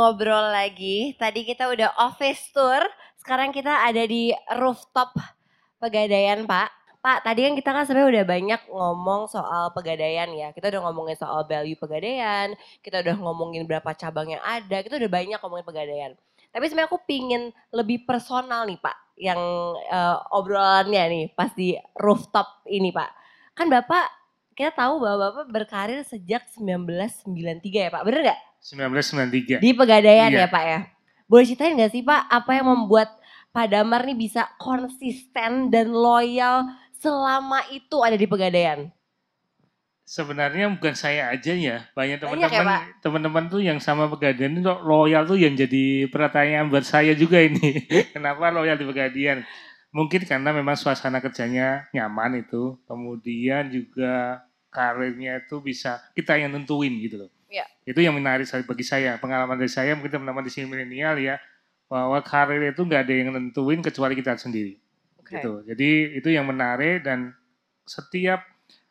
Ngobrol 0.00 0.48
lagi. 0.48 1.12
Tadi 1.20 1.44
kita 1.44 1.68
udah 1.68 1.92
office 2.00 2.48
tour, 2.56 2.80
sekarang 3.20 3.52
kita 3.52 3.84
ada 3.84 4.00
di 4.08 4.32
rooftop 4.56 5.12
Pegadaian 5.76 6.48
Pak. 6.48 6.80
Pak, 7.00 7.24
tadi 7.24 7.48
kan 7.48 7.56
kita 7.56 7.70
kan 7.72 7.84
sebenarnya 7.88 8.20
udah 8.20 8.26
banyak 8.28 8.60
ngomong 8.68 9.22
soal 9.28 9.72
Pegadaian 9.72 10.28
ya. 10.36 10.52
Kita 10.52 10.68
udah 10.68 10.80
ngomongin 10.88 11.16
soal 11.16 11.44
value 11.48 11.76
Pegadaian, 11.76 12.52
kita 12.84 13.00
udah 13.00 13.16
ngomongin 13.16 13.64
berapa 13.64 13.92
cabang 13.96 14.36
yang 14.36 14.42
ada, 14.44 14.84
kita 14.84 15.00
udah 15.00 15.08
banyak 15.08 15.38
ngomongin 15.40 15.64
Pegadaian. 15.64 16.12
Tapi 16.50 16.64
sebenarnya 16.68 16.90
aku 16.92 17.00
pingin 17.08 17.54
lebih 17.72 18.04
personal 18.04 18.68
nih 18.68 18.76
Pak, 18.76 18.96
yang 19.16 19.40
eh, 19.88 20.16
obrolannya 20.36 21.02
nih 21.08 21.24
pas 21.32 21.52
di 21.56 21.72
rooftop 21.96 22.64
ini 22.68 22.92
Pak. 22.92 23.10
Kan 23.56 23.72
Bapak 23.72 24.04
kita 24.52 24.76
tahu 24.76 25.00
bahwa 25.00 25.32
Bapak 25.32 25.46
berkarir 25.48 26.04
sejak 26.04 26.44
1993 26.52 27.88
ya 27.88 27.88
Pak, 27.88 28.04
bener 28.04 28.20
nggak? 28.28 28.40
1993. 28.60 29.58
Di 29.64 29.72
Pegadaian 29.72 30.30
Iya. 30.30 30.44
ya 30.44 30.48
Pak 30.52 30.64
ya. 30.64 30.80
Boleh 31.26 31.44
ceritain 31.48 31.74
nggak 31.74 31.92
sih 31.94 32.02
Pak, 32.04 32.28
apa 32.28 32.50
yang 32.60 32.66
membuat 32.68 33.08
Pak 33.50 33.66
Damar 33.72 34.06
nih 34.06 34.18
bisa 34.18 34.46
konsisten 34.60 35.72
dan 35.72 35.90
loyal 35.90 36.70
selama 37.00 37.64
itu 37.72 37.96
ada 38.04 38.14
di 38.14 38.28
Pegadaian? 38.28 38.92
Sebenarnya 40.10 40.66
bukan 40.74 40.90
saya 40.98 41.30
aja 41.30 41.54
ya, 41.54 41.86
banyak 41.94 42.18
ya, 42.18 42.22
teman-teman 42.26 42.66
Pak? 42.66 42.82
teman-teman 42.98 43.44
tuh 43.46 43.62
yang 43.62 43.78
sama 43.78 44.10
Pegadaian 44.10 44.58
itu 44.58 44.66
loyal 44.82 45.22
tuh 45.22 45.38
yang 45.38 45.54
jadi 45.54 46.10
pertanyaan 46.10 46.66
buat 46.66 46.82
saya 46.82 47.14
juga 47.14 47.38
ini. 47.38 47.86
Kenapa 48.14 48.50
loyal 48.50 48.74
di 48.74 48.86
Pegadaian? 48.90 49.46
Mungkin 49.94 50.26
karena 50.26 50.50
memang 50.50 50.74
suasana 50.74 51.22
kerjanya 51.22 51.86
nyaman 51.94 52.42
itu, 52.42 52.78
kemudian 52.90 53.70
juga 53.70 54.42
karirnya 54.70 55.46
itu 55.46 55.62
bisa 55.62 55.98
kita 56.14 56.38
yang 56.38 56.54
nentuin 56.58 56.94
gitu 57.02 57.26
loh. 57.26 57.30
Iya. 57.50 57.66
Itu 57.82 57.98
yang 57.98 58.14
menarik 58.14 58.46
bagi 58.46 58.86
saya. 58.86 59.18
Pengalaman 59.18 59.58
dari 59.58 59.68
saya 59.68 59.98
mungkin 59.98 60.14
teman-teman 60.14 60.46
di 60.46 60.52
sini 60.54 60.70
milenial 60.70 61.18
ya, 61.18 61.36
bahwa 61.90 62.22
karir 62.22 62.70
itu 62.70 62.86
nggak 62.86 63.02
ada 63.02 63.14
yang 63.14 63.34
nentuin 63.34 63.82
kecuali 63.82 64.14
kita 64.14 64.38
sendiri 64.38 64.78
gitu. 65.30 65.62
Jadi 65.66 66.18
itu 66.18 66.28
yang 66.30 66.46
menarik 66.46 67.06
dan 67.06 67.34
setiap 67.86 68.42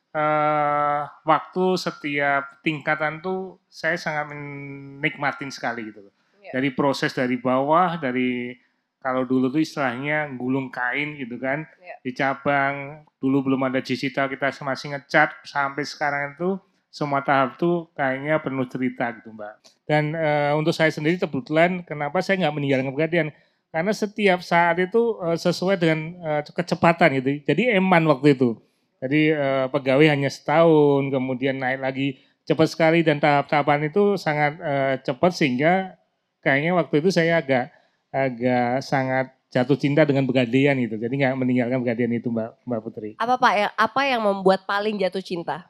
eh, 0.10 1.02
waktu, 1.28 1.66
setiap 1.80 2.64
tingkatan 2.64 3.22
tuh 3.24 3.60
saya 3.70 3.96
sangat 4.00 4.32
menikmatin 4.34 5.52
sekali 5.52 5.92
gitu 5.92 6.08
loh. 6.10 6.14
Iya. 6.40 6.60
Dari 6.60 6.70
proses 6.74 7.12
dari 7.14 7.36
bawah, 7.40 8.00
dari 8.00 8.56
kalau 9.00 9.24
dulu 9.24 9.48
tuh 9.48 9.64
istilahnya 9.64 10.28
gulung 10.36 10.68
kain 10.68 11.16
gitu 11.16 11.40
kan, 11.40 11.64
Iya. 11.80 11.96
di 12.04 12.12
cabang 12.12 13.04
dulu 13.20 13.52
belum 13.52 13.72
ada 13.72 13.80
digital 13.80 14.28
kita 14.28 14.52
masih 14.64 14.92
ngecat 14.96 15.40
sampai 15.48 15.84
sekarang 15.88 16.36
itu 16.36 16.60
semua 16.90 17.22
tahap 17.22 17.62
tuh 17.62 17.86
kayaknya 17.94 18.42
penuh 18.42 18.66
cerita 18.66 19.14
gitu 19.14 19.30
mbak. 19.30 19.62
Dan 19.86 20.18
eh, 20.18 20.52
untuk 20.58 20.74
saya 20.74 20.90
sendiri 20.90 21.22
kebetulan 21.22 21.86
kenapa 21.86 22.20
saya 22.26 22.42
nggak 22.46 22.56
meninggalkan 22.58 22.90
pegadaian 22.94 23.30
karena 23.70 23.94
setiap 23.94 24.42
saat 24.42 24.82
itu 24.82 25.18
eh, 25.22 25.38
sesuai 25.38 25.78
dengan 25.78 26.00
eh, 26.18 26.42
kecepatan 26.50 27.22
gitu. 27.22 27.30
Jadi 27.46 27.78
eman 27.78 28.04
waktu 28.10 28.34
itu. 28.34 28.58
Jadi 29.00 29.32
eh, 29.32 29.66
pegawai 29.70 30.10
hanya 30.10 30.28
setahun, 30.34 31.14
kemudian 31.14 31.62
naik 31.62 31.80
lagi 31.80 32.08
cepat 32.44 32.68
sekali 32.68 33.00
dan 33.06 33.22
tahap-tahapan 33.22 33.94
itu 33.94 34.18
sangat 34.18 34.58
eh, 34.58 34.96
cepat 35.06 35.32
sehingga 35.38 35.94
kayaknya 36.42 36.74
waktu 36.74 37.06
itu 37.06 37.10
saya 37.14 37.38
agak 37.38 37.70
agak 38.10 38.82
sangat 38.82 39.38
jatuh 39.54 39.78
cinta 39.78 40.02
dengan 40.06 40.26
pegadaian 40.26 40.74
gitu. 40.82 40.98
Jadi 40.98 41.14
nggak 41.22 41.38
meninggalkan 41.38 41.80
pegadaian 41.86 42.14
itu 42.18 42.34
Mbak 42.34 42.66
Mbak 42.66 42.80
Putri. 42.82 43.12
Apa 43.22 43.38
Pak 43.38 43.54
ya? 43.54 43.68
Apa 43.78 44.02
yang 44.10 44.22
membuat 44.26 44.66
paling 44.66 44.98
jatuh 44.98 45.22
cinta? 45.22 45.70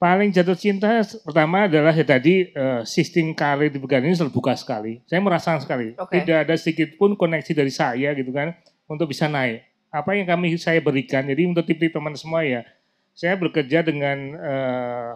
Paling 0.00 0.32
jatuh 0.32 0.56
cinta 0.56 1.04
pertama 1.20 1.68
adalah 1.68 1.92
ya 1.92 2.00
tadi 2.08 2.48
eh, 2.48 2.80
sistem 2.88 3.36
karir 3.36 3.68
di 3.68 3.76
pegadaian 3.76 4.08
ini 4.08 4.16
terbuka 4.16 4.56
sekali. 4.56 5.04
Saya 5.04 5.20
merasakan 5.20 5.60
sekali. 5.60 5.92
Oke. 6.00 6.24
Tidak 6.24 6.48
ada 6.48 6.56
sedikit 6.56 6.96
pun 6.96 7.12
koneksi 7.12 7.52
dari 7.52 7.68
saya 7.68 8.16
gitu 8.16 8.32
kan 8.32 8.56
untuk 8.88 9.12
bisa 9.12 9.28
naik. 9.28 9.60
Apa 9.92 10.16
yang 10.16 10.24
kami 10.24 10.56
saya 10.56 10.80
berikan. 10.80 11.28
Jadi 11.28 11.44
untuk 11.44 11.68
tip-tip 11.68 11.92
teman 11.92 12.16
semua 12.16 12.40
ya, 12.48 12.64
saya 13.12 13.36
bekerja 13.36 13.84
dengan 13.84 14.40
eh, 14.40 15.12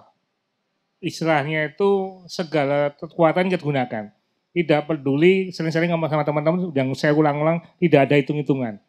istilahnya 1.00 1.72
itu 1.72 2.20
segala 2.28 2.92
kekuatan 2.92 3.48
kita 3.48 3.64
gunakan. 3.64 4.12
Tidak 4.52 4.80
peduli 4.84 5.48
sering-sering 5.48 5.96
ngomong 5.96 6.12
sama 6.12 6.28
teman-teman 6.28 6.68
yang 6.76 6.92
saya 6.92 7.16
ulang-ulang 7.16 7.64
tidak 7.80 8.04
ada 8.04 8.20
hitung-hitungan. 8.20 8.83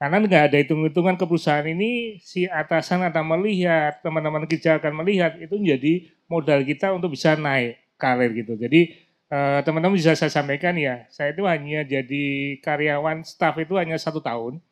Karena 0.00 0.16
nggak 0.16 0.44
ada 0.48 0.56
hitung-hitungan 0.56 1.20
ke 1.20 1.28
perusahaan 1.28 1.68
ini, 1.68 2.16
si 2.24 2.48
atasan 2.48 3.04
akan 3.04 3.36
melihat, 3.36 4.00
teman-teman 4.00 4.48
kerja 4.48 4.80
akan 4.80 5.04
melihat, 5.04 5.36
itu 5.36 5.52
menjadi 5.60 6.08
modal 6.24 6.64
kita 6.64 6.88
untuk 6.96 7.12
bisa 7.12 7.36
naik 7.36 7.76
karir 8.00 8.32
gitu. 8.32 8.56
Jadi 8.56 8.96
eh, 9.28 9.60
teman-teman 9.60 10.00
bisa 10.00 10.16
saya 10.16 10.32
sampaikan 10.32 10.72
ya, 10.80 11.04
saya 11.12 11.36
itu 11.36 11.44
hanya 11.44 11.84
jadi 11.84 12.24
karyawan 12.64 13.28
staff 13.28 13.60
itu 13.60 13.76
hanya 13.76 14.00
satu 14.00 14.24
tahun. 14.24 14.64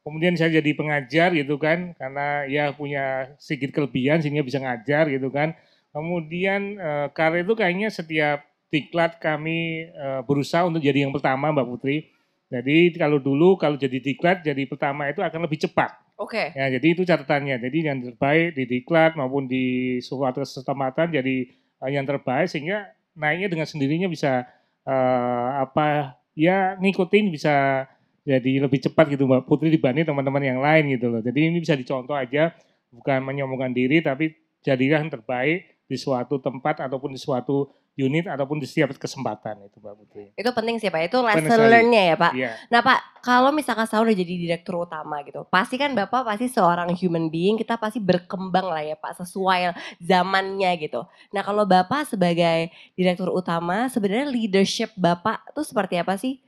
Kemudian 0.00 0.32
saya 0.40 0.48
jadi 0.48 0.72
pengajar 0.72 1.36
gitu 1.36 1.60
kan, 1.60 1.92
karena 2.00 2.48
ya 2.48 2.72
punya 2.72 3.36
sedikit 3.36 3.76
kelebihan 3.76 4.24
sehingga 4.24 4.40
bisa 4.40 4.64
ngajar 4.64 5.12
gitu 5.12 5.28
kan. 5.28 5.52
Kemudian 5.92 6.80
eh, 6.80 7.06
karir 7.12 7.44
itu 7.44 7.52
kayaknya 7.52 7.92
setiap 7.92 8.48
diklat 8.72 9.20
kami 9.20 9.92
eh, 9.92 10.20
berusaha 10.24 10.64
untuk 10.64 10.80
jadi 10.80 11.04
yang 11.04 11.12
pertama 11.12 11.52
Mbak 11.52 11.68
Putri. 11.68 12.08
Jadi 12.50 12.98
kalau 12.98 13.22
dulu 13.22 13.54
kalau 13.54 13.78
jadi 13.78 14.02
diklat 14.02 14.42
jadi 14.42 14.66
pertama 14.66 15.06
itu 15.06 15.22
akan 15.22 15.46
lebih 15.46 15.62
cepat. 15.62 15.94
Oke. 16.18 16.52
Ya, 16.52 16.66
jadi 16.68 16.86
itu 16.92 17.06
catatannya. 17.06 17.62
Jadi 17.62 17.78
yang 17.86 18.02
terbaik 18.02 18.58
di 18.58 18.66
diklat 18.66 19.14
maupun 19.14 19.46
di 19.46 19.96
suatu 20.02 20.42
kesempatan 20.42 21.14
jadi 21.14 21.46
eh, 21.54 21.90
yang 21.94 22.04
terbaik 22.04 22.50
sehingga 22.50 22.90
naiknya 23.14 23.48
dengan 23.48 23.70
sendirinya 23.70 24.10
bisa 24.10 24.44
eh, 24.84 25.48
apa 25.62 26.18
ya 26.34 26.74
ngikutin 26.76 27.30
bisa 27.30 27.86
jadi 28.26 28.66
lebih 28.66 28.82
cepat 28.84 29.14
gitu 29.16 29.24
Mbak 29.24 29.48
Putri 29.48 29.72
dibanding 29.72 30.04
teman-teman 30.04 30.42
yang 30.42 30.58
lain 30.60 30.92
gitu 30.92 31.08
loh. 31.08 31.22
Jadi 31.22 31.54
ini 31.54 31.62
bisa 31.62 31.78
dicontoh 31.78 32.18
aja 32.18 32.52
bukan 32.90 33.22
menyombongkan 33.22 33.70
diri 33.70 34.02
tapi 34.02 34.34
jadilah 34.66 35.00
yang 35.00 35.12
terbaik 35.14 35.86
di 35.86 35.96
suatu 35.96 36.38
tempat 36.42 36.84
ataupun 36.84 37.14
di 37.14 37.20
suatu 37.20 37.70
unit 37.98 38.24
ataupun 38.30 38.62
di 38.62 38.66
setiap 38.66 38.94
kesempatan 38.94 39.66
itu 39.66 39.76
Mbak 39.82 39.94
Putri. 39.98 40.26
Itu 40.38 40.50
penting 40.54 40.78
sih 40.78 40.88
Pak. 40.88 41.10
Itu 41.10 41.20
lesson 41.20 41.60
learn-nya 41.66 42.02
ya 42.14 42.16
Pak. 42.16 42.32
Iya. 42.32 42.50
Nah 42.70 42.80
Pak, 42.80 42.98
kalau 43.20 43.50
misalkan 43.50 43.84
saya 43.84 44.00
udah 44.06 44.14
jadi 44.14 44.34
direktur 44.38 44.86
utama 44.86 45.20
gitu, 45.26 45.44
pasti 45.50 45.76
kan 45.76 45.92
Bapak 45.92 46.24
pasti 46.24 46.46
seorang 46.46 46.88
human 46.96 47.28
being, 47.28 47.58
kita 47.58 47.76
pasti 47.76 47.98
berkembang 47.98 48.70
lah 48.70 48.84
ya 48.84 48.96
Pak, 48.96 49.20
sesuai 49.20 49.74
zamannya 50.00 50.70
gitu. 50.80 51.04
Nah 51.34 51.42
kalau 51.42 51.66
Bapak 51.66 52.08
sebagai 52.08 52.70
direktur 52.94 53.34
utama, 53.34 53.90
sebenarnya 53.90 54.30
leadership 54.30 54.94
Bapak 54.96 55.52
tuh 55.52 55.66
seperti 55.66 55.98
apa 55.98 56.16
sih? 56.16 56.38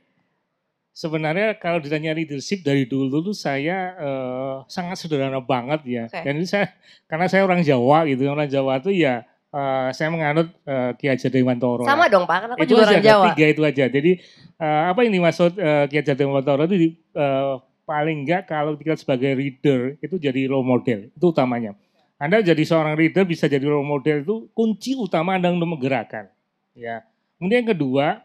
Sebenarnya 0.93 1.57
kalau 1.57 1.81
ditanya 1.81 2.13
leadership 2.13 2.61
dari 2.61 2.85
dulu 2.85 3.33
tuh 3.33 3.33
saya 3.33 3.97
eh, 3.97 4.55
sangat 4.69 5.01
sederhana 5.01 5.41
banget 5.41 5.81
ya. 5.89 6.03
Oke. 6.05 6.21
Dan 6.21 6.37
ini 6.37 6.45
saya 6.45 6.69
karena 7.09 7.25
saya 7.25 7.41
orang 7.49 7.65
Jawa 7.65 8.05
gitu, 8.05 8.29
orang 8.29 8.45
Jawa 8.45 8.77
tuh 8.77 8.93
ya 8.93 9.25
eh, 9.53 9.89
saya 9.93 10.09
menganut 10.09 10.49
eh, 10.65 10.91
Ki 10.97 11.05
Hajar 11.07 11.29
Dewantoro. 11.29 11.85
Sama 11.85 12.09
dong 12.09 12.25
Pak, 12.25 12.37
karena 12.41 12.53
aku 12.57 12.65
itu 12.65 12.73
juga 12.73 12.89
orang 12.89 13.03
Jawa. 13.05 13.25
tiga 13.31 13.45
itu 13.45 13.61
aja. 13.61 13.85
Jadi 13.87 14.11
eh, 14.57 14.83
apa 14.89 14.99
yang 15.05 15.13
dimaksud 15.21 15.51
eh, 15.55 15.85
Ki 15.87 15.95
Hajar 16.01 16.17
Dewantoro 16.17 16.65
itu 16.65 16.75
di- 16.75 16.95
eh, 16.97 17.53
paling 17.83 18.23
enggak 18.23 18.47
kalau 18.47 18.79
kita 18.79 18.95
sebagai 18.95 19.35
leader 19.35 19.99
itu 19.99 20.15
jadi 20.15 20.47
role 20.47 20.65
model 20.65 21.11
itu 21.11 21.25
utamanya. 21.29 21.75
Anda 22.15 22.39
jadi 22.39 22.63
seorang 22.63 22.95
leader 22.95 23.27
bisa 23.27 23.51
jadi 23.51 23.67
role 23.67 23.83
model 23.83 24.23
itu 24.23 24.35
kunci 24.55 24.95
utama 24.95 25.35
Anda 25.35 25.51
untuk 25.51 25.75
menggerakkan. 25.75 26.31
Ya. 26.71 27.03
Kemudian 27.35 27.67
yang 27.67 27.71
kedua, 27.75 28.23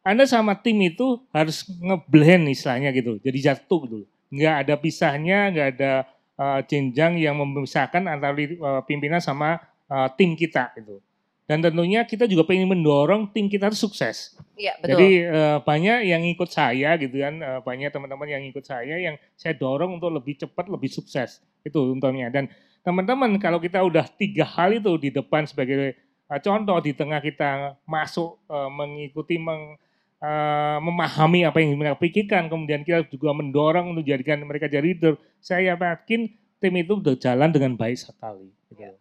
Anda 0.00 0.24
sama 0.24 0.56
tim 0.56 0.80
itu 0.80 1.20
harus 1.28 1.68
ngeblend 1.68 2.48
istilahnya 2.48 2.90
gitu. 2.96 3.20
Jadi 3.20 3.38
jatuh 3.44 3.80
gitu. 3.84 3.98
Nggak 4.32 4.54
ada 4.64 4.74
pisahnya, 4.80 5.38
nggak 5.52 5.68
ada 5.76 5.92
eh, 6.40 6.60
jenjang 6.64 7.20
yang 7.20 7.36
memisahkan 7.36 8.00
antara 8.08 8.32
eh, 8.40 8.56
pimpinan 8.88 9.20
sama 9.20 9.60
eh, 9.90 10.08
tim 10.18 10.34
kita 10.34 10.74
gitu. 10.78 11.02
Dan 11.46 11.62
tentunya 11.62 12.02
kita 12.02 12.26
juga 12.26 12.42
pengen 12.42 12.66
mendorong 12.66 13.30
tim 13.30 13.46
kita 13.46 13.70
itu 13.70 13.86
sukses. 13.86 14.34
Iya, 14.58 14.74
betul. 14.82 14.98
Jadi 14.98 15.08
uh, 15.30 15.58
banyak 15.62 15.98
yang 16.10 16.26
ikut 16.26 16.50
saya 16.50 16.98
gitu 16.98 17.22
kan, 17.22 17.38
uh, 17.38 17.60
banyak 17.62 17.86
teman-teman 17.94 18.26
yang 18.26 18.42
ikut 18.50 18.66
saya 18.66 18.98
yang 18.98 19.14
saya 19.38 19.54
dorong 19.54 20.02
untuk 20.02 20.10
lebih 20.10 20.34
cepat, 20.42 20.66
lebih 20.66 20.90
sukses. 20.90 21.38
Itu 21.62 21.94
untungnya. 21.94 22.34
Dan 22.34 22.50
teman-teman 22.82 23.38
kalau 23.38 23.62
kita 23.62 23.78
udah 23.78 24.10
tiga 24.10 24.42
hal 24.42 24.74
itu 24.74 24.90
di 24.98 25.14
depan 25.14 25.46
sebagai 25.46 25.94
uh, 26.26 26.40
contoh 26.42 26.82
di 26.82 26.98
tengah 26.98 27.22
kita 27.22 27.78
masuk 27.86 28.42
uh, 28.50 28.66
mengikuti 28.66 29.38
meng, 29.38 29.78
uh, 30.18 30.78
memahami 30.82 31.46
apa 31.46 31.62
yang 31.62 31.78
mereka 31.78 32.02
pikirkan, 32.02 32.50
kemudian 32.50 32.82
kita 32.82 33.06
juga 33.06 33.30
mendorong 33.30 33.94
untuk 33.94 34.02
jadikan 34.02 34.42
mereka 34.42 34.66
jadi 34.66 34.82
leader. 34.82 35.14
Saya 35.38 35.78
yakin 35.78 36.26
tim 36.58 36.74
itu 36.74 36.98
udah 36.98 37.14
jalan 37.14 37.54
dengan 37.54 37.78
baik 37.78 38.02
sekali. 38.02 38.50
Gitu. 38.66 38.82
Ya. 38.82 38.98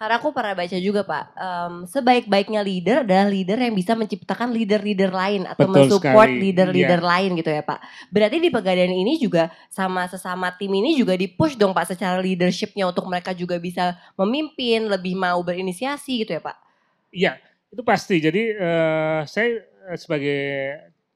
Karena 0.00 0.16
aku 0.16 0.32
pernah 0.32 0.56
baca 0.56 0.78
juga 0.80 1.04
Pak, 1.04 1.24
um, 1.36 1.74
sebaik-baiknya 1.84 2.64
leader 2.64 3.04
adalah 3.04 3.28
leader 3.28 3.60
yang 3.60 3.76
bisa 3.76 3.92
menciptakan 3.92 4.48
leader-leader 4.48 5.12
lain 5.12 5.44
atau 5.44 5.68
Betul 5.68 5.76
mensupport 5.76 6.30
leader-leader 6.40 7.04
yeah. 7.04 7.10
lain 7.12 7.36
gitu 7.36 7.52
ya 7.52 7.60
Pak. 7.60 7.84
Berarti 8.08 8.40
di 8.40 8.48
pegadaian 8.48 8.88
ini 8.88 9.20
juga 9.20 9.52
sama 9.68 10.08
sesama 10.08 10.56
tim 10.56 10.72
ini 10.72 10.96
juga 10.96 11.12
dipush 11.20 11.52
dong 11.52 11.76
Pak 11.76 11.92
secara 11.92 12.16
leadershipnya 12.16 12.88
untuk 12.88 13.04
mereka 13.12 13.36
juga 13.36 13.60
bisa 13.60 13.92
memimpin, 14.16 14.88
lebih 14.88 15.20
mau 15.20 15.36
berinisiasi 15.44 16.24
gitu 16.24 16.32
ya 16.32 16.40
Pak. 16.40 16.56
Iya, 17.12 17.32
itu 17.68 17.82
pasti. 17.84 18.24
Jadi 18.24 18.56
uh, 18.56 19.28
saya 19.28 19.68
sebagai 20.00 20.40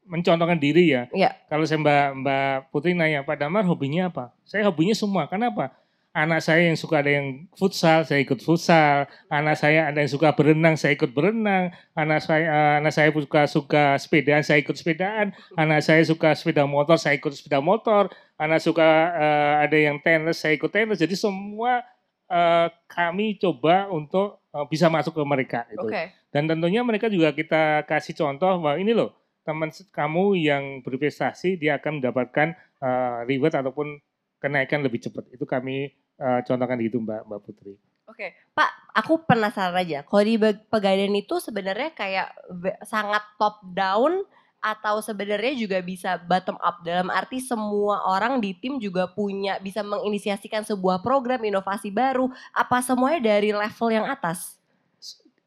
mencontohkan 0.05 0.61
diri 0.61 0.93
ya. 0.93 1.09
Iya. 1.09 1.33
Kalau 1.49 1.65
saya 1.65 1.81
Mbak 1.81 2.05
Mbak 2.21 2.55
Putri 2.69 2.93
nanya 2.93 3.25
Pak 3.25 3.41
Damar 3.41 3.65
hobinya 3.65 4.13
apa? 4.13 4.29
Saya 4.45 4.69
hobinya 4.69 4.93
semua. 4.93 5.25
Kenapa? 5.25 5.73
Anak 6.15 6.39
saya 6.39 6.71
yang 6.71 6.79
suka 6.79 7.03
ada 7.03 7.11
yang 7.11 7.43
futsal, 7.59 8.07
saya 8.07 8.23
ikut 8.23 8.39
futsal. 8.39 9.03
Anak 9.27 9.59
saya 9.59 9.91
ada 9.91 9.99
yang 9.99 10.07
suka 10.07 10.31
berenang, 10.31 10.79
saya 10.79 10.95
ikut 10.95 11.11
berenang. 11.11 11.75
Anak 11.91 12.23
saya 12.23 12.47
uh, 12.47 12.73
anak 12.79 12.95
saya 12.95 13.11
suka 13.11 13.41
suka 13.51 13.83
sepedaan, 13.99 14.39
saya 14.39 14.63
ikut 14.63 14.79
sepedaan. 14.79 15.35
Anak 15.59 15.83
saya 15.83 15.99
suka 16.07 16.31
sepeda 16.31 16.63
motor, 16.63 16.95
saya 16.95 17.19
ikut 17.19 17.35
sepeda 17.35 17.59
motor. 17.59 18.07
Anak 18.39 18.63
suka 18.63 19.11
uh, 19.11 19.55
ada 19.67 19.75
yang 19.75 19.99
tenis, 19.99 20.39
saya 20.39 20.55
ikut 20.55 20.71
tenis. 20.71 21.03
Jadi 21.03 21.19
semua 21.19 21.83
uh, 22.31 22.71
kami 22.87 23.35
coba 23.35 23.91
untuk 23.91 24.39
uh, 24.55 24.63
bisa 24.71 24.87
masuk 24.87 25.19
ke 25.19 25.23
mereka 25.27 25.67
itu. 25.67 25.83
Okay. 25.91 26.15
Dan 26.31 26.47
tentunya 26.47 26.79
mereka 26.79 27.11
juga 27.11 27.35
kita 27.35 27.83
kasih 27.83 28.15
contoh 28.15 28.55
bahwa 28.63 28.79
ini 28.79 28.95
loh 28.95 29.11
teman 29.43 29.69
kamu 29.69 30.41
yang 30.41 30.63
berprestasi 30.81 31.59
dia 31.59 31.77
akan 31.77 31.99
mendapatkan 32.01 32.55
uh, 32.79 33.27
reward 33.29 33.51
ataupun 33.51 33.99
kenaikan 34.39 34.79
lebih 34.79 35.03
cepat. 35.03 35.27
Itu 35.35 35.43
kami 35.43 36.04
uh, 36.19 36.39
contohkan 36.43 36.77
gitu 36.81 37.01
Mbak 37.01 37.21
Mbak 37.27 37.39
Putri. 37.43 37.73
Oke, 38.05 38.21
okay. 38.21 38.29
Pak, 38.53 38.69
aku 38.93 39.25
penasaran 39.25 39.81
aja. 39.81 40.05
Kalau 40.05 40.21
di 40.21 40.37
Pegadaian 40.69 41.09
itu 41.17 41.41
sebenarnya 41.41 41.89
kayak 41.97 42.37
sangat 42.85 43.25
top 43.41 43.65
down 43.73 44.21
atau 44.61 44.97
sebenarnya 44.97 45.53
juga 45.53 45.77
bisa 45.81 46.17
bottom 46.25 46.57
up 46.57 46.81
dalam 46.81 47.13
arti 47.13 47.37
semua 47.37 48.01
orang 48.09 48.41
di 48.41 48.57
tim 48.57 48.81
juga 48.81 49.05
punya 49.05 49.61
bisa 49.61 49.85
menginisiasikan 49.85 50.65
sebuah 50.65 51.05
program 51.05 51.37
inovasi 51.45 51.93
baru 51.93 52.33
apa 52.49 52.81
semuanya 52.81 53.21
dari 53.21 53.53
level 53.53 53.89
yang 53.93 54.05
atas? 54.09 54.57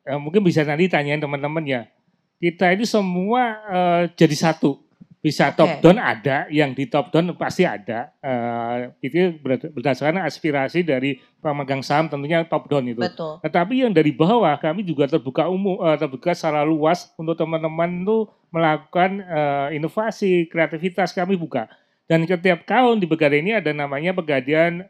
Uh, 0.06 0.18
mungkin 0.18 0.42
bisa 0.42 0.62
nanti 0.62 0.86
tanyain 0.90 1.18
teman-teman 1.18 1.62
ya. 1.66 1.86
Kita 2.38 2.70
ini 2.74 2.86
semua 2.86 3.58
uh, 3.66 4.02
jadi 4.14 4.34
satu 4.34 4.87
bisa 5.18 5.50
okay. 5.50 5.58
top 5.58 5.72
down 5.82 5.98
ada, 5.98 6.46
yang 6.48 6.70
di 6.70 6.86
top 6.86 7.10
down 7.10 7.34
pasti 7.34 7.66
ada. 7.66 8.14
Uh, 8.22 8.94
itu 9.02 9.34
berdasarkan 9.74 10.22
aspirasi 10.22 10.86
dari 10.86 11.18
pemegang 11.42 11.82
saham 11.82 12.06
tentunya 12.06 12.46
top 12.46 12.70
down 12.70 12.86
itu. 12.86 13.02
Betul. 13.02 13.42
Tetapi 13.42 13.82
yang 13.82 13.90
dari 13.90 14.14
bawah 14.14 14.54
kami 14.62 14.86
juga 14.86 15.10
terbuka 15.10 15.50
umum, 15.50 15.82
uh, 15.82 15.98
terbuka 15.98 16.30
secara 16.38 16.62
luas 16.62 17.10
untuk 17.18 17.34
teman-teman 17.34 18.06
itu 18.06 18.30
melakukan 18.54 19.10
uh, 19.26 19.68
inovasi, 19.74 20.46
kreativitas 20.46 21.10
kami 21.10 21.34
buka. 21.34 21.66
Dan 22.08 22.24
setiap 22.24 22.64
tahun 22.64 23.02
di 23.02 23.06
Pegadaian 23.10 23.44
ini 23.44 23.52
ada 23.58 23.74
namanya 23.74 24.16
Pegadaian 24.16 24.86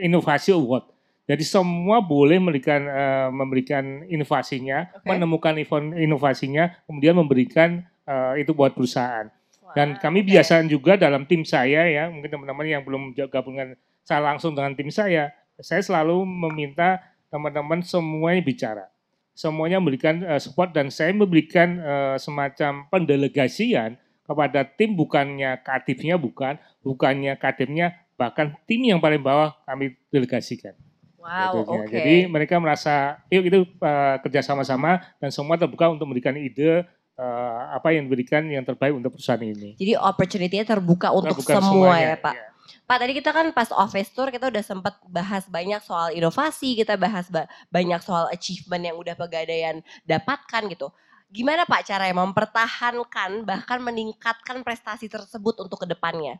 Inovasi 0.00 0.56
Award. 0.56 0.88
Jadi 1.28 1.44
semua 1.46 2.02
boleh 2.02 2.38
memberikan 2.38 2.82
uh, 2.86 3.28
memberikan 3.30 4.02
inovasinya, 4.10 4.90
okay. 4.90 5.06
menemukan 5.06 5.54
inovasinya, 5.94 6.74
kemudian 6.88 7.14
memberikan 7.14 7.86
uh, 8.06 8.34
itu 8.34 8.50
buat 8.50 8.74
perusahaan. 8.74 9.30
Dan 9.72 9.96
kami 9.96 10.20
okay. 10.22 10.36
biasa 10.36 10.64
juga 10.68 11.00
dalam 11.00 11.24
tim 11.24 11.42
saya 11.42 11.88
ya, 11.88 12.04
mungkin 12.12 12.28
teman-teman 12.28 12.66
yang 12.68 12.82
belum 12.84 13.16
gabung 13.30 13.56
dengan 13.56 13.76
saya 14.04 14.20
langsung 14.20 14.52
dengan 14.52 14.76
tim 14.76 14.90
saya, 14.92 15.32
saya 15.60 15.80
selalu 15.80 16.26
meminta 16.26 17.00
teman-teman 17.32 17.80
semuanya 17.80 18.42
bicara. 18.44 18.84
Semuanya 19.32 19.80
memberikan 19.80 20.20
uh, 20.28 20.36
support 20.36 20.76
dan 20.76 20.92
saya 20.92 21.16
memberikan 21.16 21.80
uh, 21.80 22.16
semacam 22.20 22.84
pendelegasian 22.92 23.96
kepada 24.28 24.60
tim 24.68 24.92
bukannya 24.92 25.56
kreatifnya 25.64 26.20
bukan, 26.20 26.60
bukannya 26.84 27.40
kadimnya, 27.40 27.96
bahkan 28.20 28.52
tim 28.68 28.84
yang 28.84 29.00
paling 29.00 29.24
bawah 29.24 29.56
kami 29.64 29.96
delegasikan. 30.12 30.76
Wow, 31.22 31.62
oke. 31.62 31.86
Okay. 31.86 31.94
Jadi 31.94 32.16
mereka 32.26 32.58
merasa, 32.58 33.22
yuk 33.30 33.44
itu 33.46 33.58
uh, 33.78 34.18
kerja 34.26 34.42
sama-sama 34.42 34.98
dan 35.22 35.30
semua 35.30 35.54
terbuka 35.54 35.86
untuk 35.88 36.10
memberikan 36.10 36.34
ide, 36.34 36.82
uh, 37.22 37.78
apa 37.78 37.94
yang 37.94 38.10
diberikan 38.10 38.42
yang 38.50 38.66
terbaik 38.66 38.98
untuk 38.98 39.14
perusahaan 39.14 39.40
ini. 39.40 39.78
Jadi 39.78 39.94
opportunity-nya 39.94 40.66
terbuka 40.66 41.14
untuk 41.14 41.38
terbuka 41.38 41.62
semua 41.62 41.70
semuanya, 41.70 42.08
ya 42.10 42.18
Pak. 42.18 42.34
Ya. 42.34 42.46
Pak 42.82 42.98
tadi 42.98 43.12
kita 43.14 43.30
kan 43.30 43.46
pas 43.54 43.70
office 43.70 44.10
tour 44.10 44.28
kita 44.30 44.50
udah 44.50 44.64
sempat 44.64 44.98
bahas 45.06 45.46
banyak 45.46 45.80
soal 45.82 46.10
inovasi, 46.14 46.74
kita 46.74 46.98
bahas 46.98 47.30
ba 47.30 47.46
banyak 47.70 48.00
soal 48.02 48.26
achievement 48.34 48.82
yang 48.82 48.96
udah 48.98 49.14
pegadaian 49.14 49.80
dapatkan 50.02 50.62
gitu. 50.70 50.90
Gimana 51.32 51.64
Pak 51.64 51.88
cara 51.88 52.12
mempertahankan 52.12 53.48
bahkan 53.48 53.80
meningkatkan 53.80 54.60
prestasi 54.60 55.08
tersebut 55.08 55.64
untuk 55.64 55.80
ke 55.80 55.86
depannya? 55.88 56.36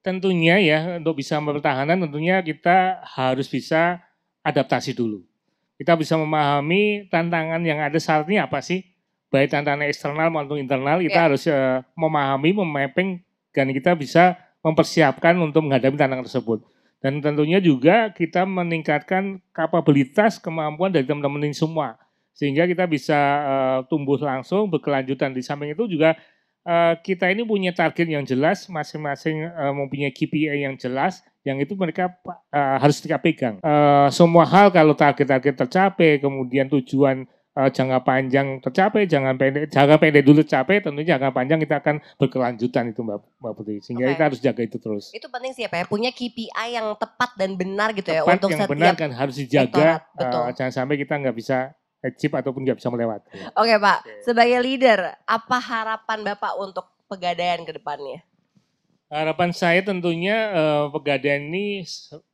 Tentunya 0.00 0.58
ya 0.58 0.98
untuk 0.98 1.20
bisa 1.20 1.38
mempertahankan 1.38 2.08
tentunya 2.08 2.40
kita 2.40 3.04
harus 3.04 3.46
bisa 3.46 4.02
adaptasi 4.42 4.96
dulu. 4.96 5.22
Kita 5.78 5.94
bisa 5.96 6.18
memahami 6.18 7.08
tantangan 7.08 7.62
yang 7.62 7.80
ada 7.80 7.96
saat 7.96 8.26
ini 8.28 8.42
apa 8.42 8.60
sih 8.60 8.89
baik 9.30 9.54
tantangan 9.54 9.86
eksternal 9.86 10.28
maupun 10.28 10.58
internal 10.58 10.98
kita 10.98 11.14
yeah. 11.14 11.24
harus 11.24 11.42
uh, 11.46 11.80
memahami, 11.94 12.50
memapping 12.54 13.22
dan 13.54 13.70
kita 13.70 13.94
bisa 13.94 14.36
mempersiapkan 14.60 15.38
untuk 15.40 15.64
menghadapi 15.64 15.96
tantangan 15.96 16.26
tersebut. 16.26 16.66
Dan 17.00 17.24
tentunya 17.24 17.62
juga 17.64 18.12
kita 18.12 18.44
meningkatkan 18.44 19.40
kapabilitas 19.56 20.36
kemampuan 20.36 20.92
dari 20.92 21.08
teman-teman 21.08 21.48
ini 21.48 21.56
semua 21.56 21.96
sehingga 22.36 22.64
kita 22.68 22.84
bisa 22.88 23.18
uh, 23.44 23.78
tumbuh 23.88 24.16
langsung 24.20 24.68
berkelanjutan 24.68 25.32
di 25.32 25.44
samping 25.44 25.76
itu 25.76 25.84
juga 25.84 26.16
uh, 26.64 26.96
kita 27.00 27.28
ini 27.28 27.44
punya 27.44 27.72
target 27.72 28.06
yang 28.08 28.24
jelas 28.24 28.64
masing-masing 28.68 29.44
uh, 29.48 29.72
mempunyai 29.76 30.12
KPI 30.12 30.64
yang 30.64 30.76
jelas 30.80 31.20
yang 31.44 31.56
itu 31.56 31.72
mereka 31.72 32.12
uh, 32.28 32.76
harus 32.80 33.00
kita 33.00 33.16
pegang. 33.16 33.56
Uh, 33.64 34.12
semua 34.12 34.44
hal 34.44 34.68
kalau 34.68 34.92
target-target 34.92 35.56
tercapai 35.56 36.20
kemudian 36.20 36.68
tujuan 36.68 37.24
uh, 37.60 37.70
jangka 37.70 38.00
panjang 38.00 38.58
tercapai, 38.64 39.04
jangan 39.04 39.36
pendek, 39.36 39.68
jangka 39.68 39.96
pendek 40.00 40.24
dulu 40.24 40.40
tercapai, 40.40 40.80
tentunya 40.80 41.16
jangka 41.16 41.30
panjang 41.36 41.58
kita 41.60 41.76
akan 41.84 41.96
berkelanjutan 42.16 42.84
itu 42.90 43.00
Mbak, 43.04 43.18
Mbak 43.44 43.52
Putri. 43.52 43.76
Sehingga 43.84 44.08
okay. 44.08 44.12
kita 44.16 44.24
harus 44.32 44.40
jaga 44.40 44.62
itu 44.64 44.76
terus. 44.80 45.04
Itu 45.12 45.28
penting 45.28 45.52
sih 45.52 45.64
ya 45.64 45.68
Pak 45.68 45.78
ya, 45.78 45.84
punya 45.84 46.10
KPI 46.10 46.68
yang 46.72 46.96
tepat 46.96 47.36
dan 47.36 47.60
benar 47.60 47.92
gitu 47.92 48.08
ya 48.08 48.24
tepat 48.24 48.40
untuk 48.40 48.50
yang 48.56 48.68
benar 48.68 48.94
kan 48.96 49.10
harus 49.12 49.36
dijaga. 49.36 50.00
Uh, 50.16 50.48
jangan 50.56 50.72
sampai 50.72 50.96
kita 50.96 51.20
nggak 51.20 51.36
bisa 51.36 51.76
achieve 52.00 52.32
ataupun 52.32 52.64
nggak 52.64 52.78
bisa 52.80 52.88
melewati. 52.88 53.28
Oke 53.54 53.68
okay, 53.68 53.76
Pak, 53.76 53.98
okay. 54.00 54.16
sebagai 54.24 54.58
leader, 54.64 55.00
apa 55.28 55.56
harapan 55.60 56.18
Bapak 56.24 56.52
untuk 56.56 56.86
pegadaian 57.06 57.60
ke 57.68 57.76
depannya? 57.76 58.24
Harapan 59.10 59.50
saya 59.50 59.82
tentunya 59.82 60.54
uh, 60.54 60.86
pegadaian 60.94 61.42
ini 61.42 61.82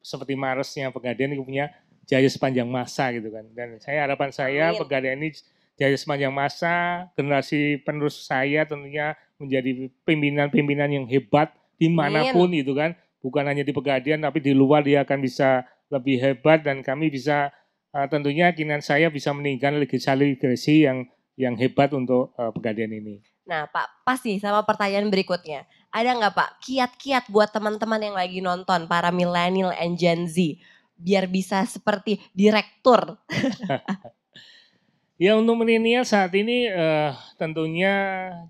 seperti 0.05 0.37
Maresnya 0.37 0.93
pegadaian 0.93 1.33
ini 1.33 1.41
punya 1.41 1.73
jaya 2.07 2.29
sepanjang 2.31 2.67
masa 2.71 3.11
gitu 3.13 3.29
kan. 3.29 3.45
Dan 3.53 3.83
saya 3.83 4.07
harapan 4.07 4.31
saya 4.31 4.73
Amin. 4.73 4.81
pegadaian 4.81 5.19
ini 5.19 5.35
jaya 5.77 5.95
sepanjang 5.99 6.33
masa, 6.33 7.07
generasi 7.19 7.83
penerus 7.83 8.25
saya 8.25 8.65
tentunya 8.65 9.19
menjadi 9.37 9.93
pimpinan-pimpinan 10.07 10.89
yang 10.89 11.07
hebat 11.11 11.53
di 11.77 11.93
mana 11.93 12.33
pun 12.33 12.49
Amin. 12.49 12.63
itu 12.65 12.73
kan. 12.73 12.95
Bukan 13.21 13.43
hanya 13.43 13.67
di 13.67 13.75
pegadaian 13.75 14.23
tapi 14.23 14.39
di 14.39 14.55
luar 14.55 14.87
dia 14.87 15.03
akan 15.03 15.19
bisa 15.19 15.67
lebih 15.91 16.23
hebat 16.23 16.63
dan 16.63 16.79
kami 16.87 17.11
bisa 17.11 17.51
uh, 17.91 18.07
tentunya 18.07 18.55
keinginan 18.55 18.79
saya 18.79 19.11
bisa 19.11 19.35
meninggalkan 19.35 19.83
legacy-legacy 19.83 20.87
yang 20.87 21.11
yang 21.37 21.59
hebat 21.59 21.91
untuk 21.93 22.33
uh, 22.39 22.55
pegadaian 22.55 22.89
ini. 22.89 23.21
Nah 23.47 23.67
Pak, 23.67 24.07
pasti 24.07 24.39
sama 24.39 24.63
pertanyaan 24.63 25.11
berikutnya. 25.11 25.67
Ada 25.91 26.15
nggak 26.19 26.35
Pak 26.35 26.51
kiat-kiat 26.65 27.25
buat 27.31 27.51
teman-teman 27.51 28.03
yang 28.03 28.17
lagi 28.17 28.39
nonton, 28.43 28.87
para 28.87 29.11
millennial 29.11 29.75
and 29.75 29.99
Gen 29.99 30.27
Z 30.27 30.59
biar 30.97 31.29
bisa 31.29 31.63
seperti 31.69 32.19
direktur? 32.33 33.21
ya 35.23 35.37
untuk 35.37 35.61
milenial 35.61 36.05
saat 36.05 36.33
ini 36.33 36.69
uh, 36.73 37.13
tentunya 37.37 37.95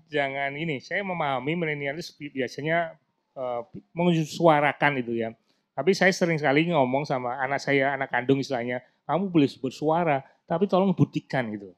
jangan 0.07 0.55
ini. 0.55 0.79
Saya 0.79 1.03
memahami 1.03 1.53
milenial 1.53 1.99
biasanya 2.31 2.95
uh, 3.35 3.61
mensuarakan 3.93 5.03
itu 5.03 5.19
ya. 5.19 5.31
Tapi 5.77 5.93
saya 5.93 6.09
sering 6.09 6.41
sekali 6.41 6.73
ngomong 6.73 7.05
sama 7.05 7.37
anak 7.37 7.61
saya, 7.61 7.93
anak 7.93 8.09
kandung 8.09 8.41
istilahnya, 8.41 8.81
kamu 9.05 9.29
boleh 9.29 9.45
bersuara, 9.61 10.25
tapi 10.49 10.65
tolong 10.65 10.89
buktikan 10.97 11.53
gitu. 11.53 11.69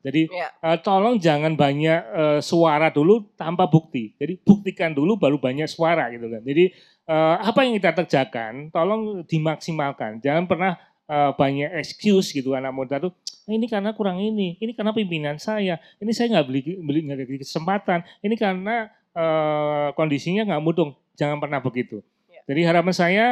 Jadi 0.00 0.32
Iya. 0.32 0.48
eh, 0.64 0.78
tolong 0.80 1.20
jangan 1.20 1.52
banyak 1.54 2.00
eh, 2.00 2.38
suara 2.40 2.88
dulu 2.88 3.28
tanpa 3.36 3.68
bukti. 3.68 4.16
Jadi 4.16 4.40
buktikan 4.40 4.96
dulu 4.96 5.20
baru 5.20 5.36
banyak 5.36 5.68
suara 5.68 6.08
gitu 6.08 6.26
kan. 6.26 6.40
Jadi 6.40 6.72
eh, 7.04 7.36
apa 7.40 7.60
yang 7.66 7.76
kita 7.76 7.90
kerjakan 7.92 8.72
tolong 8.72 9.24
dimaksimalkan. 9.28 10.24
Jangan 10.24 10.44
pernah 10.48 10.72
eh, 11.04 11.30
banyak 11.36 11.76
excuse 11.76 12.32
gitu 12.32 12.56
anak 12.56 12.72
muda 12.72 12.96
tuh 12.96 13.12
"Ah, 13.44 13.52
ini 13.52 13.66
karena 13.66 13.90
kurang 13.92 14.22
ini, 14.22 14.54
ini 14.62 14.72
karena 14.72 14.94
pimpinan 14.94 15.36
saya, 15.36 15.76
ini 15.98 16.12
saya 16.14 16.30
nggak 16.38 16.46
beli 16.46 16.60
beli 16.80 16.98
nggak 17.02 17.18
diberi 17.24 17.38
kesempatan, 17.42 18.00
ini 18.22 18.34
karena 18.38 18.88
eh, 19.12 19.88
kondisinya 19.98 20.46
nggak 20.48 20.62
mudung. 20.62 20.94
Jangan 21.18 21.36
pernah 21.42 21.60
begitu. 21.60 22.00
Iya. 22.30 22.40
Jadi 22.48 22.60
harapan 22.64 22.94
saya 22.94 23.26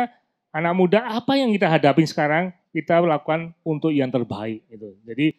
anak 0.51 0.75
muda 0.75 1.01
apa 1.07 1.39
yang 1.39 1.49
kita 1.55 1.69
hadapi 1.71 2.03
sekarang 2.05 2.51
kita 2.75 2.99
lakukan 3.01 3.55
untuk 3.65 3.95
yang 3.95 4.11
terbaik 4.13 4.65
gitu. 4.69 4.93
Jadi 5.07 5.39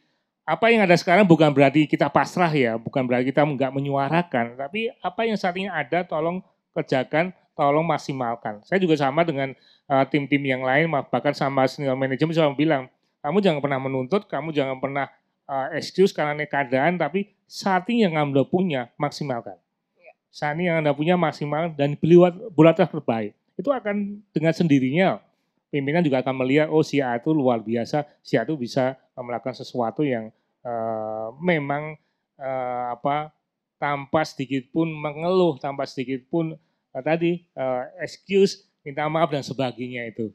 apa 0.49 0.73
yang 0.73 0.81
ada 0.81 0.97
sekarang 0.97 1.29
bukan 1.29 1.53
berarti 1.53 1.85
kita 1.85 2.09
pasrah 2.09 2.49
ya, 2.49 2.73
bukan 2.81 3.05
berarti 3.05 3.29
kita 3.29 3.45
nggak 3.45 3.69
menyuarakan, 3.69 4.57
tapi 4.57 4.89
apa 4.97 5.21
yang 5.29 5.37
saat 5.37 5.53
ini 5.53 5.69
ada 5.69 6.01
tolong 6.01 6.41
kerjakan, 6.73 7.29
tolong 7.53 7.85
maksimalkan. 7.85 8.57
Saya 8.65 8.81
juga 8.81 8.97
sama 8.97 9.21
dengan 9.21 9.53
uh, 9.85 10.01
tim-tim 10.09 10.41
yang 10.41 10.65
lain, 10.65 10.89
bahkan 10.89 11.37
sama 11.37 11.69
senior 11.69 11.93
manajemen 11.93 12.33
saya 12.33 12.49
bilang, 12.57 12.89
kamu 13.21 13.45
jangan 13.45 13.61
pernah 13.61 13.77
menuntut, 13.77 14.25
kamu 14.25 14.49
jangan 14.49 14.81
pernah 14.81 15.05
uh, 15.45 15.69
excuse 15.77 16.09
karena 16.09 16.33
ini 16.33 16.49
keadaan, 16.49 16.97
tapi 16.97 17.29
saat 17.45 17.85
ini 17.93 18.09
yang 18.09 18.17
anda 18.17 18.41
punya 18.41 18.89
maksimalkan. 18.97 19.53
Iya. 20.01 20.11
Saat 20.33 20.57
ini 20.57 20.65
yang 20.65 20.81
anda 20.81 20.97
punya 20.97 21.13
maksimal 21.13 21.69
dan 21.77 21.93
buat 21.93 22.33
buatlah 22.57 22.89
terbaik. 22.89 23.37
Itu 23.53 23.69
akan 23.69 24.25
dengan 24.33 24.53
sendirinya 24.57 25.21
pimpinan 25.69 26.01
juga 26.01 26.25
akan 26.25 26.41
melihat 26.41 26.67
oh 26.73 26.81
si 26.81 26.97
A 26.97 27.21
itu 27.21 27.29
luar 27.29 27.61
biasa, 27.61 28.01
si 28.25 28.33
A 28.33 28.41
itu 28.41 28.57
bisa 28.57 28.97
uh, 29.13 29.21
melakukan 29.21 29.53
sesuatu 29.53 30.01
yang 30.01 30.33
uh, 30.65 31.35
memang 31.39 31.95
uh, 32.39 32.85
apa 32.95 33.31
tanpa 33.79 34.27
sedikit 34.27 34.67
pun 34.71 34.91
mengeluh, 34.91 35.55
tanpa 35.59 35.87
sedikit 35.87 36.25
pun 36.27 36.55
uh, 36.95 37.03
tadi 37.03 37.47
uh, 37.55 37.87
excuse, 38.03 38.67
minta 38.83 39.07
maaf 39.07 39.31
dan 39.31 39.43
sebagainya 39.43 40.11
itu. 40.11 40.31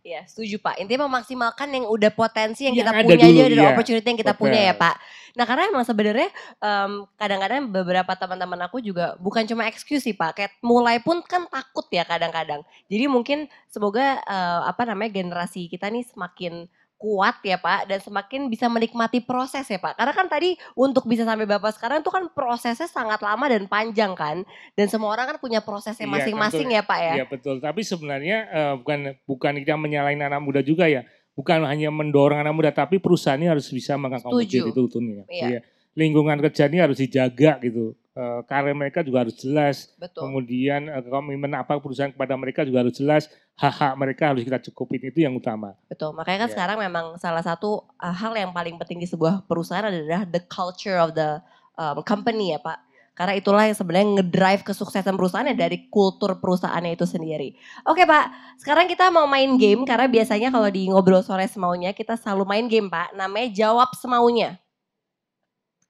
Iya, 0.00 0.24
setuju 0.24 0.56
Pak. 0.64 0.80
Intinya 0.80 1.06
memaksimalkan 1.06 1.68
yang 1.76 1.84
udah 1.84 2.08
potensi 2.12 2.64
yang 2.64 2.72
Yang 2.72 2.88
kita 2.88 3.04
punya 3.04 3.16
dulu, 3.20 3.36
aja 3.36 3.42
dari 3.44 3.56
iya. 3.60 3.68
opportunity 3.68 4.06
yang 4.08 4.20
kita 4.20 4.32
Betul. 4.32 4.42
punya 4.48 4.60
ya 4.72 4.74
Pak. 4.74 4.96
Nah 5.36 5.44
karena 5.44 5.62
emang 5.68 5.84
sebenarnya 5.84 6.28
em, 6.56 6.92
kadang-kadang 7.20 7.60
beberapa 7.68 8.12
teman-teman 8.16 8.60
aku 8.66 8.80
juga 8.80 9.14
bukan 9.20 9.44
cuma 9.44 9.68
excuse 9.68 10.08
sih 10.08 10.16
Pak. 10.16 10.30
Kayak 10.40 10.52
mulai 10.64 11.04
pun 11.04 11.20
kan 11.20 11.44
takut 11.52 11.84
ya 11.92 12.08
kadang-kadang. 12.08 12.64
Jadi 12.88 13.04
mungkin 13.12 13.46
semoga 13.68 14.24
eh, 14.24 14.60
apa 14.64 14.82
namanya 14.88 15.20
generasi 15.20 15.68
kita 15.68 15.92
nih 15.92 16.08
semakin 16.08 16.64
kuat 17.00 17.40
ya 17.40 17.56
Pak 17.56 17.88
dan 17.88 17.96
semakin 18.04 18.52
bisa 18.52 18.68
menikmati 18.68 19.24
proses 19.24 19.64
ya 19.64 19.80
Pak. 19.80 19.96
Karena 19.96 20.12
kan 20.12 20.28
tadi 20.28 20.52
untuk 20.76 21.08
bisa 21.08 21.24
sampai 21.24 21.48
Bapak 21.48 21.72
sekarang 21.72 22.04
itu 22.04 22.12
kan 22.12 22.28
prosesnya 22.28 22.84
sangat 22.84 23.24
lama 23.24 23.48
dan 23.48 23.64
panjang 23.64 24.12
kan. 24.12 24.44
Dan 24.76 24.86
semua 24.92 25.16
orang 25.16 25.32
kan 25.32 25.36
punya 25.40 25.64
prosesnya 25.64 26.04
Iya, 26.04 26.12
masing-masing 26.20 26.68
tentu. 26.68 26.76
ya 26.76 26.82
Pak 26.84 26.98
ya. 27.00 27.14
Iya 27.16 27.24
betul, 27.24 27.56
tapi 27.56 27.80
sebenarnya 27.80 28.38
eh, 28.52 28.72
bukan 28.76 29.16
bukan 29.24 29.52
kita 29.64 29.80
menyalahin 29.80 30.20
anak 30.20 30.44
muda 30.44 30.60
juga 30.60 30.92
ya. 30.92 31.08
Bukan 31.32 31.64
hanya 31.64 31.88
mendorong 31.88 32.44
anak 32.44 32.52
muda, 32.52 32.68
tapi 32.68 33.00
perusahaan 33.00 33.40
ini 33.40 33.48
harus 33.48 33.72
bisa 33.72 33.96
mengakomodir 33.96 34.68
itu 34.68 34.82
tentunya. 34.92 35.24
Iya. 35.32 35.64
Lingkungan 35.96 36.36
kerja 36.36 36.68
ini 36.68 36.84
harus 36.84 37.00
dijaga 37.00 37.56
gitu. 37.64 37.96
Eh, 38.20 38.40
karir 38.44 38.76
mereka 38.76 39.00
juga 39.00 39.24
harus 39.24 39.32
jelas. 39.40 39.88
Betul. 39.96 40.28
Kemudian 40.28 40.92
eh, 40.92 41.00
komitmen 41.08 41.56
apa 41.56 41.80
perusahaan 41.80 42.12
kepada 42.12 42.36
mereka 42.36 42.68
juga 42.68 42.84
harus 42.84 42.92
jelas. 42.92 43.32
Hak-hak 43.56 43.96
mereka 43.96 44.36
harus 44.36 44.44
kita 44.44 44.60
cukupin 44.68 45.00
itu 45.08 45.24
yang 45.24 45.32
utama. 45.32 45.72
Betul, 45.88 46.12
makanya 46.12 46.44
kan 46.44 46.48
Iya. 46.48 46.54
sekarang 46.56 46.78
memang 46.80 47.06
salah 47.20 47.44
satu 47.44 47.84
uh, 48.00 48.12
hal 48.12 48.32
yang 48.32 48.52
paling 48.56 48.76
penting 48.80 49.00
di 49.00 49.08
sebuah 49.08 49.44
perusahaan 49.44 49.88
adalah 49.88 50.24
the 50.28 50.40
culture 50.48 50.96
of 51.00 51.12
the 51.16 51.40
um, 51.80 52.00
company 52.04 52.52
ya 52.52 52.60
Pak. 52.60 52.76
Karena 53.16 53.36
itulah 53.36 53.68
yang 53.68 53.76
sebenarnya 53.76 54.08
ngedrive 54.20 54.64
kesuksesan 54.64 55.12
perusahaannya 55.12 55.56
dari 55.56 55.92
kultur 55.92 56.40
perusahaannya 56.40 56.96
itu 56.96 57.04
sendiri. 57.04 57.52
Oke 57.84 58.08
Pak, 58.08 58.56
sekarang 58.60 58.88
kita 58.88 59.12
mau 59.12 59.28
main 59.28 59.60
game 59.60 59.84
karena 59.84 60.08
biasanya 60.08 60.48
kalau 60.48 60.68
di 60.72 60.88
ngobrol 60.88 61.20
sore 61.20 61.44
semaunya 61.44 61.92
kita 61.92 62.16
selalu 62.16 62.48
main 62.48 62.64
game 62.68 62.88
Pak. 62.88 63.12
Namanya 63.12 63.48
jawab 63.52 63.92
semaunya. 63.96 64.56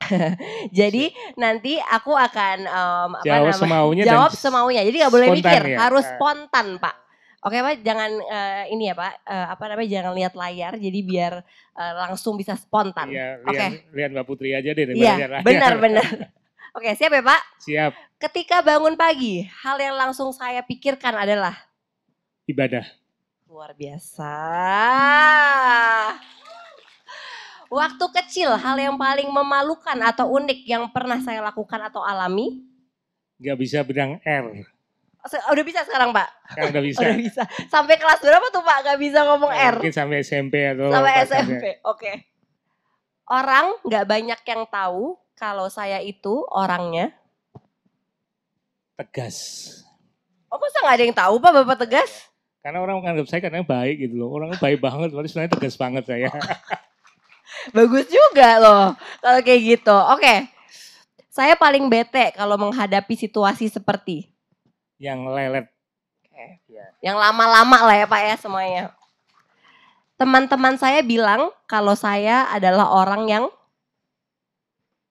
Jadi 0.79 1.13
nanti 1.37 1.77
aku 1.77 2.13
akan 2.13 2.57
um, 2.65 3.11
apa 3.17 3.25
Jawab 3.25 3.41
namanya? 3.47 3.61
semaunya 3.61 4.03
jawab 4.05 4.33
semaunya. 4.33 4.81
Jadi 4.83 4.97
nggak 4.99 5.13
boleh 5.13 5.29
mikir, 5.33 5.63
ya. 5.67 5.79
harus 5.87 6.05
Eh. 6.05 6.11
spontan 6.17 6.81
Pak. 6.81 6.97
Oke 7.41 7.57
Pak, 7.57 7.81
jangan 7.81 8.11
eh, 8.21 8.65
ini 8.69 8.89
ya 8.89 8.95
Pak, 8.95 9.25
eh, 9.25 9.47
apa 9.49 9.65
namanya 9.65 9.89
jangan 9.89 10.13
lihat 10.13 10.35
layar, 10.37 10.73
jadi 10.77 10.99
biar 11.01 11.33
eh, 11.73 11.93
langsung 11.97 12.37
bisa 12.37 12.53
spontan. 12.53 13.09
Iya, 13.09 13.41
Oke. 13.43 13.57
lihat, 13.57 13.73
lihat 13.97 14.11
Mbak 14.13 14.27
Putri 14.29 14.53
aja 14.53 14.71
deh. 14.71 14.93
Iya, 14.93 15.41
benar-benar. 15.41 16.05
Oke, 16.77 16.93
siap 16.95 17.11
ya 17.11 17.23
Pak? 17.25 17.41
Siap, 17.59 17.93
Ketika 18.21 18.61
bangun 18.61 18.93
pagi, 18.95 19.43
hal 19.65 19.81
yang 19.81 19.97
langsung 19.97 20.31
saya 20.31 20.61
pikirkan 20.61 21.17
adalah 21.17 21.57
ibadah. 22.45 22.85
luar 23.49 23.75
biasa. 23.75 24.31
Waktu 27.71 28.05
kecil, 28.13 28.51
hal 28.51 28.77
yang 28.77 28.99
paling 28.99 29.31
memalukan 29.31 29.95
atau 30.03 30.27
unik 30.29 30.67
yang 30.67 30.91
pernah 30.91 31.23
saya 31.23 31.39
lakukan 31.41 31.79
atau 31.81 32.03
alami? 32.03 32.67
Nggak 33.39 33.57
bisa 33.57 33.79
bilang 33.81 34.19
R. 34.21 34.67
Se- 35.23 35.47
Udah 35.47 35.63
bisa 35.63 35.87
sekarang 35.87 36.11
Pak? 36.11 36.29
Kan 36.51 36.75
nggak 36.75 36.83
bisa. 36.83 36.99
Udah 37.07 37.15
bisa. 37.15 37.43
Sampai 37.71 37.95
kelas 37.95 38.19
berapa 38.19 38.43
tuh 38.51 38.67
Pak 38.67 38.79
gak 38.85 38.99
bisa 38.99 39.23
ngomong 39.23 39.49
R? 39.49 39.79
Mungkin 39.79 39.95
sampai 39.95 40.19
SMP 40.21 40.67
atau 40.67 40.91
Sampai 40.91 41.13
SMP, 41.23 41.65
oke. 41.87 42.13
Orang 43.25 43.79
nggak 43.87 44.05
banyak 44.05 44.41
yang 44.43 44.63
tahu 44.67 45.15
kalau 45.35 45.71
saya 45.71 46.03
itu 46.03 46.43
orangnya. 46.51 47.15
tegas. 48.99 49.37
Oh 50.51 50.59
masa 50.59 50.83
nggak 50.83 50.97
ada 50.99 51.05
yang 51.07 51.17
tahu 51.17 51.35
Pak 51.39 51.53
Bapak 51.55 51.77
tegas? 51.81 52.29
Karena 52.61 52.83
orang 52.83 53.01
menganggap 53.01 53.31
saya 53.31 53.41
kadang 53.41 53.65
baik 53.65 53.97
gitu 53.97 54.21
loh. 54.21 54.29
Orangnya 54.29 54.61
baik 54.61 54.77
banget, 54.77 55.09
tapi 55.09 55.25
sebenarnya 55.25 55.53
tegas 55.55 55.79
banget 55.79 56.05
saya. 56.05 56.29
Bagus 57.71 58.07
juga 58.09 58.59
loh 58.59 58.85
kalau 59.21 59.41
kayak 59.45 59.61
gitu. 59.77 59.97
Oke. 60.15 60.49
Saya 61.31 61.55
paling 61.55 61.87
bete 61.87 62.35
kalau 62.35 62.59
menghadapi 62.59 63.15
situasi 63.15 63.71
seperti 63.71 64.27
Yang 64.99 65.21
lelet. 65.31 65.67
yang 67.05 67.17
lama-lama 67.21 67.85
lah 67.85 67.97
ya 67.97 68.07
Pak 68.09 68.21
ya 68.25 68.37
semuanya. 68.41 68.83
Teman-teman 70.17 70.77
saya 70.77 71.01
bilang 71.01 71.49
kalau 71.65 71.97
saya 71.97 72.49
adalah 72.53 72.93
orang 72.93 73.25
yang 73.29 73.45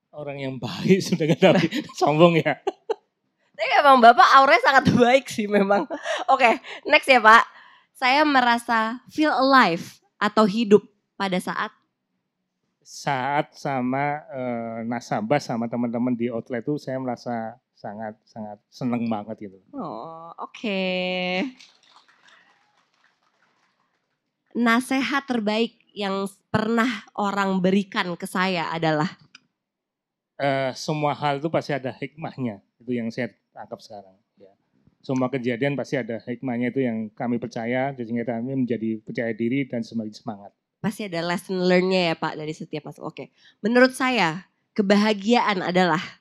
Orang 0.10 0.42
yang 0.42 0.60
baik 0.60 1.00
sudah 1.08 1.32
tahu. 1.40 1.56
Sombong 1.96 2.44
ya. 2.44 2.60
Tapi 3.56 3.72
emang 3.80 4.04
Bapak 4.04 4.28
auranya 4.40 4.64
sangat 4.64 4.86
baik 5.00 5.26
sih 5.32 5.48
memang. 5.48 5.88
Oke, 6.28 6.60
next 6.88 7.08
ya 7.08 7.24
Pak. 7.24 7.44
Saya 7.96 8.24
merasa 8.28 9.00
feel 9.12 9.32
alive 9.32 10.00
atau 10.20 10.44
hidup 10.44 10.84
pada 11.16 11.40
saat 11.40 11.72
Saat 12.90 13.54
sama 13.54 14.26
eh, 14.34 14.82
nasabah 14.90 15.38
sama 15.38 15.70
teman-teman 15.70 16.18
di 16.18 16.26
outlet 16.34 16.66
itu 16.66 16.82
saya 16.82 16.98
merasa 16.98 17.54
sangat 17.78 18.18
sangat 18.26 18.58
seneng 18.66 19.06
banget 19.06 19.46
gitu. 19.46 19.62
Oh, 19.78 20.34
oke. 20.42 20.82
Nasehat 24.58 25.30
terbaik 25.30 25.78
yang 25.94 26.26
pernah 26.50 27.06
orang 27.14 27.62
berikan 27.62 28.18
ke 28.18 28.26
saya 28.26 28.74
adalah 28.74 29.14
Eh, 30.40 30.72
semua 30.72 31.12
hal 31.20 31.44
itu 31.44 31.52
pasti 31.52 31.76
ada 31.76 31.92
hikmahnya. 31.92 32.64
Itu 32.80 32.96
yang 32.96 33.12
saya 33.12 33.28
tangkap 33.52 33.84
sekarang. 33.84 34.16
Ya. 34.40 34.56
Semua 35.04 35.28
kejadian 35.28 35.76
pasti 35.76 36.00
ada 36.00 36.16
hikmahnya 36.24 36.72
itu 36.72 36.80
yang 36.80 37.12
kami 37.12 37.44
percaya. 37.44 37.92
Jadi 37.92 38.24
kami 38.24 38.64
menjadi 38.64 39.04
percaya 39.04 39.36
diri 39.36 39.68
dan 39.68 39.84
semakin 39.84 40.16
semangat. 40.16 40.56
Pasti 40.80 41.08
ada 41.08 41.20
lesson 41.24 41.60
learn-nya 41.60 42.12
ya 42.12 42.16
Pak 42.16 42.40
dari 42.40 42.52
setiap 42.56 42.88
masuk. 42.88 43.12
Oke. 43.12 43.32
Menurut 43.64 43.96
saya, 43.96 44.48
kebahagiaan 44.76 45.64
adalah 45.64 46.20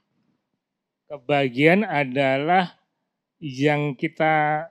Kebahagiaan 1.08 1.88
adalah 1.88 2.76
yang 3.40 3.96
kita 3.96 4.68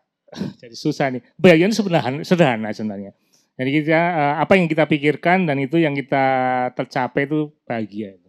jadi 0.61 0.75
susah 0.77 1.09
nih. 1.09 1.25
Kebahagiaan 1.33 1.73
sederhana, 1.73 2.21
sederhana 2.21 2.69
sebenarnya. 2.69 3.11
Jadi 3.57 3.69
kita 3.73 3.97
eh, 3.97 4.35
apa 4.37 4.53
yang 4.53 4.69
kita 4.69 4.85
pikirkan 4.85 5.49
dan 5.49 5.57
itu 5.57 5.81
yang 5.81 5.97
kita 5.97 6.25
tercapai 6.77 7.25
itu 7.25 7.49
bahagia. 7.65 8.21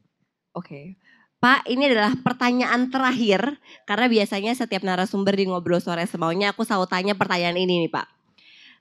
Oke. 0.57 0.97
Pak, 1.39 1.71
ini 1.71 1.87
adalah 1.87 2.19
pertanyaan 2.19 2.91
terakhir 2.91 3.61
karena 3.87 4.11
biasanya 4.11 4.53
setiap 4.59 4.83
narasumber 4.83 5.39
di 5.39 5.47
ngobrol 5.47 5.79
sore 5.79 6.03
semaunya 6.09 6.51
aku 6.51 6.67
selalu 6.67 6.91
tanya 6.91 7.15
pertanyaan 7.15 7.61
ini 7.61 7.87
nih, 7.87 7.93
Pak. 7.93 8.18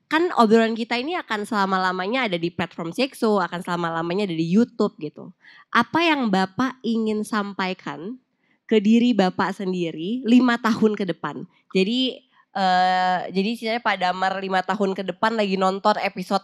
Kan 0.08 0.32
obrolan 0.40 0.72
kita 0.72 0.96
ini 0.96 1.20
akan 1.20 1.44
selama-lamanya 1.44 2.32
ada 2.32 2.40
di 2.40 2.48
platform 2.48 2.96
Sexo, 2.96 3.44
akan 3.44 3.60
selama-lamanya 3.60 4.24
ada 4.24 4.36
di 4.40 4.48
YouTube 4.48 4.96
gitu. 5.04 5.36
Apa 5.68 6.00
yang 6.00 6.32
Bapak 6.32 6.80
ingin 6.80 7.28
sampaikan 7.28 8.16
ke 8.64 8.80
diri 8.80 9.12
Bapak 9.12 9.52
sendiri 9.60 10.24
lima 10.24 10.56
tahun 10.64 10.96
ke 10.96 11.04
depan? 11.12 11.44
Jadi 11.76 12.24
eh 12.56 13.20
jadi 13.36 13.50
sebenarnya 13.60 13.84
Pak 13.84 13.98
Damar 14.00 14.34
lima 14.40 14.64
tahun 14.64 14.96
ke 14.96 15.04
depan 15.12 15.36
lagi 15.36 15.60
nonton 15.60 16.00
episode 16.00 16.42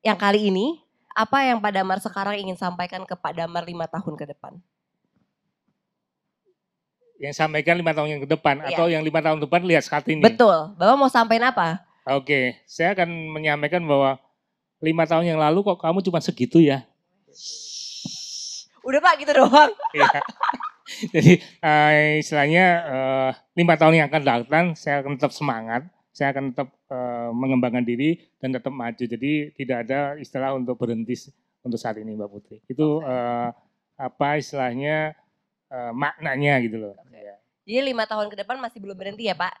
yang 0.00 0.16
kali 0.16 0.48
ini 0.48 0.78
Apa 1.14 1.46
yang 1.46 1.62
Pak 1.62 1.72
Damar 1.78 2.02
sekarang 2.02 2.34
ingin 2.42 2.58
sampaikan 2.58 3.06
ke 3.06 3.14
Pak 3.14 3.38
Damar 3.38 3.62
lima 3.62 3.86
tahun 3.86 4.18
ke 4.18 4.34
depan? 4.34 4.58
Yang 7.22 7.38
sampaikan 7.38 7.78
lima 7.78 7.94
tahun 7.94 8.18
yang 8.18 8.22
ke 8.26 8.30
depan 8.34 8.58
Iya. 8.66 8.74
atau 8.74 8.86
yang 8.90 9.02
lima 9.06 9.22
tahun 9.22 9.38
depan 9.38 9.62
lihat 9.62 9.86
saat 9.86 10.02
ini. 10.10 10.18
Betul. 10.18 10.74
Bapak 10.74 10.94
mau 10.98 11.06
sampaikan 11.06 11.54
apa? 11.54 11.86
Oke, 12.04 12.60
saya 12.68 12.92
akan 12.92 13.32
menyampaikan 13.32 13.80
bahwa 13.80 14.20
lima 14.84 15.08
tahun 15.08 15.24
yang 15.24 15.40
lalu 15.40 15.64
kok 15.64 15.80
kamu 15.80 16.04
cuma 16.04 16.20
segitu 16.20 16.60
ya. 16.60 16.84
Udah 18.84 19.00
Pak 19.00 19.24
gitu 19.24 19.32
doang. 19.32 19.72
Iya. 19.96 20.20
Jadi 21.16 21.40
eh, 21.40 22.20
istilahnya 22.20 22.66
eh, 22.84 23.30
lima 23.56 23.80
tahun 23.80 24.04
yang 24.04 24.06
akan 24.12 24.22
datang 24.22 24.66
saya 24.76 25.00
akan 25.00 25.16
tetap 25.16 25.32
semangat, 25.32 25.88
saya 26.12 26.36
akan 26.36 26.52
tetap 26.52 26.68
eh, 26.92 27.30
mengembangkan 27.32 27.80
diri 27.80 28.20
dan 28.36 28.52
tetap 28.52 28.68
maju. 28.68 29.00
Jadi 29.00 29.56
tidak 29.56 29.88
ada 29.88 30.20
istilah 30.20 30.52
untuk 30.52 30.76
berhenti 30.76 31.16
untuk 31.64 31.80
saat 31.80 31.96
ini 31.96 32.12
Mbak 32.12 32.28
Putri. 32.28 32.60
Itu 32.68 33.00
eh, 33.00 33.48
apa 33.96 34.28
istilahnya 34.36 35.16
eh, 35.72 35.92
maknanya 35.96 36.60
gitu 36.60 36.84
loh. 36.84 36.92
Ya. 37.16 37.40
Jadi 37.64 37.80
lima 37.96 38.04
tahun 38.04 38.28
ke 38.28 38.44
depan 38.44 38.60
masih 38.60 38.76
belum 38.84 38.92
berhenti 38.92 39.24
ya 39.24 39.32
Pak? 39.32 39.56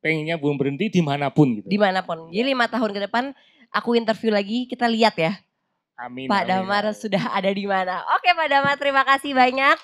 Pengennya 0.00 0.40
belum 0.40 0.56
berhenti 0.56 0.88
di 0.88 1.04
mana 1.04 1.28
pun 1.28 1.60
gitu. 1.60 1.68
Di 1.68 1.78
mana 1.78 2.00
pun. 2.00 2.32
Jadi 2.32 2.56
lima 2.56 2.66
tahun 2.66 2.90
ke 2.92 3.00
depan 3.08 3.36
aku 3.70 3.94
interview 3.94 4.32
lagi, 4.32 4.64
kita 4.66 4.88
lihat 4.88 5.14
ya 5.20 5.32
Amin. 6.00 6.26
Pak 6.32 6.48
amin, 6.48 6.48
Damar 6.48 6.84
amin. 6.88 6.96
sudah 6.96 7.22
ada 7.36 7.52
di 7.52 7.68
mana. 7.68 8.00
Oke 8.16 8.32
Pak 8.32 8.48
Damar 8.48 8.76
terima 8.80 9.04
kasih 9.04 9.36
banyak. 9.36 9.76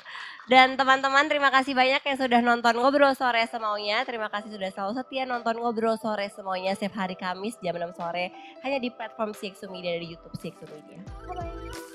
Dan 0.46 0.78
teman-teman 0.78 1.26
terima 1.26 1.50
kasih 1.50 1.74
banyak 1.74 1.98
yang 2.06 2.18
sudah 2.22 2.38
nonton 2.38 2.78
Ngobrol 2.78 3.18
Sore 3.18 3.42
Semaunya. 3.50 4.06
Terima 4.06 4.30
kasih 4.30 4.54
sudah 4.54 4.70
selalu 4.70 4.92
setia 4.94 5.26
nonton 5.26 5.58
Ngobrol 5.58 5.98
Sore 5.98 6.30
Semaunya 6.30 6.70
setiap 6.78 7.02
hari 7.02 7.18
Kamis 7.18 7.58
jam 7.58 7.74
6 7.74 7.98
sore. 7.98 8.30
Hanya 8.62 8.78
di 8.78 8.94
platform 8.94 9.34
CXO 9.34 9.66
Media 9.74 9.98
dari 9.98 10.14
Youtube 10.14 10.38
CXO 10.38 10.70
Media. 10.70 11.02
Bye-bye. 11.26 11.85